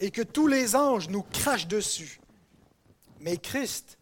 et 0.00 0.10
que 0.10 0.22
tous 0.22 0.46
les 0.46 0.74
anges 0.76 1.10
nous 1.10 1.24
crachent 1.24 1.68
dessus. 1.68 2.22
Mais 3.20 3.36
Christ, 3.36 3.98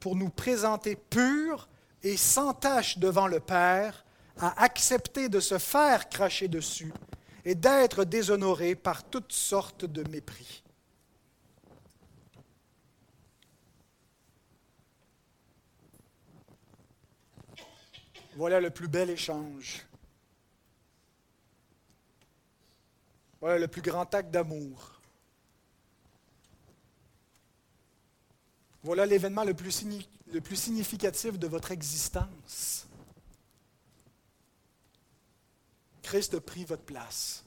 pour 0.00 0.16
nous 0.16 0.30
présenter 0.30 0.96
purs 0.96 1.68
et 2.02 2.16
sans 2.16 2.54
tache 2.54 2.98
devant 2.98 3.28
le 3.28 3.38
Père, 3.38 4.04
à 4.38 4.62
accepter 4.62 5.28
de 5.28 5.40
se 5.40 5.58
faire 5.58 6.08
cracher 6.08 6.48
dessus 6.48 6.92
et 7.44 7.54
d'être 7.54 8.04
déshonoré 8.04 8.74
par 8.74 9.04
toutes 9.04 9.32
sortes 9.32 9.84
de 9.84 10.08
mépris. 10.08 10.62
Voilà 18.34 18.60
le 18.60 18.70
plus 18.70 18.88
bel 18.88 19.10
échange. 19.10 19.86
Voilà 23.40 23.58
le 23.58 23.68
plus 23.68 23.82
grand 23.82 24.14
acte 24.14 24.30
d'amour. 24.30 25.00
Voilà 28.84 29.04
l'événement 29.04 29.44
le, 29.44 29.54
plus 29.54 29.84
le 30.32 30.40
plus 30.40 30.56
significatif 30.56 31.38
de 31.38 31.46
votre 31.46 31.72
existence. 31.72 32.86
Christ 36.02 36.34
a 36.34 36.40
pris 36.40 36.64
votre 36.64 36.82
place. 36.82 37.44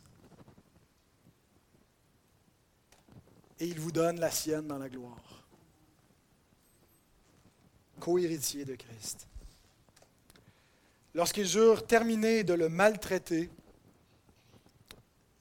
Et 3.60 3.68
il 3.68 3.80
vous 3.80 3.91
donne 3.91 4.20
la 4.20 4.32
sienne 4.32 4.68
dans 4.68 4.78
la 4.78 4.89
gloire. 4.89 5.47
Co-héritier 7.99 8.66
de 8.66 8.76
Christ. 8.76 9.28
Lorsqu'ils 11.14 11.58
eurent 11.58 11.86
terminé 11.88 12.43
de 12.43 12.53
le 12.53 12.68
maltraiter, 12.68 13.49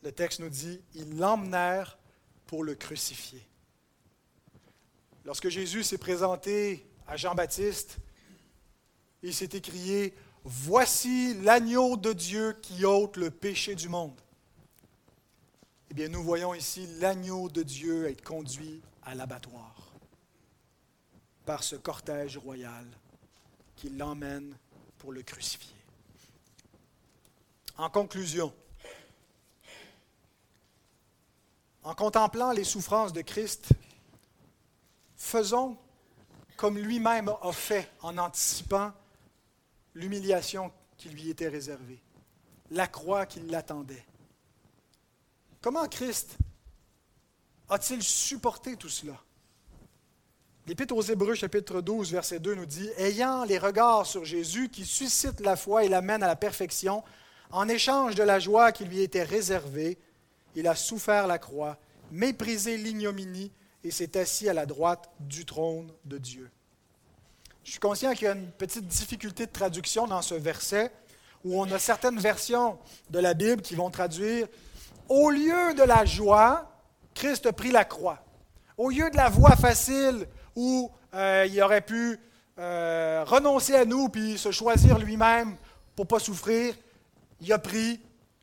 le 0.03 0.13
texte 0.13 0.39
nous 0.41 0.51
dit, 0.51 0.81
ils 0.95 1.17
l'emmenèrent 1.17 1.99
pour 2.47 2.63
le 2.63 2.75
crucifier. 2.75 3.45
Lorsque 5.25 5.49
Jésus 5.49 5.83
s'est 5.83 5.99
présenté 5.99 6.87
à 7.07 7.17
Jean-Baptiste, 7.17 7.97
il 9.23 9.35
s'est 9.35 9.49
écrié, 9.53 10.15
Voici 10.47 11.33
l'agneau 11.41 11.97
de 11.97 12.13
Dieu 12.13 12.53
qui 12.61 12.85
ôte 12.85 13.17
le 13.17 13.31
péché 13.31 13.75
du 13.75 13.89
monde. 13.89 14.21
Eh 15.91 15.95
bien, 15.95 16.09
nous 16.09 16.23
voyons 16.23 16.53
ici 16.53 16.87
l'agneau 16.99 17.49
de 17.49 17.63
Dieu 17.63 18.11
être 18.11 18.23
conduit 18.23 18.83
à 19.05 19.15
l'abattoir 19.15 19.75
par 21.47 21.65
ce 21.65 21.77
cortège 21.77 22.37
royal 22.37 22.85
qui 23.75 23.89
l'emmène 23.89 24.55
pour 24.99 25.13
le 25.13 25.23
crucifier. 25.23 25.77
En 27.79 27.89
conclusion, 27.89 28.53
en 31.83 31.95
contemplant 31.95 32.53
les 32.53 32.65
souffrances 32.65 33.15
de 33.15 33.23
Christ, 33.23 33.71
faisons 35.17 35.79
comme 36.59 36.79
lui-même 36.79 37.31
a 37.41 37.53
fait 37.53 37.91
en 38.03 38.19
anticipant 38.19 38.93
l'humiliation 39.95 40.73
qui 40.97 41.09
lui 41.09 41.31
était 41.31 41.49
réservée, 41.49 42.03
la 42.71 42.87
croix 42.87 43.27
qui 43.27 43.41
l'attendait. 43.41 44.05
Comment 45.61 45.89
Christ 45.89 46.37
a-t-il 47.69 48.03
supporté 48.03 48.77
tout 48.77 48.89
cela? 48.89 49.19
L'Épître 50.67 50.97
aux 50.97 51.03
Hébreux, 51.03 51.35
chapitre 51.35 51.83
12, 51.83 52.13
verset 52.13 52.39
2 52.39 52.55
nous 52.55 52.67
dit 52.67 52.89
Ayant 52.97 53.45
les 53.45 53.59
regards 53.59 54.07
sur 54.07 54.25
Jésus 54.25 54.71
qui 54.71 54.87
suscite 54.87 55.41
la 55.41 55.57
foi 55.57 55.85
et 55.85 55.89
l'amène 55.89 56.23
à 56.23 56.27
la 56.27 56.37
perfection, 56.37 57.03
en 57.51 57.69
échange 57.69 58.15
de 58.15 58.23
la 58.23 58.39
joie 58.39 58.73
qui 58.73 58.85
lui 58.85 59.01
était 59.01 59.23
réservée, 59.23 59.99
il 60.55 60.67
a 60.67 60.75
souffert 60.75 61.27
la 61.27 61.39
croix, 61.39 61.79
méprisé 62.11 62.77
l'ignominie 62.79 63.53
et 63.83 63.91
s'est 63.91 64.17
assis 64.17 64.49
à 64.49 64.55
la 64.55 64.67
droite 64.67 65.11
du 65.21 65.45
trône 65.45 65.93
de 66.05 66.17
Dieu. 66.17 66.51
Je 67.65 67.71
suis 67.71 67.81
conscient 67.81 68.13
qu'il 68.13 68.25
y 68.25 68.29
a 68.29 68.35
une 68.35 68.51
petite 68.51 68.87
difficulté 68.87 69.47
de 69.47 69.51
traduction 69.51 70.07
dans 70.07 70.21
ce 70.21 70.35
verset, 70.35 70.93
où 71.43 71.59
on 71.59 71.71
a 71.73 71.79
certaines 71.79 72.19
versions 72.19 72.79
de 73.09 73.19
la 73.19 73.33
Bible 73.33 73.63
qui 73.63 73.75
vont 73.75 73.91
traduire 73.91 74.47
Au 75.09 75.31
lieu 75.31 75.73
de 75.73 75.83
la 75.83 76.05
joie, 76.05 76.71
Christ 77.15 77.47
a 77.47 77.55
pris 77.55 77.71
la 77.71 77.87
croix. 77.87 78.23
Au 78.77 78.91
lieu 78.91 79.09
de 79.09 79.17
la 79.17 79.31
voie 79.31 79.57
facile 79.57 80.27
où 80.55 80.91
euh, 81.15 81.47
il 81.51 81.63
aurait 81.63 81.81
pu 81.81 82.21
euh, 82.59 83.25
renoncer 83.27 83.75
à 83.75 83.87
nous 83.87 84.11
puis 84.11 84.37
se 84.37 84.51
choisir 84.51 84.99
lui-même 84.99 85.57
pour 85.97 86.05
ne 86.05 86.09
pas 86.09 86.19
souffrir, 86.19 86.75
il 87.41 87.51
a 87.51 87.59
pris 87.59 87.99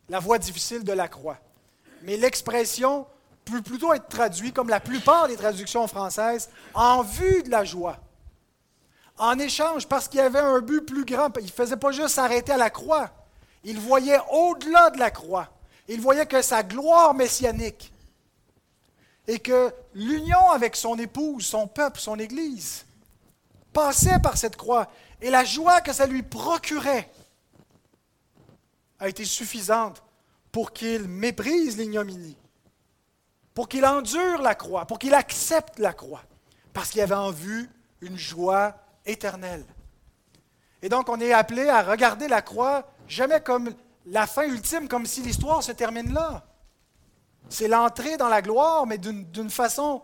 la 0.10 0.20
voie 0.20 0.40
difficile 0.40 0.84
de 0.84 0.94
la 0.94 1.08
croix. 1.08 1.38
Mais 2.02 2.18
l'expression 2.18 3.06
peut 3.46 3.62
plutôt 3.62 3.94
être 3.94 4.08
traduite, 4.08 4.56
comme 4.56 4.70
la 4.70 4.80
plupart 4.80 5.28
des 5.28 5.36
traductions 5.36 5.86
françaises, 5.86 6.50
en 6.74 7.04
vue 7.04 7.44
de 7.44 7.52
la 7.52 7.64
joie. 7.64 8.00
En 9.22 9.38
échange, 9.38 9.88
parce 9.88 10.08
qu'il 10.08 10.20
avait 10.20 10.40
un 10.40 10.62
but 10.62 10.82
plus 10.82 11.06
grand, 11.06 11.30
il 11.38 11.46
ne 11.46 11.52
faisait 11.52 11.78
pas 11.78 11.92
juste 11.92 12.16
s'arrêter 12.16 12.54
à 12.54 12.58
la 12.58 12.72
croix. 12.72 13.12
Il 13.64 13.80
voyait 13.80 14.18
au-delà 14.32 14.90
de 14.90 14.98
la 14.98 15.12
croix. 15.12 15.48
Il 15.88 16.02
voyait 16.02 16.26
que 16.26 16.42
sa 16.42 16.64
gloire 16.64 17.14
messianique 17.14 17.94
et 19.28 19.38
que 19.38 19.72
l'union 19.94 20.50
avec 20.50 20.76
son 20.76 20.98
épouse, 20.98 21.46
son 21.46 21.68
peuple, 21.68 22.00
son 22.00 22.18
Église, 22.18 22.84
passait 23.74 24.18
par 24.18 24.38
cette 24.38 24.56
croix. 24.56 24.92
Et 25.22 25.30
la 25.30 25.46
joie 25.46 25.82
que 25.82 25.94
ça 25.94 26.08
lui 26.08 26.24
procurait 26.24 27.08
a 28.98 29.08
été 29.08 29.24
suffisante 29.24 30.02
pour 30.52 30.74
qu'il 30.74 31.08
méprise 31.08 31.78
l'ignominie, 31.78 32.38
pour 33.54 33.70
qu'il 33.70 33.86
endure 33.86 34.42
la 34.42 34.56
croix, 34.56 34.88
pour 34.88 34.98
qu'il 34.98 35.14
accepte 35.14 35.78
la 35.78 35.94
croix, 35.94 36.24
parce 36.74 36.90
qu'il 36.90 37.02
avait 37.02 37.14
en 37.14 37.30
vue 37.30 37.70
une 38.02 38.18
joie 38.18 38.81
éternelle. 39.06 39.66
Et 40.82 40.90
donc, 40.90 41.10
on 41.10 41.20
est 41.20 41.34
appelé 41.34 41.70
à 41.70 41.84
regarder 41.84 42.28
la 42.28 42.42
croix 42.42 42.88
jamais 43.08 43.42
comme 43.42 43.74
la 44.06 44.26
fin 44.26 44.44
ultime, 44.44 44.88
comme 44.88 45.06
si 45.06 45.22
l'histoire 45.22 45.62
se 45.62 45.72
termine 45.72 46.14
là. 46.14 46.46
C'est 47.50 47.68
l'entrée 47.68 48.18
dans 48.18 48.30
la 48.30 48.42
gloire, 48.42 48.88
mais 48.88 48.98
d'une 48.98 49.50
façon 49.50 50.02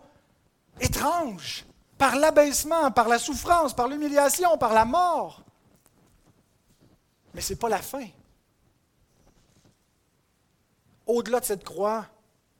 étrange, 0.80 1.64
par 1.96 2.16
l'abaissement, 2.16 2.90
par 2.90 3.08
la 3.08 3.18
souffrance, 3.18 3.74
par 3.74 3.88
l'humiliation, 3.88 4.56
par 4.58 4.72
la 4.72 4.84
mort. 4.84 5.42
Mais 7.34 7.40
ce 7.40 7.52
n'est 7.52 7.58
pas 7.58 7.68
la 7.68 7.82
fin. 7.82 8.06
Au-delà 11.06 11.40
de 11.40 11.44
cette 11.44 11.64
croix, 11.64 12.06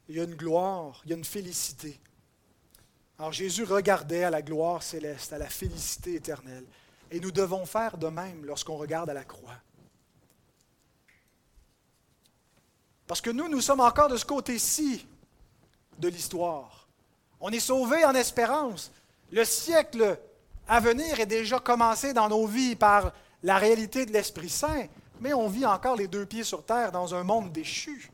il 0.09 0.17
y 0.17 0.21
a 0.21 0.25
une 0.25 0.35
gloire, 0.35 1.01
il 1.05 1.11
y 1.11 1.13
a 1.13 1.17
une 1.17 1.25
félicité. 1.25 2.01
Alors 3.19 3.33
Jésus 3.33 3.65
regardait 3.65 4.23
à 4.23 4.31
la 4.31 4.43
gloire 4.43 4.83
céleste, 4.83 5.33
à 5.33 5.39
la 5.39 5.49
félicité 5.49 6.15
éternelle. 6.15 6.65
Et 7.11 7.19
nous 7.19 7.33
devons 7.33 7.67
faire 7.67 7.99
de 7.99 8.07
même 8.09 8.45
lorsqu'on 8.45 8.77
regarde 8.77 9.11
à 9.11 9.15
la 9.15 9.25
croix. 9.25 9.57
Parce 13.07 13.21
que 13.21 13.31
nous, 13.31 13.49
nous 13.49 13.61
sommes 13.61 13.81
encore 13.81 14.09
de 14.09 14.17
ce 14.17 14.25
côté-ci 14.25 15.07
de 15.99 16.09
l'histoire. 16.09 16.87
On 17.41 17.51
est 17.51 17.61
sauvés 17.61 18.05
en 18.05 18.15
espérance. 18.15 18.93
Le 19.33 19.45
siècle 19.45 20.19
à 20.69 20.79
venir 20.81 21.19
est 21.19 21.27
déjà 21.27 21.59
commencé 21.59 22.13
dans 22.13 22.29
nos 22.29 22.47
vies 22.47 22.77
par 22.77 23.13
la 23.43 23.59
réalité 23.59 24.05
de 24.05 24.13
l'Esprit 24.13 24.51
Saint, 24.51 24.87
mais 25.21 25.33
on 25.33 25.49
vit 25.49 25.67
encore 25.67 25.97
les 25.97 26.09
deux 26.09 26.27
pieds 26.27 26.45
sur 26.45 26.65
terre 26.65 26.93
dans 26.93 27.15
un 27.15 27.25
monde 27.25 27.51
déchu. 27.51 28.13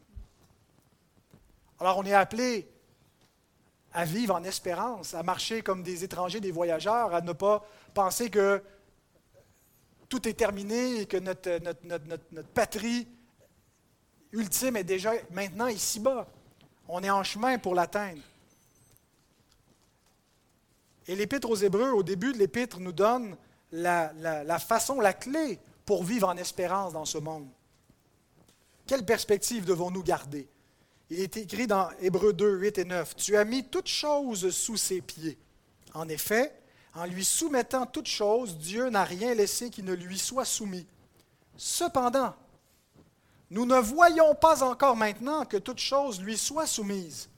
Alors 1.81 1.99
on 1.99 2.05
est 2.05 2.15
appelé 2.15 2.69
à 3.95 4.05
vivre 4.05 4.35
en 4.35 4.43
espérance, 4.43 5.15
à 5.15 5.23
marcher 5.23 5.63
comme 5.63 5.85
des 5.85 6.03
étrangers, 6.03 6.41
des 6.41 6.51
voyageurs, 6.51 7.15
à 7.15 7.21
ne 7.21 7.33
pas 7.33 7.65
penser 7.95 8.29
que 8.29 8.61
tout 10.09 10.29
est 10.29 10.35
terminé 10.35 11.03
et 11.03 11.07
que 11.07 11.17
notre, 11.17 12.43
patrie 12.55 13.07
ultime 14.33 14.77
est 14.77 14.85
déjà 14.85 15.13
maintenant 15.31 15.69
ici-bas. 15.69 16.27
On 16.89 17.05
est 17.05 17.11
en 17.11 17.23
chemin 17.23 17.57
pour 17.59 17.77
l'atteindre. 17.77 18.21
Et 21.07 21.15
l'Épître 21.15 21.49
aux 21.49 21.57
Hébreux, 21.57 21.93
au 21.93 22.03
début 22.03 22.33
de 22.33 22.39
l'Épître, 22.39 22.81
nous 22.81 22.93
donne 22.93 23.37
la, 23.71 24.13
la, 24.13 24.59
façon, 24.59 25.01
la 25.01 25.13
clé 25.13 25.61
pour 25.87 26.03
vivre 26.03 26.29
en 26.29 26.37
espérance 26.37 26.93
dans 26.93 27.05
ce 27.05 27.19
monde. 27.19 27.47
Quelle 28.87 29.05
perspective 29.05 29.65
devons-nous 29.65 30.03
garder? 30.03 30.49
Il 31.11 31.21
est 31.21 31.37
écrit 31.37 31.67
dans 31.67 31.91
Hébreux 32.01 32.33
2, 32.33 32.59
8 32.59 32.79
et 32.79 32.85
9, 32.85 33.17
Tu 33.17 33.37
as 33.37 33.45
mis 33.45 33.65
toutes 33.65 33.89
choses 33.89 34.51
sous 34.51 34.77
ses 34.77 35.01
pieds. 35.01 35.39
En 35.93 36.09
effet, 36.09 36.53
en 36.95 37.05
lui 37.05 37.25
soumettant 37.25 37.87
toutes 37.87 38.09
choses, 38.09 38.57
Dieu 38.57 38.89
n'a 38.89 39.05
rien 39.05 39.35
laissé 39.35 39.71
qui 39.71 39.83
ne 39.83 39.93
lui 39.93 40.19
soit 40.19 40.45
soumis. 40.45 40.87
Cependant, 41.57 42.35
nous 43.51 43.67
ne 43.67 43.79
voyons 43.79 44.35
pas 44.35 44.63
encore 44.63 44.97
maintenant 44.97 45.45
que 45.45 45.57
toutes 45.57 45.79
choses 45.79 46.21
lui 46.21 46.39
soient 46.39 46.67
soumises. 46.67 47.29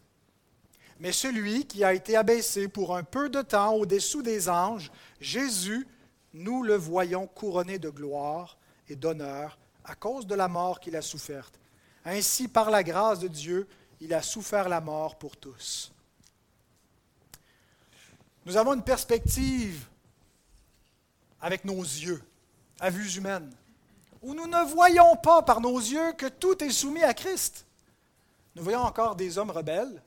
Mais 0.99 1.13
celui 1.13 1.67
qui 1.67 1.85
a 1.85 1.93
été 1.93 2.17
abaissé 2.17 2.69
pour 2.69 2.97
un 2.97 3.03
peu 3.03 3.29
de 3.29 3.43
temps 3.43 3.75
au-dessous 3.75 4.23
des 4.23 4.49
anges, 4.49 4.91
Jésus, 5.21 5.87
nous 6.33 6.63
le 6.63 6.77
voyons 6.77 7.27
couronné 7.27 7.79
de 7.79 7.91
gloire 7.91 8.57
et 8.89 8.97
d'honneur 8.97 9.59
à 9.85 9.95
cause 9.95 10.27
de 10.27 10.35
la 10.35 10.49
mort 10.49 10.81
qu'il 10.81 10.97
a 10.97 11.03
soufferte 11.03 11.59
ainsi, 12.07 12.49
par 12.49 12.71
la 12.71 12.83
grâce 12.83 13.19
de 13.19 13.29
Dieu, 13.29 13.69
il 14.01 14.15
a 14.15 14.23
souffert 14.23 14.69
la 14.69 14.81
mort 14.81 15.17
pour 15.17 15.37
tous. 15.37 15.93
Nous 18.47 18.57
avons 18.57 18.75
une 18.75 18.83
perspective 18.83 19.87
avec 21.41 21.65
nos 21.65 21.83
yeux, 21.83 22.23
à 22.81 22.91
vue 22.91 23.11
humaine, 23.17 23.53
où 24.23 24.35
nous 24.35 24.47
ne 24.47 24.65
voyons 24.65 25.17
pas 25.17 25.43
par 25.43 25.61
nos 25.61 25.79
yeux 25.79 26.13
que 26.13 26.27
tout 26.27 26.63
est 26.63 26.71
soumis 26.71 27.03
à 27.03 27.13
Christ. 27.13 27.67
Nous 28.55 28.63
voyons 28.63 28.81
encore 28.81 29.17
des 29.17 29.37
hommes 29.37 29.51
rebelles, 29.51 30.01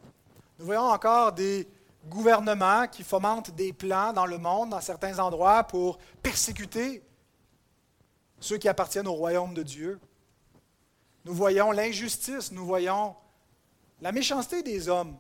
nous 0.58 0.66
voyons 0.66 0.90
encore 0.90 1.34
des 1.34 1.68
gouvernements 2.08 2.88
qui 2.88 3.04
fomentent 3.04 3.52
des 3.52 3.74
plans 3.74 4.14
dans 4.14 4.26
le 4.26 4.38
monde, 4.38 4.70
dans 4.70 4.82
certains 4.82 5.20
endroits, 5.20 5.64
pour 5.64 6.00
persécuter 6.24 7.04
ceux 8.40 8.58
qui 8.58 8.70
appartiennent 8.70 9.08
au 9.08 9.14
royaume 9.14 9.54
de 9.54 9.64
Dieu. 9.64 10.00
Nous 11.26 11.34
voyons 11.34 11.72
l'injustice, 11.72 12.52
nous 12.52 12.66
voyons 12.66 13.16
la 14.02 14.12
méchanceté 14.12 14.64
des 14.64 14.88
hommes. 14.88 15.18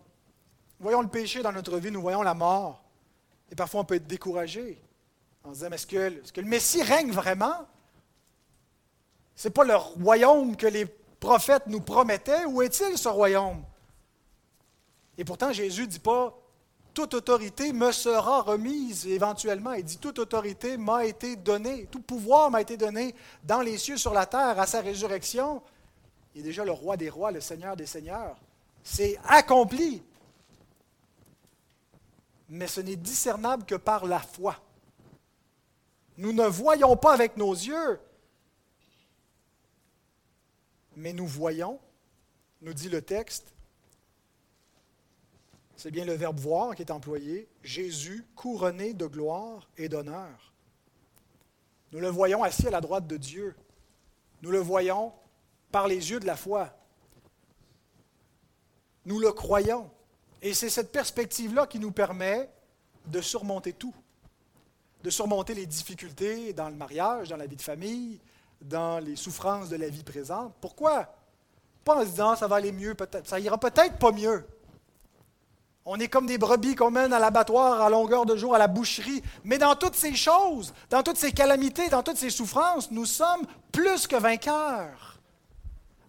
Nous 0.80 0.84
voyons 0.84 1.02
le 1.02 1.10
péché 1.10 1.42
dans 1.42 1.52
notre 1.52 1.78
vie, 1.78 1.92
nous 1.92 2.02
voyons 2.02 2.22
la 2.22 2.34
mort. 2.34 2.84
Et 3.52 3.56
parfois, 3.56 3.82
on 3.82 3.86
peut 3.86 3.96
être 3.96 4.08
découragé 4.08 4.82
en 5.44 5.50
se 5.50 5.56
disant, 5.56 5.68
mais 5.70 5.76
est-ce 5.76 6.32
que, 6.32 6.42
le 6.42 6.48
Messie 6.48 6.82
règne 6.84 7.12
vraiment? 7.12 7.68
Ce 9.36 9.48
n'est 9.48 9.54
pas 9.54 9.64
le 9.64 9.76
royaume 9.76 10.56
que 10.56 10.68
les 10.68 10.86
prophètes 10.86 11.68
nous 11.68 11.82
promettaient. 11.82 12.46
Où 12.46 12.62
est-il 12.62 12.98
ce 12.98 13.10
royaume? 13.10 13.64
Et 15.18 15.26
pourtant, 15.26 15.52
Jésus 15.52 15.82
ne 15.82 15.88
dit 15.88 16.00
pas 16.00 16.36
toute 16.94 17.14
autorité 17.14 17.72
me 17.72 17.92
sera 17.92 18.42
remise 18.42 19.08
éventuellement. 19.08 19.74
Il 19.74 19.86
dit 19.86 19.98
toute 19.98 20.20
autorité 20.20 20.76
m'a 20.76 21.06
été 21.06 21.36
donnée, 21.36 21.86
tout 21.86 22.02
pouvoir 22.02 22.52
m'a 22.52 22.62
été 22.62 22.76
donné 22.78 23.16
dans 23.44 23.62
les 23.62 23.78
cieux, 23.78 23.98
sur 23.98 24.14
la 24.14 24.26
terre, 24.26 24.60
à 24.60 24.68
sa 24.68 24.82
résurrection. 24.82 25.62
Il 26.40 26.44
est 26.44 26.52
déjà 26.52 26.64
le 26.64 26.72
roi 26.72 26.96
des 26.96 27.10
rois, 27.10 27.32
le 27.32 27.42
seigneur 27.42 27.76
des 27.76 27.86
seigneurs. 27.86 28.38
C'est 28.82 29.20
accompli. 29.26 30.02
Mais 32.48 32.66
ce 32.66 32.80
n'est 32.80 32.96
discernable 32.96 33.66
que 33.66 33.76
par 33.76 34.06
la 34.06 34.20
foi. 34.20 34.56
Nous 36.16 36.32
ne 36.32 36.46
voyons 36.46 36.96
pas 36.96 37.14
avec 37.14 37.36
nos 37.36 37.52
yeux, 37.52 38.00
mais 40.96 41.12
nous 41.12 41.28
voyons, 41.28 41.78
nous 42.62 42.74
dit 42.74 42.88
le 42.88 43.02
texte, 43.02 43.54
c'est 45.76 45.92
bien 45.92 46.06
le 46.06 46.14
verbe 46.14 46.40
voir 46.40 46.74
qui 46.74 46.84
est 46.84 46.92
employé, 46.92 47.50
Jésus 47.64 48.26
couronné 48.38 48.94
de 48.94 49.08
gloire 49.08 49.70
et 49.76 49.90
d'honneur. 49.90 50.54
Nous 51.92 52.00
le 52.00 52.08
voyons 52.08 52.44
assis 52.44 52.68
à 52.68 52.72
la 52.72 52.80
droite 52.80 53.08
de 53.08 53.18
Dieu. 53.18 53.56
Nous 54.42 54.52
le 54.52 54.60
voyons 54.60 55.12
par 55.72 55.88
les 55.88 56.12
yeux 56.12 56.20
de 56.20 56.26
la 56.26 56.36
foi. 56.36 56.70
Nous 59.06 59.20
le 59.20 59.32
croyons. 59.32 59.90
Et 60.42 60.54
c'est 60.54 60.70
cette 60.70 60.92
perspective-là 60.92 61.68
qui 61.68 61.80
nous 61.80 61.92
permet 61.92 62.50
de 63.06 63.22
surmonter 63.22 63.74
tout. 63.74 63.94
De 65.04 65.10
surmonter 65.10 65.54
les 65.54 65.66
difficultés 65.66 66.54
dans 66.54 66.70
le 66.70 66.76
mariage, 66.76 67.30
dans 67.30 67.38
la 67.38 67.48
vie 67.48 67.56
de 67.56 67.62
famille, 67.62 68.20
dans 68.62 69.00
les 69.00 69.16
souffrances 69.16 69.70
de 69.70 69.76
la 69.76 69.90
vie 69.90 70.04
présente. 70.04 70.54
Pourquoi? 70.62 71.14
Pas 71.84 71.98
en 71.98 72.02
se 72.02 72.08
disant 72.08 72.36
ça 72.36 72.48
va 72.48 72.58
aller 72.58 72.72
mieux, 72.72 72.96
peut-être. 72.96 73.28
Ça 73.28 73.40
ira 73.40 73.58
peut-être 73.58 73.98
pas 73.98 74.12
mieux. 74.12 74.46
On 75.86 76.00
est 76.00 76.08
comme 76.08 76.28
des 76.28 76.38
brebis 76.38 76.76
qu'on 76.76 76.92
mène 76.92 77.14
à 77.14 77.20
l'abattoir 77.20 77.82
à 77.82 77.90
longueur 77.90 78.26
de 78.26 78.36
jour, 78.36 78.54
à 78.54 78.60
la 78.60 78.68
boucherie. 78.68 79.24
Mais 79.44 79.58
dans 79.58 79.76
toutes 79.76 79.96
ces 79.96 80.14
choses, 80.14 80.74
dans 80.90 81.02
toutes 81.02 81.18
ces 81.18 81.32
calamités, 81.32 81.90
dans 81.90 82.04
toutes 82.04 82.18
ces 82.18 82.30
souffrances, 82.30 82.92
nous 82.92 83.06
sommes 83.06 83.48
plus 83.72 84.06
que 84.06 84.16
vainqueurs. 84.16 85.09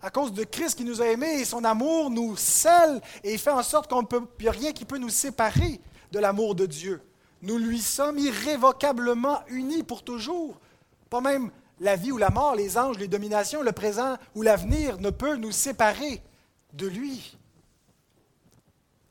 À 0.03 0.11
cause 0.11 0.33
de 0.33 0.45
Christ 0.45 0.77
qui 0.77 0.85
nous 0.85 1.03
a 1.03 1.07
aimés 1.07 1.41
et 1.41 1.45
son 1.45 1.65
amour 1.65 2.11
nous 2.11 2.37
scelle 2.37 3.03
et 3.23 3.37
fait 3.37 3.51
en 3.51 3.63
sorte 3.63 3.91
qu'il 3.91 4.21
n'y 4.41 4.49
a 4.49 4.53
rien 4.53 4.73
qui 4.73 4.85
peut 4.85 4.99
nous 4.99 5.11
séparer 5.11 5.81
de 6.11 6.19
l'amour 6.19 6.55
de 6.55 6.67
Dieu. 6.67 7.03
Nous 7.43 7.59
lui 7.59 7.81
sommes 7.81 8.19
irrévocablement 8.19 9.41
unis 9.49 9.83
pour 9.83 10.03
toujours. 10.03 10.59
Pas 11.11 11.21
même 11.21 11.51
la 11.81 11.97
vie 11.97 12.13
ou 12.13 12.19
la 12.19 12.31
mort, 12.31 12.55
les 12.55 12.79
anges, 12.79 12.99
les 12.99 13.09
dominations, 13.09 13.63
le 13.63 13.73
présent 13.73 14.17
ou 14.35 14.43
l'avenir 14.43 14.99
ne 14.99 15.11
peut 15.11 15.37
nous 15.37 15.53
séparer 15.53 16.23
de 16.73 16.87
lui. 16.87 17.37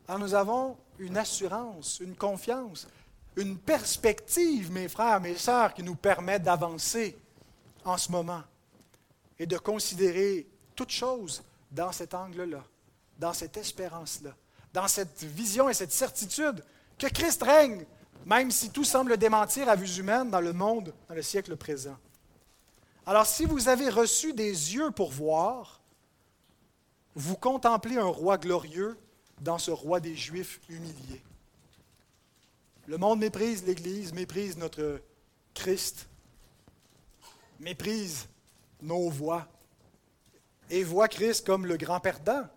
Alors 0.07 0.19
nous 0.19 0.33
avons 0.33 0.77
une 0.97 1.17
assurance, 1.17 1.99
une 1.99 2.15
confiance, 2.15 2.87
une 3.35 3.57
perspective, 3.57 4.71
mes 4.71 4.87
frères, 4.87 5.21
mes 5.21 5.35
sœurs, 5.35 5.73
qui 5.73 5.83
nous 5.83 5.95
permet 5.95 6.39
d'avancer 6.39 7.17
en 7.85 7.97
ce 7.97 8.11
moment 8.11 8.41
et 9.37 9.45
de 9.45 9.57
considérer 9.57 10.47
toute 10.79 10.91
chose 10.91 11.43
dans 11.71 11.91
cet 11.91 12.13
angle-là, 12.13 12.63
dans 13.17 13.33
cette 13.33 13.57
espérance-là, 13.57 14.33
dans 14.71 14.87
cette 14.87 15.25
vision 15.25 15.67
et 15.67 15.73
cette 15.73 15.91
certitude 15.91 16.63
que 16.97 17.07
Christ 17.07 17.43
règne, 17.43 17.85
même 18.25 18.49
si 18.49 18.69
tout 18.69 18.85
semble 18.85 19.17
démentir 19.17 19.67
à 19.67 19.75
vue 19.75 19.99
humaine 19.99 20.29
dans 20.29 20.39
le 20.39 20.53
monde, 20.53 20.93
dans 21.09 21.15
le 21.15 21.21
siècle 21.21 21.57
présent. 21.57 21.97
Alors 23.05 23.25
si 23.25 23.43
vous 23.43 23.67
avez 23.67 23.89
reçu 23.89 24.31
des 24.31 24.73
yeux 24.73 24.89
pour 24.91 25.11
voir, 25.11 25.81
vous 27.13 27.35
contemplez 27.35 27.97
un 27.97 28.05
roi 28.05 28.37
glorieux 28.37 28.97
dans 29.41 29.57
ce 29.57 29.71
roi 29.71 29.99
des 29.99 30.15
Juifs 30.15 30.61
humilié. 30.69 31.21
Le 32.87 32.97
monde 32.97 33.19
méprise 33.19 33.65
l'Église, 33.65 34.13
méprise 34.13 34.57
notre 34.57 35.01
Christ, 35.53 36.07
méprise 37.59 38.29
nos 38.81 39.09
voix 39.09 39.45
et 40.69 40.83
voit 40.83 41.07
Christ 41.07 41.45
comme 41.45 41.65
le 41.65 41.77
grand 41.77 41.99
perdant. 41.99 42.47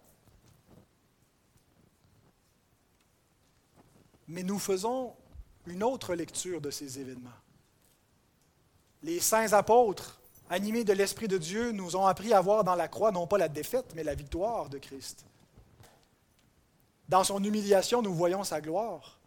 Mais 4.29 4.43
nous 4.43 4.59
faisons 4.59 5.15
une 5.67 5.83
autre 5.83 6.15
lecture 6.15 6.61
de 6.61 6.71
ces 6.71 6.99
événements. 6.99 7.31
Les 9.03 9.21
saints 9.21 9.53
apôtres 9.53 10.23
animés 10.53 10.85
de 10.85 10.93
l'Esprit 10.93 11.29
de 11.29 11.39
Dieu, 11.39 11.73
nous 11.73 11.97
ont 11.97 12.07
appris 12.07 12.35
à 12.35 12.41
voir 12.43 12.63
dans 12.63 12.75
la 12.75 12.87
croix 12.87 13.11
non 13.11 13.27
pas 13.27 13.39
la 13.39 13.49
défaite, 13.49 13.93
mais 13.95 14.05
la 14.05 14.15
victoire 14.15 14.69
de 14.69 14.77
Christ. 14.77 15.25
Dans 17.09 17.25
son 17.25 17.43
humiliation, 17.43 18.03
nous 18.03 18.15
voyons 18.15 18.45
sa 18.45 18.61
gloire. 18.61 19.19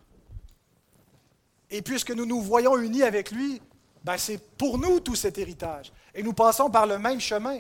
Et 1.72 1.82
puisque 1.82 2.12
nous 2.12 2.28
nous 2.28 2.42
voyons 2.42 2.78
unis 2.78 3.02
avec 3.02 3.32
lui, 3.32 3.60
ben 4.04 4.20
c'est 4.20 4.38
pour 4.38 4.78
nous 4.78 5.00
tout 5.00 5.16
cet 5.16 5.40
héritage. 5.40 5.92
Et 6.14 6.22
nous 6.22 6.34
passons 6.34 6.70
par 6.70 6.86
le 6.86 7.00
même 7.00 7.20
chemin, 7.20 7.60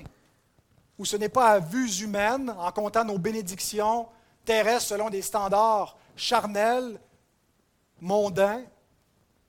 où 0.98 1.06
ce 1.06 1.18
n'est 1.18 1.30
pas 1.30 1.50
à 1.50 1.60
vues 1.60 2.02
humaines, 2.02 2.54
en 2.58 2.72
comptant 2.72 3.06
nos 3.06 3.18
bénédictions 3.18 4.08
terrestres 4.46 4.90
selon 4.90 5.10
des 5.10 5.22
standards 5.22 5.98
charnels, 6.16 7.00
mondains, 8.00 8.64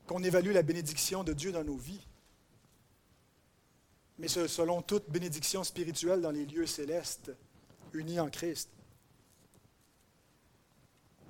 qu'on 0.06 0.22
évalue 0.22 0.52
la 0.52 0.62
bénédiction 0.62 1.24
de 1.24 1.32
Dieu 1.32 1.52
dans 1.52 1.64
nos 1.64 1.76
vies 1.76 2.06
mais 4.18 4.28
selon 4.28 4.82
toute 4.82 5.10
bénédiction 5.10 5.62
spirituelle 5.64 6.20
dans 6.20 6.30
les 6.30 6.46
lieux 6.46 6.66
célestes, 6.66 7.32
unis 7.92 8.20
en 8.20 8.30
Christ. 8.30 8.70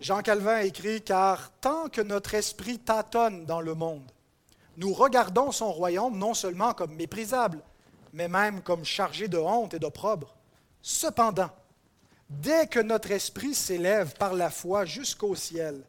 Jean 0.00 0.22
Calvin 0.22 0.60
écrit, 0.60 1.02
Car 1.02 1.50
tant 1.60 1.88
que 1.88 2.00
notre 2.00 2.34
esprit 2.34 2.78
tâtonne 2.78 3.44
dans 3.46 3.60
le 3.60 3.74
monde, 3.74 4.10
nous 4.76 4.92
regardons 4.92 5.52
son 5.52 5.72
royaume 5.72 6.18
non 6.18 6.34
seulement 6.34 6.74
comme 6.74 6.94
méprisable, 6.94 7.62
mais 8.16 8.28
même 8.28 8.62
comme 8.62 8.82
chargé 8.82 9.28
de 9.28 9.36
honte 9.36 9.74
et 9.74 9.78
d'opprobre. 9.78 10.34
Cependant, 10.80 11.50
dès 12.30 12.66
que 12.66 12.80
notre 12.80 13.10
esprit 13.10 13.54
s'élève 13.54 14.14
par 14.14 14.32
la 14.32 14.48
foi 14.48 14.86
jusqu'au 14.86 15.34
ciel, 15.34 15.84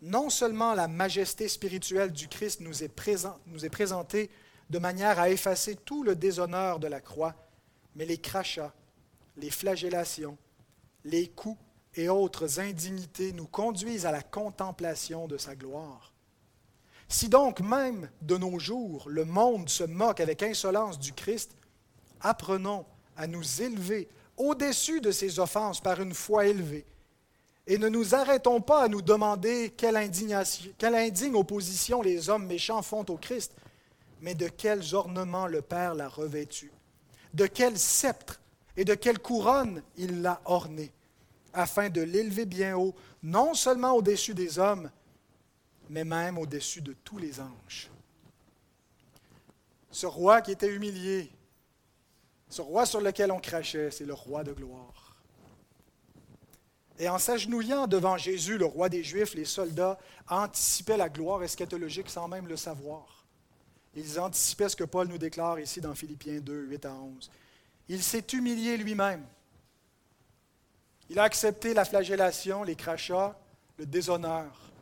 non 0.00 0.30
seulement 0.30 0.72
la 0.72 0.88
majesté 0.88 1.46
spirituelle 1.48 2.12
du 2.12 2.28
Christ 2.28 2.60
nous 2.60 2.82
est, 2.82 2.88
présentée 3.68 4.30
de 4.70 4.78
manière 4.78 5.18
à 5.18 5.28
effacer 5.28 5.76
tout 5.76 6.02
le 6.02 6.16
déshonneur 6.16 6.78
de 6.78 6.86
la 6.86 7.02
croix, 7.02 7.34
mais 7.94 8.06
les 8.06 8.18
crachats, 8.18 8.72
les 9.36 9.50
flagellations, 9.50 10.38
les 11.04 11.28
coups 11.28 11.60
et 11.94 12.08
autres 12.08 12.58
indignités 12.58 13.34
nous 13.34 13.46
conduisent 13.46 14.06
à 14.06 14.12
la 14.12 14.22
contemplation 14.22 15.28
de 15.28 15.36
sa 15.36 15.54
gloire. 15.54 16.13
Si 17.14 17.28
donc 17.28 17.60
même 17.60 18.10
de 18.22 18.36
nos 18.36 18.58
jours 18.58 19.08
le 19.08 19.24
monde 19.24 19.68
se 19.68 19.84
moque 19.84 20.18
avec 20.18 20.42
insolence 20.42 20.98
du 20.98 21.12
Christ, 21.12 21.52
apprenons 22.20 22.84
à 23.16 23.28
nous 23.28 23.62
élever 23.62 24.08
au-dessus 24.36 25.00
de 25.00 25.12
ces 25.12 25.38
offenses 25.38 25.80
par 25.80 26.00
une 26.00 26.12
foi 26.12 26.46
élevée, 26.46 26.84
et 27.68 27.78
ne 27.78 27.88
nous 27.88 28.16
arrêtons 28.16 28.60
pas 28.60 28.82
à 28.82 28.88
nous 28.88 29.00
demander 29.00 29.72
quelle, 29.76 30.10
quelle 30.76 30.96
indigne 30.96 31.36
opposition 31.36 32.02
les 32.02 32.30
hommes 32.30 32.46
méchants 32.46 32.82
font 32.82 33.06
au 33.08 33.16
Christ, 33.16 33.52
mais 34.20 34.34
de 34.34 34.48
quels 34.48 34.96
ornements 34.96 35.46
le 35.46 35.62
Père 35.62 35.94
l'a 35.94 36.08
revêtu, 36.08 36.72
de 37.32 37.46
quel 37.46 37.78
sceptre 37.78 38.40
et 38.76 38.84
de 38.84 38.94
quelle 38.94 39.20
couronne 39.20 39.84
il 39.96 40.20
l'a 40.20 40.40
orné, 40.46 40.90
afin 41.52 41.90
de 41.90 42.00
l'élever 42.00 42.44
bien 42.44 42.76
haut, 42.76 42.96
non 43.22 43.54
seulement 43.54 43.92
au-dessus 43.92 44.34
des 44.34 44.58
hommes, 44.58 44.90
mais 45.88 46.04
même 46.04 46.38
au-dessus 46.38 46.80
de 46.80 46.92
tous 46.92 47.18
les 47.18 47.40
anges. 47.40 47.90
Ce 49.90 50.06
roi 50.06 50.40
qui 50.40 50.52
était 50.52 50.72
humilié, 50.72 51.30
ce 52.48 52.62
roi 52.62 52.86
sur 52.86 53.00
lequel 53.00 53.32
on 53.32 53.40
crachait, 53.40 53.90
c'est 53.90 54.04
le 54.04 54.14
roi 54.14 54.44
de 54.44 54.52
gloire. 54.52 55.16
Et 56.98 57.08
en 57.08 57.18
s'agenouillant 57.18 57.86
devant 57.86 58.16
Jésus, 58.16 58.56
le 58.56 58.66
roi 58.66 58.88
des 58.88 59.02
Juifs, 59.02 59.34
les 59.34 59.44
soldats 59.44 59.98
anticipaient 60.28 60.96
la 60.96 61.08
gloire 61.08 61.42
eschatologique 61.42 62.08
sans 62.08 62.28
même 62.28 62.46
le 62.46 62.56
savoir. 62.56 63.24
Ils 63.96 64.18
anticipaient 64.18 64.68
ce 64.68 64.76
que 64.76 64.84
Paul 64.84 65.08
nous 65.08 65.18
déclare 65.18 65.58
ici 65.58 65.80
dans 65.80 65.94
Philippiens 65.94 66.40
2, 66.40 66.66
8 66.66 66.86
à 66.86 66.92
11. 66.94 67.30
Il 67.88 68.02
s'est 68.02 68.26
humilié 68.32 68.76
lui-même. 68.76 69.24
Il 71.10 71.18
a 71.18 71.24
accepté 71.24 71.74
la 71.74 71.84
flagellation, 71.84 72.62
les 72.62 72.76
crachats, 72.76 73.38
le 73.76 73.86
déshonneur. 73.86 74.72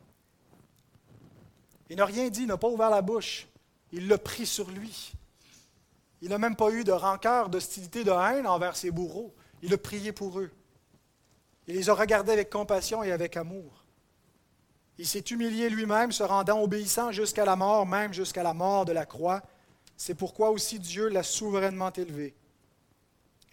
Il 1.92 1.96
n'a 1.96 2.06
rien 2.06 2.30
dit, 2.30 2.44
il 2.44 2.46
n'a 2.46 2.56
pas 2.56 2.70
ouvert 2.70 2.88
la 2.88 3.02
bouche. 3.02 3.46
Il 3.92 4.08
l'a 4.08 4.16
pris 4.16 4.46
sur 4.46 4.70
lui. 4.70 5.12
Il 6.22 6.30
n'a 6.30 6.38
même 6.38 6.56
pas 6.56 6.70
eu 6.70 6.84
de 6.84 6.90
rancœur, 6.90 7.50
d'hostilité, 7.50 8.02
de 8.02 8.10
haine 8.10 8.46
envers 8.46 8.76
ses 8.76 8.90
bourreaux. 8.90 9.34
Il 9.62 9.74
a 9.74 9.76
prié 9.76 10.10
pour 10.10 10.40
eux. 10.40 10.50
Il 11.68 11.74
les 11.74 11.90
a 11.90 11.94
regardés 11.94 12.32
avec 12.32 12.48
compassion 12.48 13.02
et 13.02 13.12
avec 13.12 13.36
amour. 13.36 13.84
Il 14.96 15.06
s'est 15.06 15.18
humilié 15.18 15.68
lui-même, 15.68 16.12
se 16.12 16.22
rendant 16.22 16.62
obéissant 16.62 17.12
jusqu'à 17.12 17.44
la 17.44 17.56
mort, 17.56 17.84
même 17.84 18.14
jusqu'à 18.14 18.42
la 18.42 18.54
mort 18.54 18.86
de 18.86 18.92
la 18.92 19.04
croix. 19.04 19.42
C'est 19.94 20.14
pourquoi 20.14 20.48
aussi 20.48 20.78
Dieu 20.78 21.08
l'a 21.08 21.22
souverainement 21.22 21.92
élevé 21.92 22.34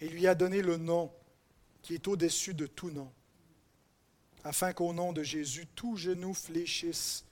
et 0.00 0.08
lui 0.08 0.26
a 0.26 0.34
donné 0.34 0.62
le 0.62 0.78
nom 0.78 1.12
qui 1.82 1.92
est 1.92 2.08
au-dessus 2.08 2.54
de 2.54 2.66
tout 2.66 2.90
nom, 2.90 3.12
afin 4.44 4.72
qu'au 4.72 4.94
nom 4.94 5.12
de 5.12 5.22
Jésus, 5.22 5.66
tout 5.74 5.94
genou 5.96 6.32
fléchisse 6.32 7.26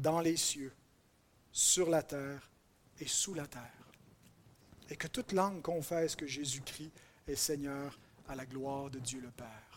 dans 0.00 0.20
les 0.20 0.36
cieux, 0.36 0.72
sur 1.52 1.90
la 1.90 2.02
terre 2.02 2.50
et 2.98 3.06
sous 3.06 3.34
la 3.34 3.46
terre, 3.46 3.62
et 4.88 4.96
que 4.96 5.06
toute 5.06 5.32
langue 5.32 5.62
confesse 5.62 6.16
que 6.16 6.26
Jésus-Christ 6.26 6.92
est 7.28 7.36
Seigneur 7.36 7.98
à 8.28 8.34
la 8.34 8.46
gloire 8.46 8.90
de 8.90 8.98
Dieu 8.98 9.20
le 9.20 9.30
Père. 9.30 9.69